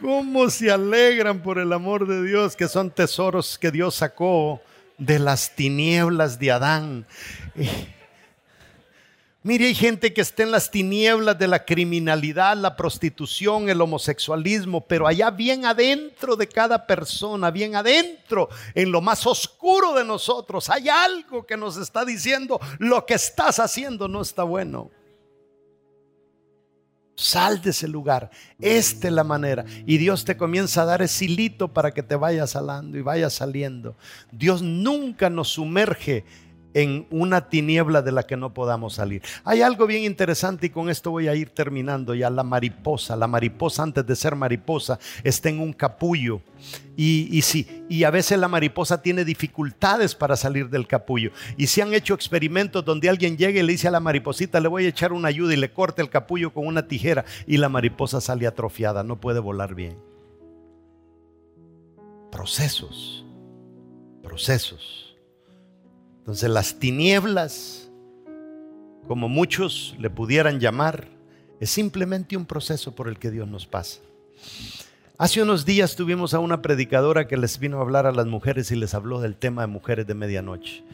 ¿Cómo 0.00 0.50
se 0.50 0.70
alegran 0.70 1.42
por 1.42 1.58
el 1.58 1.72
amor 1.72 2.06
de 2.06 2.22
Dios, 2.22 2.54
que 2.54 2.68
son 2.68 2.90
tesoros 2.90 3.58
que 3.58 3.70
Dios 3.70 3.96
sacó 3.96 4.60
de 4.98 5.18
las 5.18 5.54
tinieblas 5.56 6.38
de 6.38 6.52
Adán? 6.52 7.06
Mire, 9.46 9.66
hay 9.66 9.76
gente 9.76 10.12
que 10.12 10.22
está 10.22 10.42
en 10.42 10.50
las 10.50 10.72
tinieblas 10.72 11.38
de 11.38 11.46
la 11.46 11.64
criminalidad, 11.64 12.56
la 12.56 12.74
prostitución, 12.74 13.68
el 13.68 13.80
homosexualismo, 13.80 14.84
pero 14.84 15.06
allá 15.06 15.30
bien 15.30 15.64
adentro 15.64 16.34
de 16.34 16.48
cada 16.48 16.84
persona, 16.84 17.52
bien 17.52 17.76
adentro, 17.76 18.48
en 18.74 18.90
lo 18.90 19.00
más 19.00 19.24
oscuro 19.24 19.94
de 19.94 20.04
nosotros, 20.04 20.68
hay 20.68 20.88
algo 20.88 21.46
que 21.46 21.56
nos 21.56 21.76
está 21.76 22.04
diciendo, 22.04 22.58
lo 22.80 23.06
que 23.06 23.14
estás 23.14 23.60
haciendo 23.60 24.08
no 24.08 24.22
está 24.22 24.42
bueno. 24.42 24.90
Sal 27.14 27.62
de 27.62 27.70
ese 27.70 27.86
lugar. 27.86 28.32
Esta 28.60 29.06
es 29.06 29.12
la 29.12 29.22
manera. 29.22 29.64
Y 29.86 29.96
Dios 29.98 30.24
te 30.24 30.36
comienza 30.36 30.82
a 30.82 30.86
dar 30.86 31.02
ese 31.02 31.26
hilito 31.26 31.68
para 31.68 31.94
que 31.94 32.02
te 32.02 32.16
vayas 32.16 32.50
salando 32.50 32.98
y 32.98 33.02
vayas 33.02 33.34
saliendo. 33.34 33.96
Dios 34.32 34.60
nunca 34.60 35.30
nos 35.30 35.50
sumerge 35.50 36.24
en 36.76 37.06
una 37.10 37.48
tiniebla 37.48 38.02
de 38.02 38.12
la 38.12 38.24
que 38.24 38.36
no 38.36 38.52
podamos 38.52 38.92
salir. 38.92 39.22
Hay 39.44 39.62
algo 39.62 39.86
bien 39.86 40.04
interesante 40.04 40.66
y 40.66 40.70
con 40.70 40.90
esto 40.90 41.10
voy 41.10 41.26
a 41.26 41.34
ir 41.34 41.48
terminando 41.48 42.14
ya. 42.14 42.28
La 42.28 42.42
mariposa, 42.42 43.16
la 43.16 43.26
mariposa 43.26 43.82
antes 43.82 44.06
de 44.06 44.14
ser 44.14 44.36
mariposa 44.36 44.98
está 45.24 45.48
en 45.48 45.60
un 45.60 45.72
capullo. 45.72 46.42
Y, 46.94 47.30
y 47.32 47.40
sí, 47.40 47.86
y 47.88 48.04
a 48.04 48.10
veces 48.10 48.38
la 48.38 48.48
mariposa 48.48 49.00
tiene 49.00 49.24
dificultades 49.24 50.14
para 50.14 50.36
salir 50.36 50.68
del 50.68 50.86
capullo. 50.86 51.30
Y 51.56 51.68
se 51.68 51.80
han 51.80 51.94
hecho 51.94 52.12
experimentos 52.12 52.84
donde 52.84 53.08
alguien 53.08 53.38
llega 53.38 53.58
y 53.58 53.62
le 53.62 53.72
dice 53.72 53.88
a 53.88 53.92
la 53.92 54.00
mariposita, 54.00 54.60
le 54.60 54.68
voy 54.68 54.84
a 54.84 54.88
echar 54.88 55.14
una 55.14 55.28
ayuda 55.28 55.54
y 55.54 55.56
le 55.56 55.72
corta 55.72 56.02
el 56.02 56.10
capullo 56.10 56.52
con 56.52 56.66
una 56.66 56.88
tijera 56.88 57.24
y 57.46 57.56
la 57.56 57.70
mariposa 57.70 58.20
sale 58.20 58.46
atrofiada, 58.46 59.02
no 59.02 59.18
puede 59.18 59.40
volar 59.40 59.74
bien. 59.74 59.96
Procesos, 62.30 63.24
procesos. 64.22 65.05
Entonces 66.26 66.50
las 66.50 66.80
tinieblas, 66.80 67.88
como 69.06 69.28
muchos 69.28 69.94
le 70.00 70.10
pudieran 70.10 70.58
llamar, 70.58 71.06
Es 71.60 71.70
simplemente 71.70 72.36
un 72.36 72.44
proceso 72.44 72.94
por 72.94 73.08
el 73.08 73.18
que 73.18 73.30
Dios 73.30 73.48
nos 73.48 73.64
pasa. 73.64 74.00
Hace 75.16 75.40
unos 75.40 75.64
días 75.64 75.96
tuvimos 75.96 76.34
a 76.34 76.38
una 76.40 76.60
predicadora 76.60 77.26
que 77.26 77.38
les 77.38 77.58
vino 77.58 77.78
a 77.78 77.80
hablar 77.80 78.06
a 78.06 78.12
las 78.12 78.26
mujeres 78.26 78.70
y 78.72 78.76
les 78.76 78.92
habló 78.92 79.20
del 79.20 79.36
tema 79.36 79.62
de 79.62 79.68
mujeres 79.68 80.06
de 80.06 80.14
medianoche. 80.14 80.84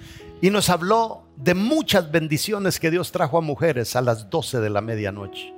Y 0.41 0.51
nos 0.51 0.69
habló 0.69 1.25
de 1.35 1.55
muchas 1.55 2.13
bendiciones 2.13 2.79
que 2.79 2.93
Dios 2.93 3.11
trajo 3.11 3.39
a 3.39 3.41
mujeres 3.41 3.97
a 3.97 4.03
las 4.03 4.31
12 4.31 4.61
de 4.61 4.71
la 4.71 4.83
medianoche. 4.83 5.53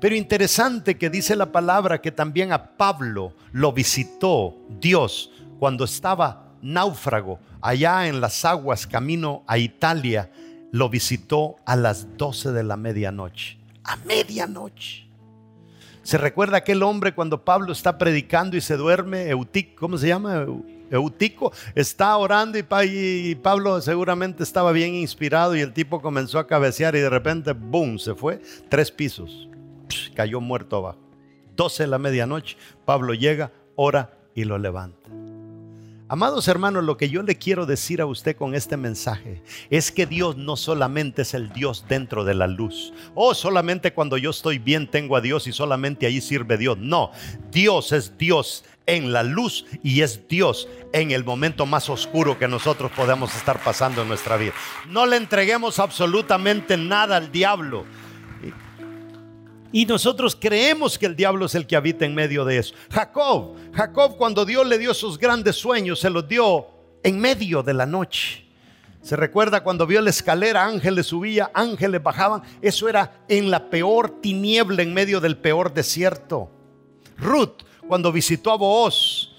Pero 0.00 0.16
interesante 0.16 0.98
que 0.98 1.08
dice 1.08 1.34
la 1.34 1.52
palabra 1.52 2.02
que 2.02 2.12
también 2.12 2.52
a 2.52 2.76
Pablo 2.76 3.32
lo 3.52 3.72
visitó 3.72 4.56
Dios 4.80 5.30
cuando 5.58 5.84
estaba 5.84 6.52
náufrago 6.60 7.38
allá 7.62 8.08
en 8.08 8.20
las 8.20 8.44
aguas 8.44 8.86
camino 8.86 9.44
a 9.46 9.56
Italia. 9.56 10.30
Lo 10.72 10.88
visitó 10.88 11.56
a 11.64 11.76
las 11.76 12.16
12 12.16 12.52
de 12.52 12.64
la 12.64 12.76
medianoche. 12.76 13.58
A 13.84 13.96
medianoche. 13.96 15.06
¿Se 16.02 16.18
recuerda 16.18 16.58
aquel 16.58 16.82
hombre 16.82 17.14
cuando 17.14 17.44
Pablo 17.44 17.72
está 17.72 17.96
predicando 17.96 18.56
y 18.56 18.60
se 18.60 18.76
duerme? 18.76 19.28
Eutico, 19.28 19.76
¿cómo 19.78 19.96
se 19.96 20.08
llama? 20.08 20.46
Eutico 20.90 21.52
está 21.74 22.16
orando 22.16 22.58
y, 22.58 23.34
Pablo 23.36 23.80
seguramente 23.80 24.42
estaba 24.42 24.72
bien 24.72 24.94
inspirado 24.94 25.54
y 25.54 25.60
el 25.60 25.72
tipo 25.72 26.02
comenzó 26.02 26.38
a 26.38 26.46
cabecear 26.46 26.96
y 26.96 27.00
de 27.00 27.08
repente, 27.08 27.52
¡boom!, 27.52 27.98
se 27.98 28.14
fue 28.14 28.42
tres 28.68 28.90
pisos. 28.90 29.48
cayó 30.14 30.40
muerto 30.40 30.76
abajo. 30.76 30.98
12 31.56 31.84
de 31.84 31.86
la 31.86 31.98
medianoche, 31.98 32.56
Pablo 32.84 33.14
llega, 33.14 33.52
ora 33.76 34.18
y 34.34 34.44
lo 34.44 34.58
levanta. 34.58 35.21
Amados 36.12 36.46
hermanos, 36.46 36.84
lo 36.84 36.98
que 36.98 37.08
yo 37.08 37.22
le 37.22 37.38
quiero 37.38 37.64
decir 37.64 38.02
a 38.02 38.04
usted 38.04 38.36
con 38.36 38.54
este 38.54 38.76
mensaje 38.76 39.40
es 39.70 39.90
que 39.90 40.04
Dios 40.04 40.36
no 40.36 40.58
solamente 40.58 41.22
es 41.22 41.32
el 41.32 41.50
Dios 41.54 41.86
dentro 41.88 42.22
de 42.22 42.34
la 42.34 42.46
luz. 42.46 42.92
Oh, 43.14 43.32
solamente 43.32 43.94
cuando 43.94 44.18
yo 44.18 44.28
estoy 44.28 44.58
bien 44.58 44.90
tengo 44.90 45.16
a 45.16 45.22
Dios 45.22 45.46
y 45.46 45.52
solamente 45.52 46.04
ahí 46.04 46.20
sirve 46.20 46.58
Dios. 46.58 46.76
No, 46.76 47.12
Dios 47.50 47.92
es 47.92 48.18
Dios 48.18 48.62
en 48.84 49.14
la 49.14 49.22
luz 49.22 49.64
y 49.82 50.02
es 50.02 50.28
Dios 50.28 50.68
en 50.92 51.12
el 51.12 51.24
momento 51.24 51.64
más 51.64 51.88
oscuro 51.88 52.38
que 52.38 52.46
nosotros 52.46 52.92
podemos 52.92 53.34
estar 53.34 53.62
pasando 53.62 54.02
en 54.02 54.08
nuestra 54.08 54.36
vida. 54.36 54.52
No 54.90 55.06
le 55.06 55.16
entreguemos 55.16 55.78
absolutamente 55.78 56.76
nada 56.76 57.16
al 57.16 57.32
diablo. 57.32 57.86
Y 59.72 59.86
nosotros 59.86 60.36
creemos 60.38 60.98
que 60.98 61.06
el 61.06 61.16
diablo 61.16 61.46
es 61.46 61.54
el 61.54 61.66
que 61.66 61.76
habita 61.76 62.04
en 62.04 62.14
medio 62.14 62.44
de 62.44 62.58
eso. 62.58 62.74
Jacob, 62.90 63.56
Jacob 63.72 64.16
cuando 64.16 64.44
Dios 64.44 64.66
le 64.66 64.78
dio 64.78 64.92
sus 64.92 65.18
grandes 65.18 65.56
sueños, 65.56 65.98
se 66.00 66.10
los 66.10 66.28
dio 66.28 66.66
en 67.02 67.18
medio 67.18 67.62
de 67.62 67.74
la 67.74 67.86
noche. 67.86 68.44
Se 69.00 69.16
recuerda 69.16 69.64
cuando 69.64 69.86
vio 69.86 70.00
la 70.00 70.10
escalera, 70.10 70.64
ángeles 70.64 71.06
subían, 71.06 71.48
ángeles 71.54 72.02
bajaban. 72.02 72.42
Eso 72.60 72.88
era 72.88 73.24
en 73.28 73.50
la 73.50 73.68
peor 73.68 74.20
tiniebla, 74.20 74.82
en 74.82 74.94
medio 74.94 75.20
del 75.20 75.36
peor 75.36 75.74
desierto. 75.74 76.50
Ruth, 77.18 77.62
cuando 77.88 78.12
visitó 78.12 78.52
a 78.52 78.56
Booz 78.56 79.30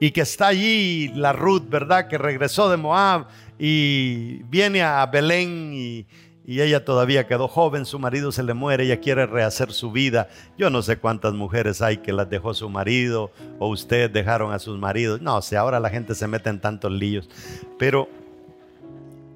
y 0.00 0.10
que 0.10 0.22
está 0.22 0.46
allí 0.46 1.08
la 1.14 1.34
Ruth, 1.34 1.68
¿verdad? 1.68 2.08
Que 2.08 2.16
regresó 2.16 2.70
de 2.70 2.78
Moab 2.78 3.26
y 3.58 4.42
viene 4.44 4.82
a 4.82 5.04
Belén 5.04 5.72
y, 5.74 6.06
y 6.50 6.62
ella 6.62 6.84
todavía 6.84 7.28
quedó 7.28 7.46
joven, 7.46 7.86
su 7.86 8.00
marido 8.00 8.32
se 8.32 8.42
le 8.42 8.54
muere, 8.54 8.82
ella 8.82 8.98
quiere 8.98 9.24
rehacer 9.24 9.70
su 9.70 9.92
vida. 9.92 10.28
Yo 10.58 10.68
no 10.68 10.82
sé 10.82 10.96
cuántas 10.96 11.32
mujeres 11.32 11.80
hay 11.80 11.98
que 11.98 12.12
las 12.12 12.28
dejó 12.28 12.54
su 12.54 12.68
marido 12.68 13.30
o 13.60 13.68
ustedes 13.68 14.12
dejaron 14.12 14.52
a 14.52 14.58
sus 14.58 14.76
maridos. 14.76 15.22
No 15.22 15.40
sé, 15.42 15.56
ahora 15.56 15.78
la 15.78 15.88
gente 15.90 16.12
se 16.12 16.26
mete 16.26 16.50
en 16.50 16.60
tantos 16.60 16.90
líos. 16.90 17.30
Pero, 17.78 18.08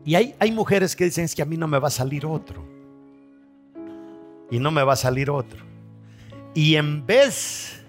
y 0.05 0.17
hay, 0.17 0.35
hay 0.41 0.51
mujeres 0.51 0.97
que 0.97 1.05
dicen 1.05 1.27
es 1.27 1.37
que 1.37 1.43
a 1.43 1.45
mí 1.45 1.57
no 1.57 1.69
me 1.69 1.79
va 1.79 1.87
a 1.87 1.93
salir 1.93 2.27
otro. 2.27 2.65
Y 4.51 4.59
no 4.59 4.73
me 4.73 4.83
va 4.83 4.95
a 4.95 4.97
salir 4.97 5.31
otro. 5.31 5.61
Y 6.53 6.75
en 6.75 7.07
vez 7.07 7.81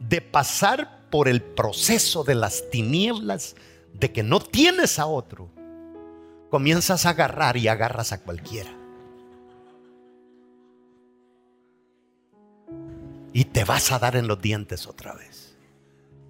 de 0.00 0.20
pasar 0.20 1.06
por 1.08 1.28
el 1.28 1.40
proceso 1.40 2.24
de 2.24 2.34
las 2.34 2.68
tinieblas, 2.68 3.54
de 3.94 4.10
que 4.10 4.24
no 4.24 4.40
tienes 4.40 4.98
a 4.98 5.06
otro, 5.06 5.48
comienzas 6.52 7.06
a 7.06 7.10
agarrar 7.10 7.56
y 7.56 7.66
agarras 7.66 8.12
a 8.12 8.20
cualquiera. 8.20 8.70
Y 13.32 13.46
te 13.46 13.64
vas 13.64 13.90
a 13.90 13.98
dar 13.98 14.16
en 14.16 14.28
los 14.28 14.38
dientes 14.38 14.86
otra 14.86 15.14
vez. 15.14 15.56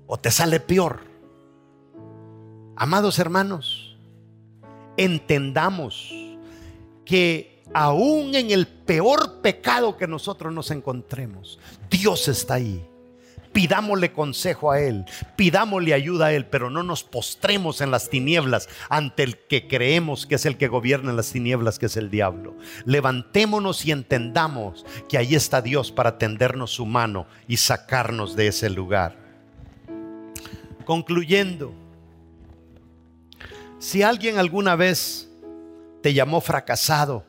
O 0.07 0.21
te 0.21 0.31
sale 0.31 0.61
peor. 0.61 1.01
Amados 2.77 3.19
hermanos, 3.19 3.97
entendamos 4.97 6.15
que 7.05 7.65
aún 7.75 8.37
en 8.37 8.53
el 8.53 8.69
peor 8.69 9.41
pecado 9.41 9.97
que 9.97 10.07
nosotros 10.07 10.53
nos 10.53 10.71
encontremos, 10.71 11.59
Dios 11.91 12.29
está 12.29 12.55
ahí 12.55 12.89
pidámosle 13.53 14.13
consejo 14.13 14.71
a 14.71 14.81
Él, 14.81 15.05
pidámosle 15.37 15.95
ayuda 15.95 16.27
a 16.27 16.33
Él, 16.33 16.47
pero 16.47 16.71
no 16.71 16.83
nos 16.83 17.05
postremos 17.05 17.81
en 17.81 17.91
las 17.91 18.09
tinieblas 18.09 18.69
ante 18.89 19.23
el 19.23 19.39
que 19.39 19.69
creemos 19.69 20.27
que 20.27 20.37
es 20.37 20.47
el 20.47 20.57
que 20.57 20.69
gobierna 20.69 21.11
en 21.11 21.17
las 21.17 21.33
tinieblas, 21.33 21.79
que 21.79 21.87
es 21.87 21.97
el 21.97 22.11
diablo. 22.11 22.57
Levantémonos 22.85 23.85
y 23.87 23.93
entendamos 23.93 24.85
que 25.09 25.19
ahí 25.19 25.35
está 25.35 25.63
Dios 25.63 25.93
para 25.93 26.19
tendernos 26.19 26.73
su 26.73 26.87
mano 26.87 27.27
y 27.47 27.59
sacarnos 27.59 28.37
de 28.37 28.49
ese 28.49 28.71
lugar. 28.71 29.17
Concluyendo, 30.85 31.73
si 33.79 34.03
alguien 34.03 34.39
alguna 34.39 34.77
vez 34.77 35.29
te 36.03 36.15
llamó 36.15 36.41
fracasado, 36.41 37.25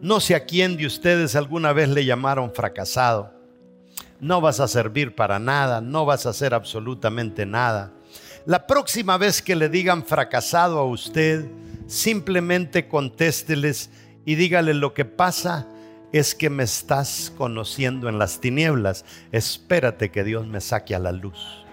no 0.00 0.20
sé 0.20 0.34
a 0.34 0.44
quién 0.44 0.76
de 0.76 0.86
ustedes 0.86 1.34
alguna 1.34 1.72
vez 1.72 1.88
le 1.88 2.04
llamaron 2.04 2.52
fracasado 2.52 3.33
no 4.20 4.40
vas 4.40 4.60
a 4.60 4.68
servir 4.68 5.14
para 5.14 5.38
nada, 5.38 5.80
no 5.80 6.06
vas 6.06 6.26
a 6.26 6.30
hacer 6.30 6.54
absolutamente 6.54 7.46
nada. 7.46 7.92
La 8.46 8.66
próxima 8.66 9.16
vez 9.16 9.40
que 9.40 9.56
le 9.56 9.68
digan 9.68 10.04
fracasado 10.04 10.78
a 10.78 10.84
usted, 10.84 11.46
simplemente 11.86 12.88
contésteles 12.88 13.90
y 14.24 14.34
dígale 14.34 14.74
lo 14.74 14.94
que 14.94 15.04
pasa 15.04 15.66
es 16.12 16.34
que 16.34 16.48
me 16.48 16.62
estás 16.62 17.32
conociendo 17.36 18.08
en 18.08 18.18
las 18.18 18.40
tinieblas. 18.40 19.04
Espérate 19.32 20.10
que 20.10 20.22
Dios 20.22 20.46
me 20.46 20.60
saque 20.60 20.94
a 20.94 20.98
la 20.98 21.10
luz. 21.10 21.64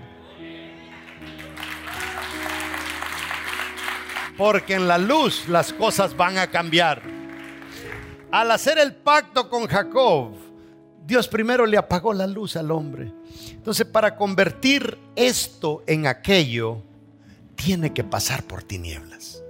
Porque 4.38 4.74
en 4.74 4.88
la 4.88 4.98
luz 4.98 5.48
las 5.48 5.72
cosas 5.74 6.18
van 6.18 6.39
a 6.39 6.48
cambiar. 6.48 7.04
Al 8.32 8.50
hacer 8.50 8.80
el 8.80 8.96
pacto 8.96 9.50
con 9.50 9.68
Jacob, 9.68 10.34
Dios 11.06 11.28
primero 11.28 11.66
le 11.66 11.78
apagó 11.78 12.14
la 12.14 12.28
luz 12.28 12.56
al 12.56 12.72
hombre. 12.72 13.12
Entonces, 13.49 13.86
para 13.86 14.16
convertir 14.16 14.97
esto 15.16 15.84
en 15.88 16.08
aquello, 16.08 16.82
tiene 17.56 17.93
que 17.93 18.04
pasar 18.04 18.43
por 18.43 18.64
tinieblas. 18.64 19.43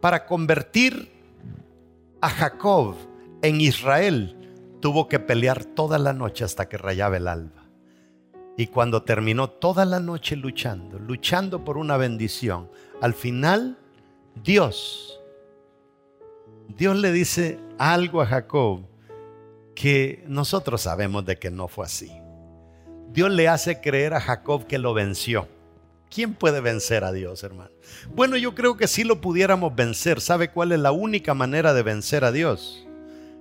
Para 0.00 0.26
convertir 0.26 1.10
a 2.20 2.28
Jacob 2.28 2.96
en 3.42 3.60
Israel, 3.60 4.36
tuvo 4.80 5.08
que 5.08 5.18
pelear 5.18 5.64
toda 5.64 5.98
la 5.98 6.12
noche 6.12 6.44
hasta 6.44 6.68
que 6.68 6.76
rayaba 6.76 7.16
el 7.16 7.28
alba. 7.28 7.62
Y 8.56 8.66
cuando 8.66 9.02
terminó 9.02 9.48
toda 9.48 9.84
la 9.84 10.00
noche 10.00 10.36
luchando, 10.36 10.98
luchando 10.98 11.64
por 11.64 11.78
una 11.78 11.96
bendición, 11.96 12.68
al 13.00 13.14
final 13.14 13.78
Dios, 14.42 15.20
Dios 16.68 16.96
le 16.96 17.12
dice 17.12 17.58
algo 17.78 18.20
a 18.20 18.26
Jacob 18.26 18.91
que 19.74 20.24
nosotros 20.26 20.82
sabemos 20.82 21.24
de 21.24 21.38
que 21.38 21.50
no 21.50 21.68
fue 21.68 21.86
así. 21.86 22.10
Dios 23.12 23.30
le 23.30 23.48
hace 23.48 23.80
creer 23.80 24.14
a 24.14 24.20
Jacob 24.20 24.66
que 24.66 24.78
lo 24.78 24.94
venció. 24.94 25.48
¿Quién 26.10 26.34
puede 26.34 26.60
vencer 26.60 27.04
a 27.04 27.12
Dios, 27.12 27.42
hermano? 27.42 27.70
Bueno, 28.14 28.36
yo 28.36 28.54
creo 28.54 28.76
que 28.76 28.86
si 28.86 29.04
lo 29.04 29.20
pudiéramos 29.20 29.74
vencer. 29.74 30.20
¿Sabe 30.20 30.50
cuál 30.50 30.72
es 30.72 30.80
la 30.80 30.92
única 30.92 31.34
manera 31.34 31.72
de 31.72 31.82
vencer 31.82 32.24
a 32.24 32.32
Dios? 32.32 32.86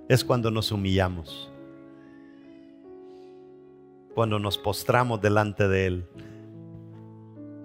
Es 0.08 0.24
cuando 0.24 0.52
nos 0.52 0.72
humillamos. 0.72 1.52
Cuando 4.14 4.40
nos 4.40 4.58
postramos 4.58 5.22
delante 5.22 5.68
de 5.68 5.86
Él. 5.86 6.06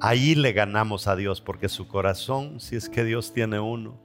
Ahí 0.01 0.35
le 0.35 0.53
ganamos 0.53 1.07
a 1.07 1.17
Dios 1.17 1.41
porque 1.41 1.69
su 1.69 1.89
corazón, 1.89 2.61
si 2.61 2.77
es 2.77 2.89
que 2.89 3.03
Dios 3.03 3.33
tiene 3.33 3.59
uno, 3.59 3.99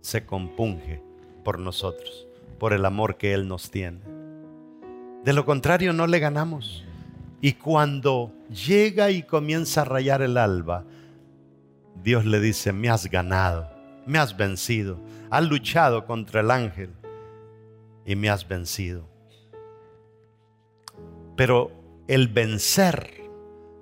se 0.00 0.26
compunge 0.26 1.07
por 1.44 1.58
nosotros, 1.58 2.26
por 2.58 2.72
el 2.72 2.84
amor 2.84 3.16
que 3.16 3.34
Él 3.34 3.48
nos 3.48 3.70
tiene. 3.70 4.00
De 5.24 5.32
lo 5.32 5.44
contrario, 5.44 5.92
no 5.92 6.06
le 6.06 6.18
ganamos. 6.18 6.84
Y 7.40 7.52
cuando 7.52 8.32
llega 8.50 9.10
y 9.10 9.22
comienza 9.22 9.82
a 9.82 9.84
rayar 9.84 10.22
el 10.22 10.36
alba, 10.36 10.84
Dios 12.02 12.24
le 12.24 12.40
dice, 12.40 12.72
me 12.72 12.88
has 12.88 13.10
ganado, 13.10 13.70
me 14.06 14.18
has 14.18 14.36
vencido, 14.36 14.98
has 15.30 15.44
luchado 15.44 16.06
contra 16.06 16.40
el 16.40 16.50
ángel 16.50 16.90
y 18.04 18.16
me 18.16 18.30
has 18.30 18.46
vencido. 18.46 19.08
Pero 21.36 21.70
el 22.08 22.28
vencer 22.28 23.18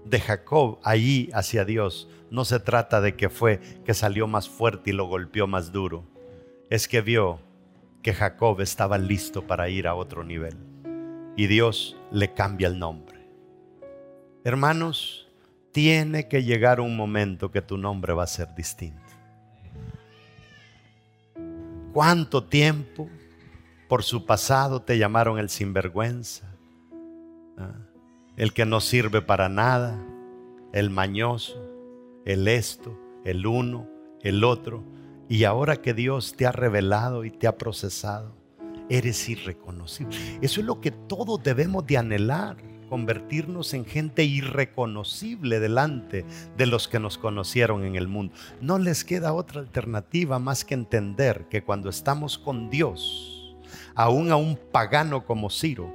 de 0.05 0.21
Jacob 0.21 0.79
allí 0.83 1.31
hacia 1.33 1.65
Dios 1.65 2.09
no 2.31 2.45
se 2.45 2.61
trata 2.61 3.01
de 3.01 3.17
que 3.17 3.29
fue 3.29 3.61
que 3.85 3.95
salió 3.95 4.27
más 4.27 4.49
fuerte 4.49 4.91
y 4.91 4.93
lo 4.93 5.07
golpeó 5.07 5.47
más 5.47 5.73
duro. 5.73 6.05
Es 6.71 6.89
que 6.89 7.01
vio 7.01 7.41
que 8.07 8.15
Jacob 8.15 8.61
estaba 8.61 8.99
listo 8.99 9.49
para 9.49 9.69
ir 9.69 9.89
a 9.89 9.97
otro 9.97 10.23
nivel. 10.23 10.57
Y 11.35 11.49
Dios 11.49 11.97
le 12.13 12.33
cambia 12.33 12.69
el 12.69 12.79
nombre. 12.79 13.19
Hermanos, 14.45 15.27
tiene 15.73 16.29
que 16.29 16.45
llegar 16.45 16.79
un 16.79 16.97
momento 16.97 17.51
que 17.51 17.63
tu 17.63 17.77
nombre 17.77 18.13
va 18.13 18.23
a 18.23 18.29
ser 18.29 18.55
distinto. 18.55 19.03
¿Cuánto 21.93 22.45
tiempo 22.45 23.11
por 23.89 24.05
su 24.05 24.25
pasado 24.25 24.83
te 24.83 24.99
llamaron 24.99 25.41
el 25.41 25.49
sinvergüenza? 25.49 26.47
¿Ah? 27.59 27.75
El 28.37 28.53
que 28.53 28.67
no 28.67 28.79
sirve 28.79 29.21
para 29.21 29.49
nada, 29.49 30.01
el 30.73 30.91
mañoso, 30.91 31.61
el 32.25 32.47
esto, 32.47 32.97
el 33.25 33.49
uno, 33.49 33.89
el 34.23 34.45
otro. 34.45 34.85
Y 35.29 35.45
ahora 35.45 35.77
que 35.77 35.95
Dios 35.95 36.35
te 36.37 36.47
ha 36.47 36.53
revelado 36.53 37.25
y 37.25 37.31
te 37.31 37.47
ha 37.47 37.59
procesado, 37.59 38.35
eres 38.89 39.29
irreconocible. 39.29 40.17
Eso 40.41 40.61
es 40.61 40.67
lo 40.67 40.81
que 40.81 40.93
todos 40.93 41.43
debemos 41.43 41.87
de 41.87 41.99
anhelar 41.99 42.57
convertirnos 42.89 43.75
en 43.75 43.85
gente 43.85 44.25
irreconocible 44.25 45.61
delante 45.61 46.25
de 46.57 46.67
los 46.67 46.89
que 46.89 47.01
nos 47.01 47.19
conocieron 47.19 47.85
en 47.85 47.97
el 47.97 48.09
mundo. 48.09 48.35
No 48.61 48.79
les 48.79 49.05
queda 49.05 49.33
otra 49.33 49.61
alternativa 49.61 50.39
más 50.39 50.65
que 50.65 50.75
entender 50.75 51.47
que 51.51 51.63
cuando 51.63 51.89
estamos 51.89 52.39
con 52.39 52.71
Dios, 52.71 53.57
aún 53.95 54.31
a 54.31 54.37
un 54.37 54.57
pagano 54.57 55.25
como 55.25 55.51
Ciro, 55.51 55.93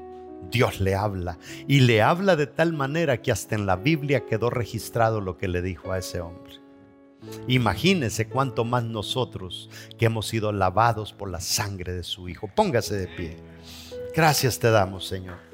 Dios 0.50 0.80
le 0.80 0.96
habla 0.96 1.38
y 1.68 1.82
le 1.82 2.02
habla 2.02 2.36
de 2.36 2.48
tal 2.48 2.74
manera 2.74 3.22
que 3.22 3.32
hasta 3.32 3.56
en 3.56 3.66
la 3.66 3.76
Biblia 3.76 4.26
quedó 4.26 4.50
registrado 4.50 5.22
lo 5.22 5.38
que 5.38 5.48
le 5.48 5.62
dijo 5.62 5.92
a 5.92 6.00
ese 6.00 6.20
hombre. 6.20 6.61
Imagínese 7.48 8.28
cuánto 8.28 8.64
más 8.64 8.84
nosotros 8.84 9.70
que 9.98 10.06
hemos 10.06 10.28
sido 10.28 10.52
lavados 10.52 11.14
por 11.14 11.30
la 11.30 11.42
sangre 11.42 11.94
de 11.94 12.04
su 12.04 12.30
Hijo. 12.30 12.48
Póngase 12.48 12.96
de 12.96 13.08
pie. 13.08 13.38
Gracias 14.16 14.60
te 14.60 14.72
damos, 14.72 15.08
Señor. 15.08 15.51